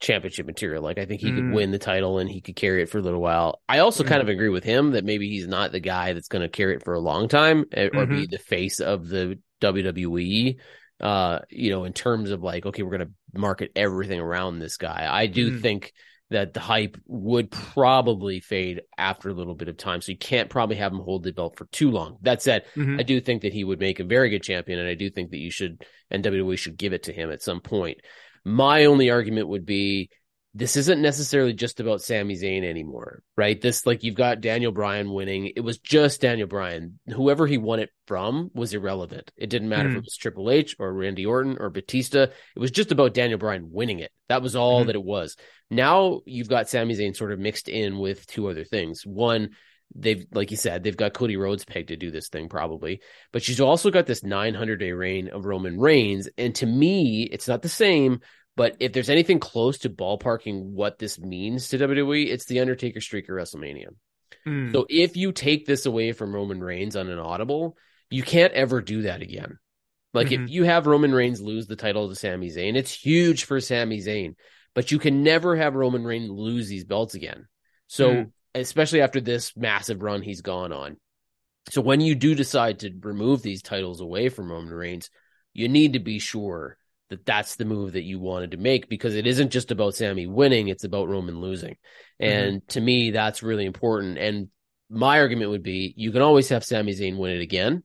championship 0.00 0.44
material. 0.44 0.82
Like 0.82 0.98
I 0.98 1.06
think 1.06 1.22
he 1.22 1.30
mm. 1.30 1.36
could 1.36 1.52
win 1.52 1.70
the 1.70 1.78
title 1.78 2.18
and 2.18 2.28
he 2.28 2.42
could 2.42 2.56
carry 2.56 2.82
it 2.82 2.90
for 2.90 2.98
a 2.98 3.02
little 3.02 3.22
while. 3.22 3.62
I 3.66 3.78
also 3.78 4.04
mm. 4.04 4.08
kind 4.08 4.20
of 4.20 4.28
agree 4.28 4.50
with 4.50 4.64
him 4.64 4.90
that 4.90 5.06
maybe 5.06 5.30
he's 5.30 5.46
not 5.46 5.72
the 5.72 5.80
guy 5.80 6.12
that's 6.12 6.28
going 6.28 6.42
to 6.42 6.48
carry 6.50 6.74
it 6.74 6.84
for 6.84 6.92
a 6.92 7.00
long 7.00 7.26
time 7.26 7.64
eh, 7.72 7.86
or 7.86 8.04
mm-hmm. 8.04 8.16
be 8.16 8.26
the 8.26 8.38
face 8.38 8.80
of 8.80 9.08
the 9.08 9.38
WWE. 9.62 10.58
Uh, 11.00 11.38
you 11.48 11.70
know, 11.70 11.84
in 11.84 11.94
terms 11.94 12.30
of 12.30 12.42
like, 12.42 12.66
okay, 12.66 12.82
we're 12.82 12.96
going 12.96 13.08
to 13.08 13.38
market 13.38 13.72
everything 13.74 14.20
around 14.20 14.58
this 14.58 14.76
guy. 14.76 15.08
I 15.10 15.26
do 15.26 15.52
mm. 15.52 15.62
think 15.62 15.94
that 16.30 16.54
the 16.54 16.60
hype 16.60 16.96
would 17.06 17.50
probably 17.50 18.40
fade 18.40 18.82
after 18.96 19.28
a 19.28 19.34
little 19.34 19.54
bit 19.54 19.68
of 19.68 19.76
time. 19.76 20.00
So 20.00 20.12
you 20.12 20.18
can't 20.18 20.48
probably 20.48 20.76
have 20.76 20.92
him 20.92 21.00
hold 21.00 21.22
the 21.22 21.32
belt 21.32 21.56
for 21.56 21.66
too 21.66 21.90
long. 21.90 22.16
That 22.22 22.42
said, 22.42 22.64
mm-hmm. 22.74 22.98
I 22.98 23.02
do 23.02 23.20
think 23.20 23.42
that 23.42 23.52
he 23.52 23.64
would 23.64 23.78
make 23.78 24.00
a 24.00 24.04
very 24.04 24.30
good 24.30 24.42
champion, 24.42 24.78
and 24.78 24.88
I 24.88 24.94
do 24.94 25.10
think 25.10 25.30
that 25.30 25.38
you 25.38 25.50
should 25.50 25.84
and 26.10 26.24
WWE 26.24 26.58
should 26.58 26.78
give 26.78 26.92
it 26.92 27.04
to 27.04 27.12
him 27.12 27.30
at 27.30 27.42
some 27.42 27.60
point. 27.60 27.98
My 28.44 28.86
only 28.86 29.10
argument 29.10 29.48
would 29.48 29.66
be 29.66 30.10
this 30.56 30.76
isn't 30.76 31.02
necessarily 31.02 31.52
just 31.52 31.80
about 31.80 32.00
Sami 32.00 32.36
Zayn 32.36 32.64
anymore, 32.64 33.22
right? 33.36 33.60
This 33.60 33.86
like 33.86 34.04
you've 34.04 34.14
got 34.14 34.40
Daniel 34.40 34.70
Bryan 34.70 35.12
winning. 35.12 35.50
It 35.56 35.62
was 35.62 35.78
just 35.78 36.20
Daniel 36.20 36.46
Bryan. 36.46 37.00
Whoever 37.08 37.48
he 37.48 37.58
won 37.58 37.80
it 37.80 37.90
from 38.06 38.52
was 38.54 38.72
irrelevant. 38.72 39.32
It 39.36 39.50
didn't 39.50 39.68
matter 39.68 39.88
mm. 39.88 39.92
if 39.92 39.94
hmm. 39.94 39.98
it 39.98 40.04
was 40.04 40.16
Triple 40.16 40.50
H 40.50 40.76
or 40.78 40.92
Randy 40.92 41.26
Orton 41.26 41.56
or 41.58 41.70
Batista. 41.70 42.22
It 42.22 42.58
was 42.58 42.70
just 42.70 42.92
about 42.92 43.14
Daniel 43.14 43.38
Bryan 43.38 43.70
winning 43.72 43.98
it. 43.98 44.12
That 44.28 44.42
was 44.42 44.54
all 44.54 44.84
mm. 44.84 44.86
that 44.86 44.94
it 44.94 45.02
was. 45.02 45.36
Now 45.70 46.20
you've 46.24 46.48
got 46.48 46.68
Sami 46.68 46.94
Zayn 46.94 47.16
sort 47.16 47.32
of 47.32 47.40
mixed 47.40 47.68
in 47.68 47.98
with 47.98 48.24
two 48.26 48.48
other 48.48 48.64
things. 48.64 49.04
One, 49.04 49.50
they've 49.92 50.24
like 50.32 50.52
you 50.52 50.56
said, 50.56 50.84
they've 50.84 50.96
got 50.96 51.14
Cody 51.14 51.36
Rhodes 51.36 51.64
pegged 51.64 51.88
to 51.88 51.96
do 51.96 52.12
this 52.12 52.28
thing 52.28 52.48
probably, 52.48 53.00
but 53.32 53.42
she's 53.42 53.60
also 53.60 53.90
got 53.90 54.06
this 54.06 54.22
900 54.22 54.76
day 54.76 54.92
reign 54.92 55.28
of 55.28 55.46
Roman 55.46 55.80
Reigns, 55.80 56.28
and 56.38 56.54
to 56.56 56.66
me, 56.66 57.24
it's 57.24 57.48
not 57.48 57.62
the 57.62 57.68
same. 57.68 58.20
But 58.56 58.76
if 58.80 58.92
there's 58.92 59.10
anything 59.10 59.40
close 59.40 59.78
to 59.78 59.90
ballparking 59.90 60.62
what 60.62 60.98
this 60.98 61.18
means 61.18 61.68
to 61.68 61.78
WWE, 61.78 62.28
it's 62.28 62.44
the 62.44 62.60
Undertaker 62.60 63.00
streak 63.00 63.28
of 63.28 63.34
WrestleMania. 63.34 63.88
Mm. 64.46 64.72
So 64.72 64.86
if 64.88 65.16
you 65.16 65.32
take 65.32 65.66
this 65.66 65.86
away 65.86 66.12
from 66.12 66.34
Roman 66.34 66.62
Reigns 66.62 66.94
on 66.94 67.08
an 67.08 67.18
audible, 67.18 67.76
you 68.10 68.22
can't 68.22 68.52
ever 68.52 68.80
do 68.80 69.02
that 69.02 69.22
again. 69.22 69.58
Like 70.12 70.28
mm-hmm. 70.28 70.44
if 70.44 70.50
you 70.50 70.64
have 70.64 70.86
Roman 70.86 71.12
Reigns 71.12 71.40
lose 71.40 71.66
the 71.66 71.74
title 71.74 72.08
to 72.08 72.14
Sami 72.14 72.50
Zayn, 72.50 72.76
it's 72.76 72.94
huge 72.94 73.44
for 73.44 73.60
Sami 73.60 73.98
Zayn, 73.98 74.36
but 74.74 74.92
you 74.92 75.00
can 75.00 75.24
never 75.24 75.56
have 75.56 75.74
Roman 75.74 76.04
Reigns 76.04 76.30
lose 76.30 76.68
these 76.68 76.84
belts 76.84 77.14
again. 77.14 77.48
So 77.88 78.10
mm 78.10 78.30
especially 78.54 79.02
after 79.02 79.20
this 79.20 79.56
massive 79.56 80.02
run 80.02 80.22
he's 80.22 80.40
gone 80.40 80.72
on. 80.72 80.96
So 81.70 81.80
when 81.80 82.00
you 82.00 82.14
do 82.14 82.34
decide 82.34 82.80
to 82.80 82.92
remove 83.00 83.42
these 83.42 83.62
titles 83.62 84.00
away 84.00 84.28
from 84.28 84.50
Roman 84.50 84.72
Reigns, 84.72 85.10
you 85.52 85.68
need 85.68 85.94
to 85.94 85.98
be 85.98 86.18
sure 86.18 86.76
that 87.10 87.26
that's 87.26 87.56
the 87.56 87.64
move 87.64 87.92
that 87.92 88.02
you 88.02 88.18
wanted 88.18 88.52
to 88.52 88.56
make 88.56 88.88
because 88.88 89.14
it 89.14 89.26
isn't 89.26 89.50
just 89.50 89.70
about 89.70 89.94
Sami 89.94 90.26
winning, 90.26 90.68
it's 90.68 90.84
about 90.84 91.08
Roman 91.08 91.40
losing. 91.40 91.74
Mm-hmm. 92.20 92.24
And 92.24 92.56
mm-hmm. 92.56 92.68
to 92.68 92.80
me, 92.80 93.10
that's 93.10 93.42
really 93.42 93.66
important. 93.66 94.18
And 94.18 94.48
my 94.90 95.20
argument 95.20 95.50
would 95.50 95.62
be 95.62 95.94
you 95.96 96.12
can 96.12 96.22
always 96.22 96.48
have 96.48 96.64
Sami 96.64 96.92
Zayn 96.92 97.18
win 97.18 97.32
it 97.32 97.42
again. 97.42 97.82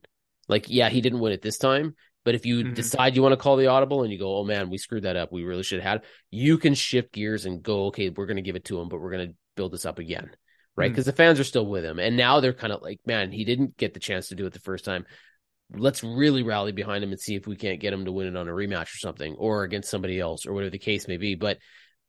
Like, 0.48 0.66
yeah, 0.68 0.88
he 0.88 1.00
didn't 1.00 1.20
win 1.20 1.32
it 1.32 1.42
this 1.42 1.58
time, 1.58 1.94
but 2.24 2.34
if 2.34 2.44
you 2.44 2.64
mm-hmm. 2.64 2.74
decide 2.74 3.14
you 3.14 3.22
want 3.22 3.32
to 3.32 3.36
call 3.36 3.56
the 3.56 3.68
audible 3.68 4.02
and 4.02 4.12
you 4.12 4.18
go, 4.18 4.38
oh 4.38 4.44
man, 4.44 4.70
we 4.70 4.78
screwed 4.78 5.04
that 5.04 5.16
up, 5.16 5.30
we 5.30 5.44
really 5.44 5.62
should 5.62 5.80
have 5.80 5.92
had, 5.92 6.04
you 6.30 6.58
can 6.58 6.74
shift 6.74 7.12
gears 7.12 7.46
and 7.46 7.62
go, 7.62 7.86
okay, 7.86 8.10
we're 8.10 8.26
going 8.26 8.36
to 8.36 8.42
give 8.42 8.56
it 8.56 8.64
to 8.64 8.80
him, 8.80 8.88
but 8.88 9.00
we're 9.00 9.12
going 9.12 9.28
to 9.28 9.34
build 9.56 9.72
this 9.72 9.86
up 9.86 9.98
again 9.98 10.30
right? 10.76 10.90
Because 10.90 11.04
mm. 11.04 11.08
the 11.08 11.12
fans 11.16 11.38
are 11.38 11.44
still 11.44 11.66
with 11.66 11.84
him. 11.84 11.98
And 11.98 12.16
now 12.16 12.40
they're 12.40 12.54
kind 12.54 12.72
of 12.72 12.80
like, 12.80 13.00
man, 13.04 13.32
he 13.32 13.44
didn't 13.44 13.76
get 13.76 13.92
the 13.92 14.00
chance 14.00 14.28
to 14.28 14.34
do 14.34 14.46
it 14.46 14.52
the 14.52 14.60
first 14.60 14.84
time. 14.84 15.04
Let's 15.72 16.02
really 16.02 16.42
rally 16.42 16.72
behind 16.72 17.04
him 17.04 17.10
and 17.10 17.20
see 17.20 17.36
if 17.36 17.46
we 17.46 17.56
can't 17.56 17.80
get 17.80 17.92
him 17.92 18.04
to 18.04 18.12
win 18.12 18.26
it 18.26 18.36
on 18.36 18.48
a 18.48 18.52
rematch 18.52 18.94
or 18.94 18.98
something 18.98 19.34
or 19.34 19.62
against 19.62 19.90
somebody 19.90 20.18
else 20.18 20.46
or 20.46 20.52
whatever 20.52 20.70
the 20.70 20.78
case 20.78 21.06
may 21.06 21.16
be. 21.16 21.34
But 21.34 21.58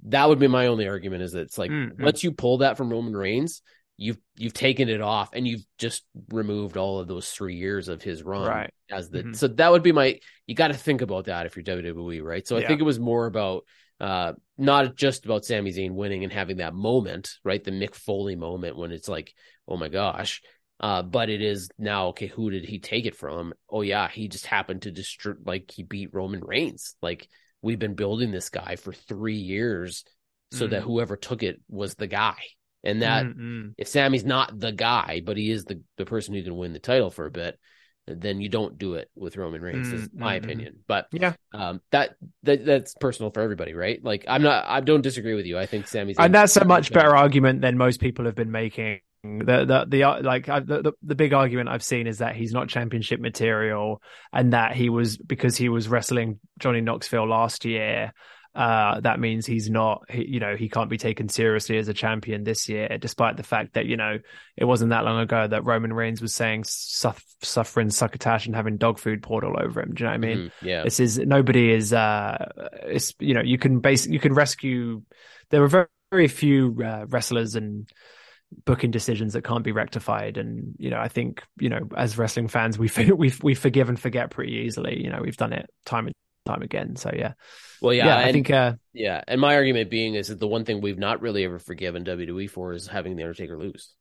that 0.05 0.27
would 0.27 0.39
be 0.39 0.47
my 0.47 0.67
only 0.67 0.87
argument 0.87 1.23
is 1.23 1.33
that 1.33 1.41
it's 1.41 1.57
like 1.57 1.71
mm-hmm. 1.71 2.03
once 2.03 2.23
you 2.23 2.31
pull 2.31 2.59
that 2.59 2.77
from 2.77 2.89
Roman 2.89 3.15
Reigns, 3.15 3.61
you've 3.97 4.17
you've 4.35 4.53
taken 4.53 4.89
it 4.89 5.01
off 5.01 5.29
and 5.33 5.47
you've 5.47 5.65
just 5.77 6.03
removed 6.29 6.75
all 6.75 6.99
of 6.99 7.07
those 7.07 7.29
three 7.29 7.55
years 7.55 7.87
of 7.87 8.01
his 8.01 8.23
run 8.23 8.47
right. 8.47 8.73
as 8.89 9.09
the 9.11 9.19
mm-hmm. 9.19 9.33
so 9.33 9.47
that 9.47 9.71
would 9.71 9.83
be 9.83 9.91
my 9.91 10.19
you 10.47 10.55
got 10.55 10.69
to 10.69 10.73
think 10.73 11.01
about 11.01 11.25
that 11.25 11.45
if 11.45 11.55
you're 11.55 11.63
WWE, 11.63 12.23
right? 12.23 12.47
So 12.47 12.57
I 12.57 12.65
think 12.65 12.81
it 12.81 12.85
was 12.85 12.99
more 12.99 13.27
about 13.27 13.63
uh, 14.01 14.33
not 14.57 14.95
just 14.95 15.25
about 15.25 15.45
Sami 15.45 15.71
Zayn 15.71 15.93
winning 15.93 16.23
and 16.23 16.33
having 16.33 16.57
that 16.57 16.73
moment, 16.73 17.37
right? 17.43 17.63
The 17.63 17.71
Mick 17.71 17.93
Foley 17.93 18.35
moment 18.35 18.75
when 18.75 18.91
it's 18.91 19.07
like, 19.07 19.33
oh 19.67 19.77
my 19.77 19.89
gosh. 19.89 20.41
Uh, 20.81 21.03
but 21.03 21.29
it 21.29 21.43
is 21.43 21.69
now 21.77 22.07
okay. 22.07 22.25
Who 22.25 22.49
did 22.49 22.65
he 22.65 22.79
take 22.79 23.05
it 23.05 23.15
from? 23.15 23.53
Oh 23.69 23.81
yeah, 23.81 24.09
he 24.09 24.27
just 24.27 24.47
happened 24.47 24.81
to 24.81 24.91
destroy. 24.91 25.33
Like 25.45 25.69
he 25.69 25.83
beat 25.83 26.09
Roman 26.11 26.41
Reigns. 26.43 26.95
Like 27.03 27.27
we've 27.61 27.77
been 27.77 27.93
building 27.93 28.31
this 28.31 28.49
guy 28.49 28.77
for 28.77 28.91
three 28.91 29.35
years, 29.35 30.03
so 30.51 30.65
mm. 30.65 30.71
that 30.71 30.81
whoever 30.81 31.15
took 31.15 31.43
it 31.43 31.61
was 31.69 31.93
the 31.93 32.07
guy. 32.07 32.37
And 32.83 33.03
that 33.03 33.25
mm-hmm. 33.25 33.69
if 33.77 33.87
Sami's 33.87 34.25
not 34.25 34.59
the 34.59 34.71
guy, 34.71 35.21
but 35.23 35.37
he 35.37 35.51
is 35.51 35.65
the 35.65 35.81
the 35.97 36.05
person 36.05 36.33
who 36.33 36.41
can 36.41 36.57
win 36.57 36.73
the 36.73 36.79
title 36.79 37.11
for 37.11 37.27
a 37.27 37.31
bit, 37.31 37.59
then 38.07 38.41
you 38.41 38.49
don't 38.49 38.79
do 38.79 38.95
it 38.95 39.11
with 39.15 39.37
Roman 39.37 39.61
Reigns. 39.61 39.89
Mm-hmm. 39.89 39.95
Is 39.97 40.09
my 40.15 40.37
mm-hmm. 40.37 40.45
opinion. 40.45 40.79
But 40.87 41.05
yeah, 41.11 41.33
um, 41.53 41.81
that 41.91 42.15
that 42.41 42.65
that's 42.65 42.95
personal 42.95 43.29
for 43.29 43.41
everybody, 43.41 43.75
right? 43.75 44.03
Like 44.03 44.25
I'm 44.27 44.41
not. 44.41 44.65
I 44.65 44.81
don't 44.81 45.01
disagree 45.01 45.35
with 45.35 45.45
you. 45.45 45.59
I 45.59 45.67
think 45.67 45.85
Sami's 45.85 46.15
and 46.17 46.33
that's 46.33 46.57
a 46.57 46.65
much 46.65 46.91
better 46.91 47.15
argument 47.15 47.61
than 47.61 47.77
most 47.77 47.99
people 47.99 48.25
have 48.25 48.33
been 48.33 48.49
making 48.49 49.01
the 49.23 49.65
the 49.65 49.85
the 49.87 50.03
uh, 50.03 50.21
like 50.21 50.49
I, 50.49 50.59
the 50.59 50.93
the 51.03 51.15
big 51.15 51.33
argument 51.33 51.69
I've 51.69 51.83
seen 51.83 52.07
is 52.07 52.19
that 52.19 52.35
he's 52.35 52.53
not 52.53 52.69
championship 52.69 53.19
material, 53.19 54.01
and 54.33 54.53
that 54.53 54.75
he 54.75 54.89
was 54.89 55.17
because 55.17 55.57
he 55.57 55.69
was 55.69 55.87
wrestling 55.87 56.39
Johnny 56.59 56.81
Knoxville 56.81 57.27
last 57.27 57.65
year. 57.65 58.13
Uh, 58.53 58.99
that 58.99 59.17
means 59.17 59.45
he's 59.45 59.69
not, 59.69 60.03
he, 60.09 60.27
you 60.27 60.41
know, 60.41 60.57
he 60.57 60.67
can't 60.67 60.89
be 60.89 60.97
taken 60.97 61.29
seriously 61.29 61.77
as 61.77 61.87
a 61.87 61.93
champion 61.93 62.43
this 62.43 62.67
year, 62.67 62.97
despite 62.99 63.37
the 63.37 63.43
fact 63.43 63.75
that, 63.75 63.85
you 63.85 63.95
know, 63.95 64.19
it 64.57 64.65
wasn't 64.65 64.89
that 64.89 65.05
long 65.05 65.21
ago 65.21 65.47
that 65.47 65.63
Roman 65.63 65.93
Reigns 65.93 66.21
was 66.21 66.35
saying 66.35 66.65
suff- 66.65 67.23
suffering 67.41 67.89
succotash 67.89 68.47
and 68.47 68.53
having 68.53 68.75
dog 68.75 68.99
food 68.99 69.23
poured 69.23 69.45
all 69.45 69.55
over 69.57 69.79
him. 69.79 69.93
Do 69.93 70.03
you 70.03 70.09
know 70.09 70.11
what 70.11 70.15
I 70.15 70.17
mean? 70.17 70.37
Mm-hmm. 70.37 70.67
Yeah. 70.67 70.83
This 70.83 70.99
is, 70.99 71.17
nobody 71.17 71.71
is, 71.71 71.93
uh, 71.93 72.51
it's, 72.87 73.13
you 73.19 73.35
know, 73.35 73.41
you 73.41 73.57
can 73.57 73.79
base, 73.79 74.05
you 74.05 74.19
can 74.19 74.33
rescue, 74.33 75.01
there 75.49 75.63
are 75.63 75.69
very, 75.69 75.87
very 76.11 76.27
few 76.27 76.77
uh, 76.83 77.05
wrestlers 77.07 77.55
and 77.55 77.89
booking 78.65 78.91
decisions 78.91 79.33
that 79.33 79.43
can't 79.43 79.63
be 79.63 79.71
rectified. 79.71 80.37
And 80.37 80.75
you 80.77 80.89
know 80.89 80.99
i 80.99 81.07
think 81.07 81.43
you 81.59 81.69
know 81.69 81.87
as 81.95 82.17
wrestling 82.17 82.47
fans 82.47 82.77
we 82.79 82.89
we 83.11 83.33
we 83.41 83.55
forgive 83.55 83.89
and 83.89 83.99
forget 83.99 84.31
pretty 84.31 84.53
easily. 84.53 85.01
You 85.01 85.09
know 85.09 85.21
we've 85.21 85.37
done 85.37 85.53
it 85.53 85.69
time 85.85 86.07
and 86.07 86.15
time 86.45 86.61
again. 86.61 86.95
So 86.95 87.11
yeah. 87.13 87.33
Well 87.81 87.93
yeah, 87.93 88.05
yeah 88.05 88.17
i 88.19 88.31
think 88.31 88.51
uh, 88.51 88.73
yeah 88.93 89.23
and 89.27 89.41
my 89.41 89.55
argument 89.55 89.89
being 89.89 90.13
is 90.13 90.27
that 90.27 90.39
the 90.39 90.47
one 90.47 90.65
thing 90.65 90.81
we've 90.81 90.99
not 90.99 91.21
really 91.21 91.43
ever 91.45 91.57
forgiven 91.57 92.05
wwe 92.05 92.49
for 92.49 92.73
is 92.73 92.87
having 92.87 93.15
the 93.15 93.23
undertaker 93.23 93.57
lose. 93.57 93.93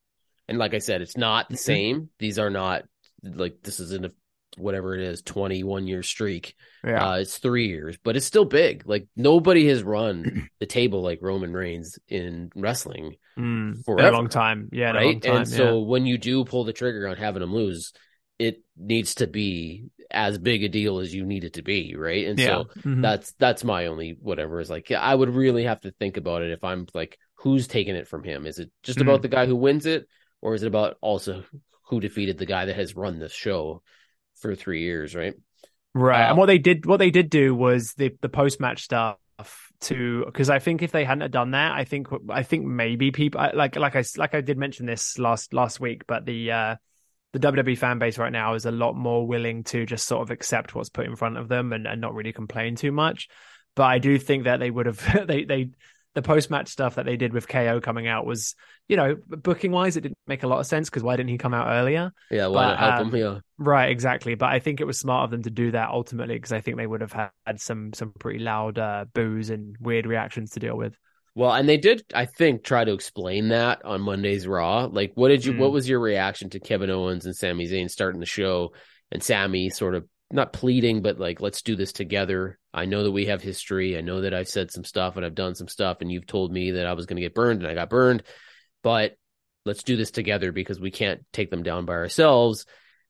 And 0.48 0.58
like 0.58 0.74
i 0.74 0.78
said 0.78 1.00
it's 1.00 1.16
not 1.16 1.48
the 1.48 1.54
mm-hmm. 1.54 1.60
same. 1.60 2.10
These 2.18 2.38
are 2.38 2.50
not 2.50 2.84
like 3.22 3.62
this 3.62 3.80
is 3.80 3.92
in 3.92 4.04
a 4.04 4.10
whatever 4.56 4.94
it 4.94 5.00
is 5.00 5.22
21 5.22 5.86
year 5.86 6.02
streak 6.02 6.54
yeah. 6.84 7.10
Uh, 7.10 7.16
it's 7.16 7.38
three 7.38 7.68
years 7.68 7.96
but 8.02 8.16
it's 8.16 8.26
still 8.26 8.44
big 8.44 8.82
like 8.86 9.06
nobody 9.16 9.68
has 9.68 9.82
run 9.82 10.48
the 10.60 10.66
table 10.66 11.02
like 11.02 11.18
roman 11.22 11.52
reigns 11.52 11.98
in 12.08 12.50
wrestling 12.56 13.16
mm, 13.38 13.82
for 13.84 13.98
a 14.00 14.10
long 14.10 14.28
time 14.28 14.68
yeah 14.72 14.92
right 14.92 15.22
time, 15.22 15.36
and 15.36 15.48
so 15.48 15.80
when 15.80 16.06
you 16.06 16.18
do 16.18 16.44
pull 16.44 16.64
the 16.64 16.72
trigger 16.72 17.06
on 17.08 17.16
having 17.16 17.42
him 17.42 17.54
lose 17.54 17.92
it 18.38 18.62
needs 18.76 19.16
to 19.16 19.26
be 19.26 19.84
as 20.10 20.38
big 20.38 20.64
a 20.64 20.68
deal 20.68 20.98
as 20.98 21.14
you 21.14 21.24
need 21.24 21.44
it 21.44 21.54
to 21.54 21.62
be 21.62 21.94
right 21.94 22.26
and 22.26 22.38
yeah. 22.38 22.46
so 22.46 22.64
mm-hmm. 22.78 23.00
that's 23.00 23.32
that's 23.38 23.62
my 23.62 23.86
only 23.86 24.16
whatever 24.20 24.58
is 24.58 24.70
like 24.70 24.90
i 24.90 25.14
would 25.14 25.28
really 25.28 25.64
have 25.64 25.80
to 25.80 25.92
think 25.92 26.16
about 26.16 26.42
it 26.42 26.50
if 26.50 26.64
i'm 26.64 26.86
like 26.94 27.18
who's 27.34 27.68
taking 27.68 27.94
it 27.94 28.08
from 28.08 28.24
him 28.24 28.46
is 28.46 28.58
it 28.58 28.70
just 28.82 28.98
mm. 28.98 29.02
about 29.02 29.22
the 29.22 29.28
guy 29.28 29.46
who 29.46 29.54
wins 29.54 29.86
it 29.86 30.08
or 30.42 30.54
is 30.54 30.62
it 30.62 30.68
about 30.68 30.96
also 31.00 31.44
who 31.84 32.00
defeated 32.00 32.38
the 32.38 32.46
guy 32.46 32.64
that 32.64 32.76
has 32.76 32.96
run 32.96 33.18
this 33.18 33.32
show 33.32 33.82
for 34.40 34.54
three 34.54 34.80
years, 34.82 35.14
right? 35.14 35.34
Right. 35.92 36.28
and 36.28 36.38
what 36.38 36.46
they 36.46 36.58
did, 36.58 36.86
what 36.86 36.98
they 36.98 37.10
did 37.10 37.30
do 37.30 37.54
was 37.54 37.94
the 37.94 38.12
the 38.20 38.28
post 38.28 38.60
match 38.60 38.82
stuff 38.82 39.18
to 39.82 40.24
because 40.26 40.50
I 40.50 40.58
think 40.58 40.82
if 40.82 40.92
they 40.92 41.04
hadn't 41.04 41.30
done 41.30 41.52
that, 41.52 41.72
I 41.72 41.84
think 41.84 42.08
I 42.28 42.42
think 42.42 42.66
maybe 42.66 43.10
people 43.10 43.40
like 43.54 43.76
like 43.76 43.96
I 43.96 44.04
like 44.16 44.34
I 44.34 44.40
did 44.40 44.58
mention 44.58 44.86
this 44.86 45.18
last 45.18 45.54
last 45.54 45.80
week, 45.80 46.06
but 46.06 46.26
the 46.26 46.52
uh 46.52 46.76
the 47.32 47.38
WWE 47.38 47.78
fan 47.78 47.98
base 47.98 48.18
right 48.18 48.32
now 48.32 48.54
is 48.54 48.66
a 48.66 48.72
lot 48.72 48.94
more 48.94 49.26
willing 49.26 49.62
to 49.64 49.86
just 49.86 50.06
sort 50.06 50.22
of 50.22 50.30
accept 50.30 50.74
what's 50.74 50.88
put 50.90 51.06
in 51.06 51.14
front 51.14 51.36
of 51.36 51.48
them 51.48 51.72
and, 51.72 51.86
and 51.86 52.00
not 52.00 52.14
really 52.14 52.32
complain 52.32 52.74
too 52.74 52.90
much. 52.90 53.28
But 53.76 53.84
I 53.84 53.98
do 53.98 54.18
think 54.18 54.44
that 54.44 54.58
they 54.58 54.70
would 54.70 54.86
have 54.86 55.26
they 55.26 55.44
they 55.44 55.70
the 56.14 56.22
post 56.22 56.50
match 56.50 56.68
stuff 56.68 56.96
that 56.96 57.06
they 57.06 57.16
did 57.16 57.32
with 57.32 57.46
KO 57.46 57.80
coming 57.80 58.08
out 58.08 58.26
was, 58.26 58.54
you 58.88 58.96
know, 58.96 59.16
booking 59.28 59.70
wise, 59.70 59.96
it 59.96 60.00
didn't 60.00 60.18
make 60.26 60.42
a 60.42 60.48
lot 60.48 60.58
of 60.58 60.66
sense 60.66 60.90
because 60.90 61.02
why 61.02 61.16
didn't 61.16 61.30
he 61.30 61.38
come 61.38 61.54
out 61.54 61.68
earlier? 61.68 62.12
Yeah, 62.30 62.48
why 62.48 62.64
but, 62.64 62.66
not 62.66 62.78
help 62.78 62.94
um, 62.94 63.14
him? 63.14 63.16
Yeah, 63.16 63.38
right, 63.58 63.90
exactly. 63.90 64.34
But 64.34 64.50
I 64.50 64.58
think 64.58 64.80
it 64.80 64.86
was 64.86 64.98
smart 64.98 65.24
of 65.24 65.30
them 65.30 65.42
to 65.44 65.50
do 65.50 65.70
that 65.70 65.90
ultimately 65.90 66.34
because 66.34 66.52
I 66.52 66.60
think 66.60 66.76
they 66.76 66.86
would 66.86 67.00
have 67.00 67.12
had 67.12 67.60
some 67.60 67.92
some 67.92 68.12
pretty 68.18 68.40
loud 68.40 68.78
uh, 68.78 69.04
boos 69.12 69.50
and 69.50 69.76
weird 69.80 70.06
reactions 70.06 70.50
to 70.52 70.60
deal 70.60 70.76
with. 70.76 70.96
Well, 71.36 71.52
and 71.52 71.68
they 71.68 71.76
did, 71.76 72.02
I 72.12 72.26
think, 72.26 72.64
try 72.64 72.84
to 72.84 72.92
explain 72.92 73.48
that 73.48 73.84
on 73.84 74.00
Monday's 74.00 74.48
Raw. 74.48 74.86
Like, 74.86 75.12
what 75.14 75.28
did 75.28 75.44
you? 75.44 75.52
Mm. 75.52 75.58
What 75.58 75.72
was 75.72 75.88
your 75.88 76.00
reaction 76.00 76.50
to 76.50 76.60
Kevin 76.60 76.90
Owens 76.90 77.24
and 77.24 77.36
Sami 77.36 77.68
Zayn 77.68 77.88
starting 77.88 78.20
the 78.20 78.26
show, 78.26 78.72
and 79.12 79.22
Sami 79.22 79.70
sort 79.70 79.94
of 79.94 80.06
not 80.32 80.52
pleading, 80.52 81.02
but 81.02 81.18
like, 81.18 81.40
let's 81.40 81.62
do 81.62 81.76
this 81.76 81.92
together. 81.92 82.58
I 82.72 82.84
know 82.84 83.02
that 83.02 83.12
we 83.12 83.26
have 83.26 83.42
history. 83.42 83.98
I 83.98 84.00
know 84.00 84.20
that 84.20 84.34
I've 84.34 84.48
said 84.48 84.70
some 84.70 84.84
stuff 84.84 85.16
and 85.16 85.26
I've 85.26 85.34
done 85.34 85.54
some 85.54 85.68
stuff, 85.68 85.98
and 86.00 86.10
you've 86.10 86.26
told 86.26 86.52
me 86.52 86.72
that 86.72 86.86
I 86.86 86.92
was 86.92 87.06
going 87.06 87.16
to 87.16 87.22
get 87.22 87.34
burned 87.34 87.62
and 87.62 87.70
I 87.70 87.74
got 87.74 87.90
burned, 87.90 88.22
but 88.82 89.16
let's 89.64 89.82
do 89.82 89.96
this 89.96 90.10
together 90.10 90.52
because 90.52 90.80
we 90.80 90.90
can't 90.90 91.24
take 91.32 91.50
them 91.50 91.62
down 91.62 91.84
by 91.84 91.94
ourselves. 91.94 92.66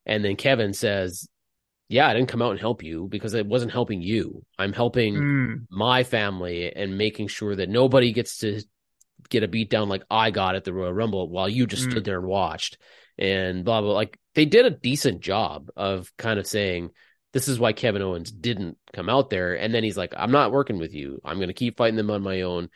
And 0.06 0.24
then 0.24 0.36
Kevin 0.36 0.72
says, 0.72 1.28
Yeah, 1.88 2.08
I 2.08 2.14
didn't 2.14 2.28
come 2.28 2.42
out 2.42 2.52
and 2.52 2.60
help 2.60 2.82
you 2.82 3.06
because 3.08 3.34
it 3.34 3.46
wasn't 3.46 3.72
helping 3.72 4.02
you. 4.02 4.44
I'm 4.58 4.72
helping 4.72 5.14
mm. 5.14 5.66
my 5.70 6.04
family 6.04 6.72
and 6.74 6.98
making 6.98 7.28
sure 7.28 7.54
that 7.54 7.68
nobody 7.68 8.12
gets 8.12 8.38
to 8.38 8.62
get 9.28 9.42
a 9.42 9.48
beat 9.48 9.70
down 9.70 9.88
like 9.88 10.02
I 10.10 10.30
got 10.30 10.56
at 10.56 10.64
the 10.64 10.72
Royal 10.72 10.92
Rumble 10.92 11.28
while 11.28 11.48
you 11.48 11.66
just 11.66 11.86
mm. 11.86 11.90
stood 11.90 12.04
there 12.04 12.18
and 12.18 12.26
watched 12.26 12.78
and 13.18 13.64
blah, 13.64 13.80
blah. 13.80 13.92
Like 13.92 14.18
they 14.34 14.46
did 14.46 14.66
a 14.66 14.70
decent 14.70 15.20
job 15.20 15.70
of 15.76 16.10
kind 16.16 16.38
of 16.38 16.46
saying, 16.46 16.90
this 17.32 17.48
is 17.48 17.60
why 17.60 17.72
Kevin 17.72 18.02
Owens 18.02 18.30
didn't 18.30 18.76
come 18.92 19.08
out 19.08 19.30
there. 19.30 19.54
And 19.54 19.72
then 19.74 19.84
he's 19.84 19.96
like, 19.96 20.14
I'm 20.16 20.32
not 20.32 20.52
working 20.52 20.78
with 20.78 20.94
you. 20.94 21.20
I'm 21.24 21.36
going 21.36 21.48
to 21.48 21.54
keep 21.54 21.76
fighting 21.76 21.96
them 21.96 22.10
on 22.10 22.22
my 22.22 22.42
own. 22.42 22.68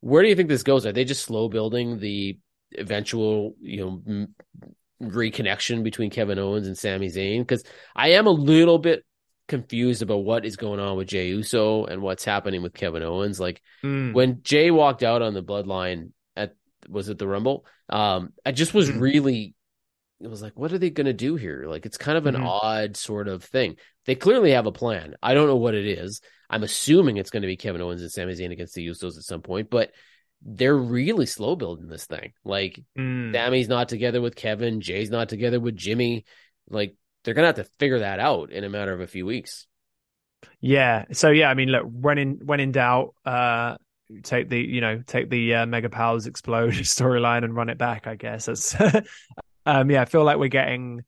Where 0.00 0.22
do 0.22 0.28
you 0.28 0.36
think 0.36 0.48
this 0.48 0.62
goes? 0.62 0.86
Are 0.86 0.92
they 0.92 1.04
just 1.04 1.24
slow 1.24 1.48
building 1.48 1.98
the 1.98 2.38
eventual, 2.76 3.54
you 3.60 3.78
know, 3.78 4.02
m- 4.06 4.34
reconnection 5.02 5.82
between 5.82 6.10
Kevin 6.10 6.38
Owens 6.38 6.66
and 6.66 6.76
Sami 6.76 7.08
Zayn? 7.08 7.40
Because 7.40 7.64
I 7.94 8.10
am 8.10 8.26
a 8.26 8.30
little 8.30 8.78
bit 8.78 9.04
confused 9.48 10.02
about 10.02 10.24
what 10.24 10.44
is 10.44 10.56
going 10.56 10.80
on 10.80 10.96
with 10.96 11.08
Jey 11.08 11.28
Uso 11.28 11.84
and 11.84 12.02
what's 12.02 12.24
happening 12.24 12.62
with 12.62 12.74
Kevin 12.74 13.02
Owens. 13.02 13.40
Like 13.40 13.62
mm. 13.82 14.12
when 14.12 14.42
Jey 14.42 14.70
walked 14.70 15.02
out 15.02 15.22
on 15.22 15.34
the 15.34 15.42
bloodline 15.42 16.10
at 16.36 16.54
was 16.88 17.08
it 17.08 17.18
the 17.18 17.26
Rumble? 17.26 17.64
Um, 17.88 18.32
I 18.44 18.52
just 18.52 18.74
was 18.74 18.90
mm. 18.90 19.00
really 19.00 19.54
it 20.20 20.28
was 20.28 20.42
like, 20.42 20.56
what 20.56 20.72
are 20.72 20.78
they 20.78 20.90
going 20.90 21.06
to 21.06 21.12
do 21.12 21.36
here? 21.36 21.66
Like, 21.68 21.84
it's 21.84 21.98
kind 21.98 22.16
of 22.16 22.26
an 22.26 22.36
mm-hmm. 22.36 22.46
odd 22.46 22.96
sort 22.96 23.28
of 23.28 23.44
thing. 23.44 23.76
They 24.06 24.14
clearly 24.14 24.52
have 24.52 24.66
a 24.66 24.72
plan. 24.72 25.14
I 25.22 25.34
don't 25.34 25.46
know 25.46 25.56
what 25.56 25.74
it 25.74 25.86
is. 25.86 26.20
I'm 26.48 26.62
assuming 26.62 27.16
it's 27.16 27.30
going 27.30 27.42
to 27.42 27.48
be 27.48 27.56
Kevin 27.56 27.82
Owens 27.82 28.02
and 28.02 28.10
Sami 28.10 28.32
Zayn 28.32 28.52
against 28.52 28.74
the 28.74 28.86
Usos 28.86 29.18
at 29.18 29.24
some 29.24 29.42
point, 29.42 29.68
but 29.68 29.92
they're 30.42 30.76
really 30.76 31.26
slow 31.26 31.56
building 31.56 31.88
this 31.88 32.06
thing. 32.06 32.32
Like, 32.44 32.80
mm. 32.98 33.32
Sami's 33.32 33.68
not 33.68 33.88
together 33.88 34.20
with 34.20 34.36
Kevin, 34.36 34.80
Jey's 34.80 35.10
not 35.10 35.28
together 35.28 35.60
with 35.60 35.76
Jimmy. 35.76 36.24
Like, 36.68 36.94
they're 37.24 37.34
going 37.34 37.52
to 37.52 37.58
have 37.58 37.66
to 37.66 37.72
figure 37.78 37.98
that 37.98 38.20
out 38.20 38.52
in 38.52 38.64
a 38.64 38.70
matter 38.70 38.92
of 38.92 39.00
a 39.00 39.06
few 39.06 39.26
weeks. 39.26 39.66
Yeah. 40.60 41.04
So 41.12 41.30
yeah, 41.30 41.50
I 41.50 41.54
mean, 41.54 41.68
look, 41.68 41.84
when 41.84 42.18
in 42.18 42.40
when 42.44 42.60
in 42.60 42.72
doubt, 42.72 43.14
uh, 43.24 43.76
take 44.22 44.48
the 44.48 44.58
you 44.58 44.80
know 44.80 45.02
take 45.06 45.28
the 45.30 45.54
uh, 45.54 45.66
mega 45.66 45.88
powers 45.88 46.26
explode 46.26 46.72
storyline 46.74 47.44
and 47.44 47.54
run 47.54 47.68
it 47.68 47.78
back. 47.78 48.06
I 48.06 48.16
guess 48.16 48.46
that's 48.46 48.74
um, 49.66 49.90
yeah, 49.90 50.00
I 50.00 50.04
feel 50.04 50.24
like 50.24 50.38
we're 50.38 50.48
getting, 50.48 51.04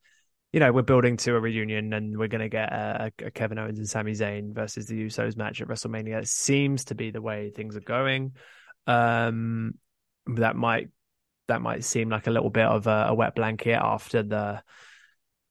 you 0.52 0.60
know, 0.60 0.72
we're 0.72 0.82
building 0.82 1.16
to 1.18 1.36
a 1.36 1.40
reunion, 1.40 1.92
and 1.92 2.18
we're 2.18 2.28
going 2.28 2.42
to 2.42 2.48
get 2.48 2.72
a, 2.72 3.12
a, 3.24 3.30
Kevin 3.30 3.58
Owens 3.58 3.78
and 3.78 3.88
Sami 3.88 4.12
Zayn 4.12 4.52
versus 4.52 4.86
the 4.86 5.06
Usos 5.06 5.36
match 5.36 5.62
at 5.62 5.68
WrestleMania. 5.68 6.20
It 6.20 6.28
seems 6.28 6.86
to 6.86 6.94
be 6.94 7.10
the 7.10 7.22
way 7.22 7.50
things 7.50 7.76
are 7.76 7.80
going. 7.80 8.32
Um, 8.86 9.74
that 10.26 10.56
might 10.56 10.88
that 11.46 11.62
might 11.62 11.82
seem 11.82 12.10
like 12.10 12.26
a 12.26 12.30
little 12.30 12.50
bit 12.50 12.66
of 12.66 12.86
a, 12.86 13.06
a 13.08 13.14
wet 13.14 13.34
blanket 13.34 13.78
after 13.80 14.22
the 14.22 14.62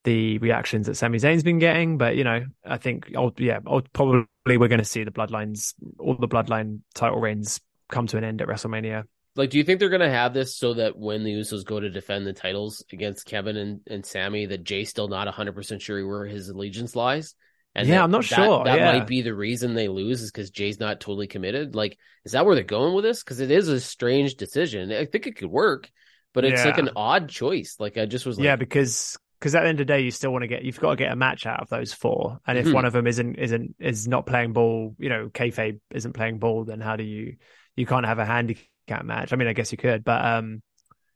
the 0.04 0.38
reactions 0.38 0.88
that 0.88 0.96
Sami 0.96 1.18
Zayn's 1.18 1.44
been 1.44 1.60
getting, 1.60 1.98
but 1.98 2.16
you 2.16 2.24
know, 2.24 2.46
I 2.64 2.78
think, 2.78 3.12
yeah, 3.38 3.60
probably 3.92 4.26
we're 4.46 4.70
going 4.70 4.78
to 4.78 4.86
see 4.86 5.04
the 5.04 5.12
bloodlines, 5.12 5.74
all 6.00 6.16
the 6.16 6.30
bloodline 6.30 6.80
title 6.94 7.20
reigns 7.20 7.60
come 7.90 8.08
to 8.08 8.18
an 8.18 8.24
end 8.24 8.42
at 8.42 8.48
WrestleMania. 8.48 9.04
Like, 9.38 9.52
do 9.52 9.58
you 9.58 9.64
think 9.64 9.80
they're 9.80 9.90
gonna 9.90 10.10
have 10.10 10.34
this 10.34 10.58
so 10.58 10.74
that 10.76 10.98
when 10.98 11.24
the 11.24 11.34
Usos 11.34 11.64
go 11.64 11.80
to 11.80 11.90
defend 11.90 12.26
the 12.26 12.34
titles 12.34 12.84
against 12.92 13.26
Kevin 13.26 13.56
and, 13.56 13.82
and 13.88 14.06
Sami, 14.06 14.48
that 14.48 14.64
Jey's 14.64 14.90
still 14.90 15.08
not 15.08 15.28
hundred 15.28 15.54
percent 15.54 15.82
sure 15.82 16.06
where 16.06 16.26
his 16.26 16.50
allegiance 16.50 16.96
lies? 16.96 17.36
And 17.76 17.88
yeah, 17.88 17.96
that, 17.96 18.04
I'm 18.06 18.12
not 18.12 18.24
that, 18.24 18.36
sure. 18.36 18.64
That 18.64 18.80
yeah. 18.80 18.92
might 18.92 19.08
be 19.08 19.22
the 19.22 19.36
reason 19.36 19.76
they 19.76 19.88
lose 19.88 20.22
is 20.24 20.32
because 20.32 20.50
Jey's 20.50 20.80
not 20.80 21.00
totally 21.00 21.28
committed. 21.28 21.76
Like, 21.76 22.00
is 22.26 22.32
that 22.32 22.44
where 22.44 22.56
they're 22.56 22.64
going 22.64 22.96
with 22.96 23.04
this? 23.04 23.24
Because 23.24 23.40
it 23.40 23.52
is 23.52 23.68
a 23.68 23.80
strange 23.80 24.36
decision. 24.36 24.92
I 24.92 25.06
think 25.06 25.28
it 25.28 25.38
could 25.38 25.52
work, 25.52 25.90
but 26.34 26.44
it's 26.44 26.62
yeah. 26.62 26.72
like 26.72 26.80
an 26.80 26.90
odd 26.96 27.30
choice. 27.30 27.76
Like, 27.80 27.98
I 27.98 28.08
just 28.08 28.26
was 28.26 28.38
like, 28.38 28.46
yeah, 28.46 28.56
because 28.56 29.16
because 29.40 29.54
at 29.54 29.62
the 29.62 29.70
end 29.70 29.80
of 29.80 29.86
the 29.86 29.94
day, 29.94 30.02
you 30.02 30.10
still 30.10 30.32
want 30.32 30.42
to 30.42 30.48
get 30.48 30.64
you've 30.64 30.80
got 30.80 30.92
to 30.92 30.96
get 30.96 31.12
a 31.12 31.16
match 31.16 31.46
out 31.46 31.62
of 31.62 31.70
those 31.70 31.94
four, 31.94 32.40
and 32.48 32.58
if 32.58 32.66
mm-hmm. 32.66 32.74
one 32.74 32.86
of 32.86 32.94
them 32.94 33.06
isn't 33.06 33.36
isn't 33.36 33.76
is 33.80 34.08
not 34.08 34.26
playing 34.26 34.54
ball, 34.54 34.96
you 34.98 35.10
know, 35.10 35.30
kayfabe 35.32 35.80
isn't 35.92 36.14
playing 36.14 36.40
ball, 36.40 36.66
then 36.66 36.82
how 36.82 36.96
do 36.96 37.04
you 37.04 37.36
you 37.78 37.86
can't 37.86 38.06
have 38.06 38.20
a 38.20 38.26
handicap 38.26 39.06
match. 39.06 39.32
I 39.32 39.38
mean, 39.38 39.48
I 39.48 39.54
guess 39.54 39.72
you 39.72 39.78
could, 39.78 40.04
but 40.04 40.26
um, 40.26 40.62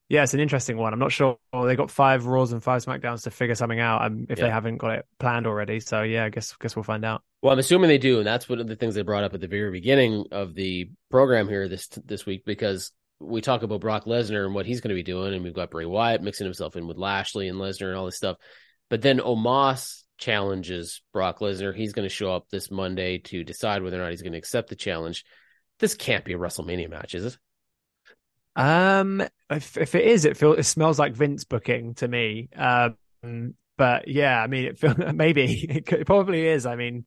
yeah, 0.07 0.23
it's 0.23 0.33
an 0.33 0.39
interesting 0.39 0.77
one. 0.77 0.93
I'm 0.93 0.99
not 0.99 1.11
sure 1.11 1.37
they 1.53 1.75
got 1.75 1.89
five 1.89 2.25
Raws 2.25 2.51
and 2.51 2.63
five 2.63 2.83
SmackDowns 2.83 3.23
to 3.23 3.31
figure 3.31 3.55
something 3.55 3.79
out 3.79 4.03
um, 4.03 4.27
if 4.29 4.37
yeah. 4.37 4.45
they 4.45 4.51
haven't 4.51 4.77
got 4.77 4.91
it 4.91 5.05
planned 5.19 5.47
already. 5.47 5.79
So 5.79 6.03
yeah, 6.03 6.25
I 6.25 6.29
guess 6.29 6.55
guess 6.57 6.75
we'll 6.75 6.83
find 6.83 7.03
out. 7.03 7.23
Well, 7.41 7.53
I'm 7.53 7.59
assuming 7.59 7.87
they 7.87 7.97
do, 7.97 8.19
and 8.19 8.27
that's 8.27 8.47
one 8.47 8.59
of 8.59 8.67
the 8.67 8.75
things 8.75 8.93
they 8.93 9.01
brought 9.01 9.23
up 9.23 9.33
at 9.33 9.41
the 9.41 9.47
very 9.47 9.71
beginning 9.71 10.25
of 10.31 10.53
the 10.53 10.91
program 11.09 11.47
here 11.47 11.67
this 11.67 11.87
this 12.05 12.25
week 12.25 12.43
because 12.45 12.91
we 13.21 13.41
talk 13.41 13.63
about 13.63 13.81
Brock 13.81 14.05
Lesnar 14.05 14.45
and 14.45 14.53
what 14.53 14.65
he's 14.65 14.81
going 14.81 14.89
to 14.89 14.95
be 14.95 15.03
doing, 15.03 15.33
and 15.33 15.43
we've 15.43 15.53
got 15.53 15.71
Bray 15.71 15.85
Wyatt 15.85 16.21
mixing 16.21 16.45
himself 16.45 16.75
in 16.75 16.87
with 16.87 16.97
Lashley 16.97 17.47
and 17.47 17.57
Lesnar 17.57 17.87
and 17.87 17.97
all 17.97 18.05
this 18.05 18.17
stuff. 18.17 18.37
But 18.89 19.01
then 19.01 19.19
Omos 19.19 20.01
challenges 20.17 21.01
Brock 21.13 21.39
Lesnar. 21.39 21.73
He's 21.73 21.93
going 21.93 22.07
to 22.07 22.13
show 22.13 22.33
up 22.33 22.47
this 22.51 22.69
Monday 22.69 23.19
to 23.19 23.43
decide 23.43 23.81
whether 23.81 23.97
or 23.97 24.03
not 24.03 24.11
he's 24.11 24.21
going 24.21 24.33
to 24.33 24.37
accept 24.37 24.69
the 24.69 24.75
challenge. 24.75 25.23
This 25.81 25.95
can't 25.95 26.23
be 26.23 26.33
a 26.33 26.37
WrestleMania 26.37 26.89
match, 26.89 27.15
is 27.15 27.25
it? 27.25 27.37
Um, 28.55 29.21
if 29.49 29.77
if 29.77 29.95
it 29.95 30.05
is, 30.05 30.25
it 30.25 30.37
feels 30.37 30.59
it 30.59 30.63
smells 30.63 30.99
like 30.99 31.15
Vince 31.15 31.43
booking 31.43 31.95
to 31.95 32.07
me. 32.07 32.49
Um, 32.55 33.55
but 33.77 34.07
yeah, 34.07 34.41
I 34.41 34.47
mean, 34.47 34.65
it 34.65 34.79
feel, 34.79 34.93
maybe 35.13 35.65
it, 35.69 35.85
could, 35.85 36.01
it, 36.01 36.05
probably 36.05 36.47
is. 36.47 36.65
I 36.65 36.75
mean, 36.75 37.05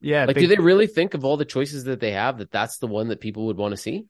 yeah. 0.00 0.24
Like, 0.24 0.36
big... 0.36 0.48
do 0.48 0.56
they 0.56 0.62
really 0.62 0.86
think 0.86 1.14
of 1.14 1.24
all 1.24 1.36
the 1.36 1.44
choices 1.44 1.84
that 1.84 2.00
they 2.00 2.12
have 2.12 2.38
that 2.38 2.50
that's 2.50 2.78
the 2.78 2.86
one 2.86 3.08
that 3.08 3.20
people 3.20 3.46
would 3.46 3.58
want 3.58 3.72
to 3.72 3.76
see? 3.76 4.06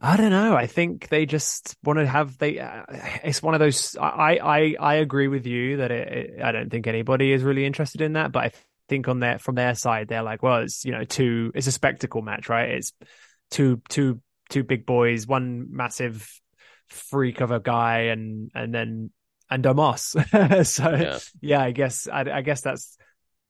I 0.00 0.16
don't 0.16 0.30
know. 0.30 0.54
I 0.54 0.66
think 0.66 1.08
they 1.08 1.24
just 1.24 1.76
want 1.82 1.98
to 1.98 2.06
have 2.06 2.36
they. 2.36 2.58
Uh, 2.58 2.82
it's 3.24 3.42
one 3.42 3.54
of 3.54 3.60
those. 3.60 3.96
I 3.96 4.38
I 4.42 4.76
I 4.78 4.94
agree 4.96 5.28
with 5.28 5.46
you 5.46 5.78
that 5.78 5.90
it, 5.90 6.08
it, 6.08 6.42
I 6.42 6.52
don't 6.52 6.68
think 6.68 6.86
anybody 6.86 7.32
is 7.32 7.42
really 7.42 7.64
interested 7.64 8.00
in 8.00 8.14
that, 8.14 8.32
but 8.32 8.44
I 8.44 8.52
think 8.88 9.08
on 9.08 9.20
their 9.20 9.38
from 9.38 9.54
their 9.54 9.74
side 9.74 10.08
they're 10.08 10.22
like, 10.22 10.42
well, 10.42 10.62
it's 10.62 10.84
you 10.84 10.92
know 10.92 11.04
two. 11.04 11.52
It's 11.54 11.66
a 11.66 11.72
spectacle 11.72 12.22
match, 12.22 12.48
right? 12.48 12.70
It's 12.70 12.92
two 13.50 13.80
two 13.88 14.20
two 14.50 14.64
big 14.64 14.86
boys, 14.86 15.26
one 15.26 15.66
massive 15.70 16.28
freak 16.88 17.40
of 17.40 17.50
a 17.50 17.60
guy, 17.60 18.02
and 18.02 18.50
and 18.54 18.74
then 18.74 19.10
and 19.50 19.64
Omos. 19.64 20.66
so 20.66 20.90
yeah. 20.90 21.18
yeah, 21.40 21.62
I 21.62 21.70
guess 21.72 22.08
I, 22.08 22.20
I 22.30 22.42
guess 22.42 22.60
that's 22.62 22.96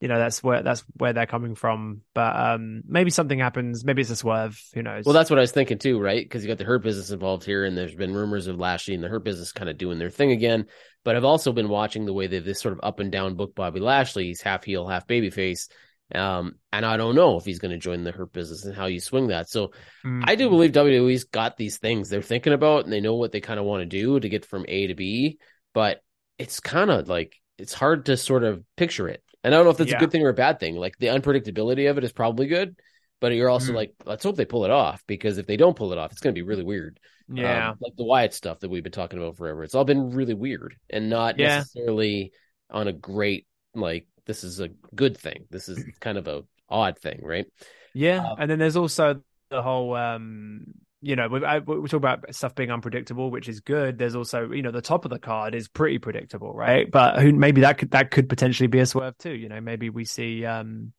you 0.01 0.09
know 0.09 0.18
that's 0.18 0.42
where 0.42 0.62
that's 0.62 0.84
where 0.97 1.12
they're 1.12 1.26
coming 1.26 1.55
from. 1.55 2.03
But 2.14 2.36
um, 2.36 2.82
maybe 2.86 3.11
something 3.11 3.38
happens. 3.38 3.84
Maybe 3.84 4.03
it's 4.03 4.11
a 4.11 4.16
swerve. 4.16 4.61
Who 4.74 4.82
knows? 4.82 5.05
Well, 5.05 5.14
that's 5.14 5.30
what 5.30 5.38
I 5.38 5.42
was 5.42 5.53
thinking 5.53 5.78
too, 5.78 5.99
right? 5.99 6.22
Because 6.22 6.42
you 6.42 6.49
got 6.49 6.59
the 6.59 6.64
hurt 6.64 6.82
business 6.82 7.11
involved 7.11 7.44
here, 7.44 7.64
and 7.64 7.76
there's 7.76 7.94
been 7.94 8.14
rumors 8.14 8.47
of 8.47 8.59
Lashley 8.59 8.94
and 8.94 9.03
the 9.03 9.09
hurt 9.09 9.24
business 9.24 9.53
kind 9.53 9.70
of 9.70 9.78
doing 9.78 9.99
their 9.99 10.11
thing 10.11 10.32
again. 10.32 10.66
But 11.05 11.16
I've 11.16 11.24
also 11.24 11.53
been 11.53 11.68
watching 11.68 12.05
the 12.05 12.12
way 12.12 12.26
they've 12.26 12.44
this 12.44 12.61
sort 12.61 12.72
of 12.72 12.80
up 12.82 13.01
and 13.01 13.11
down 13.11 13.36
book 13.36 13.55
Bobby 13.55 13.80
Lashley. 13.80 14.24
He's 14.24 14.42
half 14.42 14.64
heel, 14.64 14.86
half 14.86 15.07
babyface. 15.07 15.68
Um, 16.14 16.54
and 16.72 16.86
I 16.86 16.96
don't 16.96 17.16
know 17.16 17.36
if 17.36 17.44
he's 17.44 17.59
going 17.59 17.72
to 17.72 17.78
join 17.78 18.04
the 18.04 18.12
hurt 18.12 18.32
business 18.32 18.64
and 18.64 18.74
how 18.74 18.86
you 18.86 19.00
swing 19.00 19.28
that. 19.28 19.48
So 19.48 19.68
mm-hmm. 20.04 20.22
I 20.24 20.36
do 20.36 20.44
mm-hmm. 20.44 20.54
believe 20.54 20.72
WWE's 20.72 21.24
got 21.24 21.57
these 21.57 21.78
things 21.78 22.09
they're 22.09 22.22
thinking 22.22 22.52
about 22.52 22.84
and 22.84 22.92
they 22.92 23.00
know 23.00 23.16
what 23.16 23.32
they 23.32 23.40
kind 23.40 23.59
of 23.59 23.66
want 23.66 23.82
to 23.82 23.86
do 23.86 24.20
to 24.20 24.28
get 24.28 24.44
from 24.44 24.64
A 24.68 24.86
to 24.86 24.94
B. 24.94 25.38
But 25.74 26.00
it's 26.38 26.61
kind 26.61 26.90
of 26.90 27.09
like 27.09 27.36
it's 27.59 27.74
hard 27.74 28.07
to 28.07 28.16
sort 28.16 28.44
of 28.44 28.62
picture 28.76 29.09
it. 29.09 29.22
And 29.42 29.54
I 29.54 29.59
don't 29.59 29.64
know 29.64 29.70
if 29.70 29.76
that's 29.76 29.90
yeah. 29.90 29.96
a 29.96 30.00
good 30.00 30.11
thing 30.11 30.24
or 30.24 30.30
a 30.30 30.34
bad 30.34 30.61
thing. 30.61 30.76
Like 30.76 30.96
the 30.98 31.07
unpredictability 31.07 31.90
of 31.90 31.98
it 31.98 32.04
is 32.04 32.12
probably 32.12 32.46
good, 32.46 32.76
but 33.20 33.32
you're 33.32 33.48
also 33.48 33.72
mm 33.72 33.76
like, 33.76 33.94
let's 34.04 34.24
hope 34.24 34.36
they 34.36 34.44
pull 34.44 34.64
it 34.64 34.70
off 34.70 35.02
because 35.07 35.38
if 35.38 35.46
they 35.46 35.57
don't 35.57 35.76
pull 35.76 35.92
it 35.92 35.98
off, 35.98 36.12
it's 36.12 36.20
going 36.20 36.34
to 36.34 36.38
be 36.38 36.46
really 36.46 36.64
weird. 36.64 36.98
Yeah, 37.28 37.70
um, 37.70 37.76
like 37.80 37.96
the 37.96 38.04
Wyatt 38.04 38.34
stuff 38.34 38.61
that 38.61 38.70
we've 38.70 38.84
been 38.84 38.92
talking 38.92 39.18
about 39.18 39.36
forever. 39.36 39.64
It's 39.64 39.74
all 39.74 39.84
been 39.84 40.11
really 40.11 40.34
weird 40.34 40.76
and 40.88 41.11
not 41.11 41.38
yeah. 41.38 41.59
necessarily 41.59 42.32
on 42.70 42.88
a 42.88 42.92
great 42.92 43.46
like. 43.74 44.07
This 44.27 44.45
is 44.45 44.61
a 44.61 44.68
good 44.95 45.16
thing. 45.16 45.47
This 45.51 45.68
is 45.68 45.85
kind 46.01 46.18
of 46.18 46.27
a 46.27 46.43
odd 46.68 46.99
thing, 46.99 47.20
right? 47.22 47.47
Yeah, 47.95 48.18
um, 48.18 48.37
and 48.41 48.51
then 48.51 48.59
there's 48.59 48.77
also 48.77 49.22
the 49.51 49.62
whole 49.62 49.95
um 49.95 50.64
you 51.03 51.14
know, 51.14 51.29
we, 51.29 51.45
I, 51.45 51.59
we 51.59 51.89
talk 51.89 51.99
about 51.99 52.35
stuff 52.35 52.55
being 52.55 52.72
unpredictable, 52.72 53.31
which 53.31 53.49
is 53.49 53.61
good. 53.61 53.97
There's 53.99 54.16
also, 54.16 54.51
you 54.51 54.62
know, 54.62 54.72
the 54.72 54.81
top 54.81 55.05
of 55.05 55.11
the 55.11 55.20
card 55.20 55.55
is 55.55 55.68
pretty 55.68 55.99
predictable, 55.99 56.53
right? 56.53 56.91
But 56.91 57.20
who 57.20 57.33
maybe 57.33 57.61
that 57.61 57.79
could 57.79 57.93
that 57.93 58.11
could 58.11 58.29
potentially 58.29 58.66
be 58.66 58.81
a 58.81 58.87
swerve 58.87 59.16
too. 59.18 59.33
You 59.33 59.49
know, 59.49 59.61
maybe 59.61 59.91
we 59.91 60.05
see, 60.05 60.45
um 60.45 60.93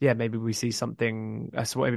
yeah, 0.00 0.14
maybe 0.14 0.38
we 0.38 0.52
see 0.52 0.70
something. 0.70 1.52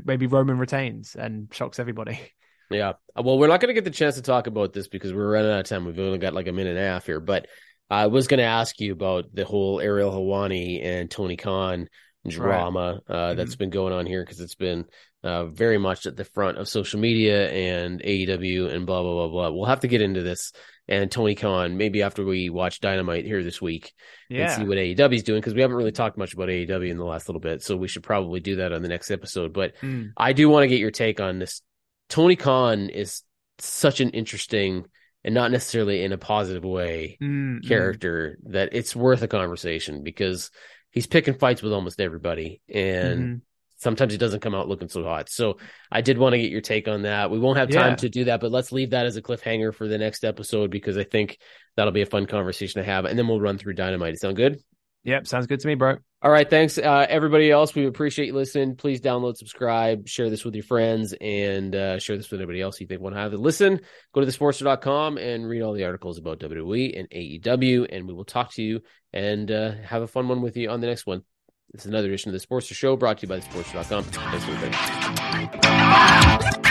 Maybe 0.06 0.28
Roman 0.28 0.58
retains 0.58 1.16
and 1.16 1.48
shocks 1.54 1.80
everybody. 1.80 2.20
Yeah. 2.72 2.94
Well, 3.16 3.38
we're 3.38 3.50
not 3.50 3.60
going 3.60 3.68
to 3.68 3.80
get 3.80 3.84
the 3.84 3.92
chance 3.92 4.16
to 4.16 4.24
talk 4.24 4.48
about 4.48 4.74
this 4.74 4.88
because 4.88 5.14
we're 5.14 5.32
running 5.32 5.52
out 5.52 5.60
of 5.60 5.66
time. 5.68 5.86
We've 5.86 6.00
only 6.00 6.18
got 6.18 6.34
like 6.34 6.48
a 6.48 6.52
minute 6.52 6.72
and 6.76 6.80
a 6.80 6.90
half 6.90 7.06
here, 7.06 7.20
but 7.20 7.46
I 7.94 8.08
was 8.08 8.28
going 8.28 8.40
to 8.40 8.44
ask 8.44 8.80
you 8.80 8.92
about 8.92 9.34
the 9.34 9.46
whole 9.46 9.80
Ariel 9.80 10.12
Helwani 10.12 10.84
and 10.84 11.12
Tony 11.12 11.38
Khan 11.38 11.88
drama 12.28 13.02
right. 13.08 13.16
uh, 13.16 13.34
that's 13.36 13.52
mm-hmm. 13.52 13.60
been 13.60 13.70
going 13.70 13.94
on 13.94 14.06
here 14.06 14.24
because 14.24 14.40
it's 14.40 14.56
been 14.56 14.86
uh, 15.24 15.46
very 15.46 15.78
much 15.78 16.06
at 16.06 16.16
the 16.16 16.26
front 16.26 16.58
of 16.58 16.68
social 16.68 17.00
media 17.00 17.50
and 17.50 18.02
AEW 18.02 18.74
and 18.74 18.88
blah 18.88 19.04
blah 19.04 19.14
blah 19.14 19.28
blah. 19.28 19.52
We'll 19.52 19.66
have 19.66 19.82
to 19.82 19.88
get 19.88 20.02
into 20.02 20.24
this 20.24 20.54
and 20.88 21.12
Tony 21.12 21.36
Khan 21.36 21.78
maybe 21.78 22.02
after 22.02 22.26
we 22.26 22.50
watch 22.50 22.80
Dynamite 22.80 23.26
here 23.26 23.44
this 23.44 23.62
week 23.62 23.94
yeah. 24.28 24.46
and 24.46 24.52
see 24.54 24.68
what 24.68 24.78
AEW 24.78 25.16
is 25.16 25.24
doing 25.24 25.40
because 25.40 25.54
we 25.54 25.62
haven't 25.62 25.78
really 25.78 25.92
talked 25.92 26.18
much 26.18 26.34
about 26.34 26.50
AEW 26.50 26.90
in 26.90 26.98
the 26.98 27.06
last 27.06 27.30
little 27.30 27.40
bit, 27.40 27.62
so 27.62 27.78
we 27.78 27.88
should 27.88 28.04
probably 28.04 28.40
do 28.40 28.56
that 28.58 28.74
on 28.74 28.82
the 28.82 28.90
next 28.90 29.12
episode. 29.12 29.54
But 29.54 29.76
mm. 29.82 30.14
I 30.18 30.34
do 30.34 30.50
want 30.50 30.64
to 30.64 30.68
get 30.68 30.80
your 30.80 30.92
take 30.92 31.20
on 31.20 31.38
this. 31.38 31.62
Tony 32.10 32.36
Khan 32.36 32.90
is 32.90 33.22
such 33.60 34.02
an 34.02 34.10
interesting 34.10 34.86
and 35.24 35.34
not 35.34 35.52
necessarily 35.52 36.04
in 36.04 36.12
a 36.12 36.18
positive 36.18 36.64
way 36.64 37.18
mm, 37.22 37.66
character 37.68 38.38
that 38.44 38.70
it's 38.74 38.96
worth 38.96 39.22
a 39.22 39.28
conversation 39.28 40.04
because 40.04 40.52
he's 40.92 41.08
picking 41.08 41.34
fights 41.34 41.62
with 41.62 41.74
almost 41.74 42.02
everybody 42.02 42.62
and 42.70 43.20
mm-hmm 43.20 43.36
sometimes 43.84 44.14
he 44.14 44.18
doesn't 44.18 44.40
come 44.40 44.56
out 44.56 44.68
looking 44.68 44.88
so 44.88 45.04
hot. 45.04 45.30
So 45.30 45.58
I 45.92 46.02
did 46.02 46.18
want 46.18 46.34
to 46.34 46.40
get 46.40 46.50
your 46.50 46.62
take 46.62 46.88
on 46.88 47.04
that. 47.04 47.30
We 47.30 47.38
won't 47.38 47.58
have 47.58 47.70
time 47.70 47.92
yeah. 47.92 47.96
to 47.98 48.10
do 48.10 48.24
that, 48.26 48.40
but 48.40 48.52
let's 48.52 48.72
leave 48.72 48.92
that 48.92 49.06
as 49.06 49.18
a 49.18 49.22
cliffhanger 49.22 49.74
for 49.74 49.88
the 49.88 49.98
next 49.98 50.24
episode 50.24 50.72
because 50.72 50.98
I 50.98 51.04
think 51.04 51.38
that'll 51.76 51.94
be 51.94 52.02
a 52.02 52.08
fun 52.08 52.26
conversation 52.26 52.82
to 52.82 52.86
have. 52.86 53.06
And 53.06 53.20
then 53.20 53.28
we'll 53.28 53.42
run 53.42 53.60
through 53.60 53.74
Dynamite. 53.74 54.18
Sound 54.18 54.38
good? 54.38 54.60
Yep, 55.04 55.28
sounds 55.28 55.48
good 55.48 55.60
to 55.60 55.68
me, 55.68 55.76
bro. 55.76 55.98
All 56.22 56.32
right, 56.32 56.50
thanks. 56.50 56.78
Uh, 56.78 57.06
everybody 57.10 57.52
else, 57.52 57.76
we 57.76 57.86
appreciate 57.86 58.28
you 58.28 58.34
listening. 58.34 58.78
Please 58.78 59.02
download, 59.02 59.36
subscribe, 59.36 60.08
share 60.08 60.30
this 60.30 60.46
with 60.46 60.56
your 60.56 60.64
friends, 60.64 61.14
and 61.20 61.76
uh, 61.76 62.00
share 62.00 62.16
this 62.16 62.32
with 62.32 62.40
anybody 62.40 62.62
else 62.62 62.80
you 62.80 62.88
think 62.88 63.02
want 63.02 63.14
to 63.14 63.20
have 63.20 63.34
it. 63.34 63.40
Listen, 63.40 63.82
go 64.14 64.22
to 64.22 64.28
thesportster.com 64.28 65.18
and 65.18 65.46
read 65.46 65.62
all 65.62 65.74
the 65.74 65.84
articles 65.84 66.18
about 66.18 66.40
WWE 66.40 66.98
and 66.98 67.10
AEW, 67.10 67.88
and 67.92 68.08
we 68.08 68.14
will 68.14 68.24
talk 68.24 68.54
to 68.54 68.64
you 68.64 68.80
and 69.12 69.52
uh, 69.52 69.74
have 69.84 70.02
a 70.02 70.08
fun 70.08 70.30
one 70.30 70.42
with 70.42 70.56
you 70.56 70.70
on 70.70 70.80
the 70.80 70.88
next 70.88 71.06
one. 71.06 71.24
This 71.74 71.82
is 71.82 71.88
another 71.88 72.08
edition 72.08 72.34
of 72.34 72.40
the 72.40 72.48
Sportster 72.48 72.74
Show 72.74 72.96
brought 72.96 73.18
to 73.18 73.24
you 73.24 73.30
by 73.30 73.42
thesportster.com. 73.42 74.04
Thanks 74.04 74.48
listening. 76.54 76.64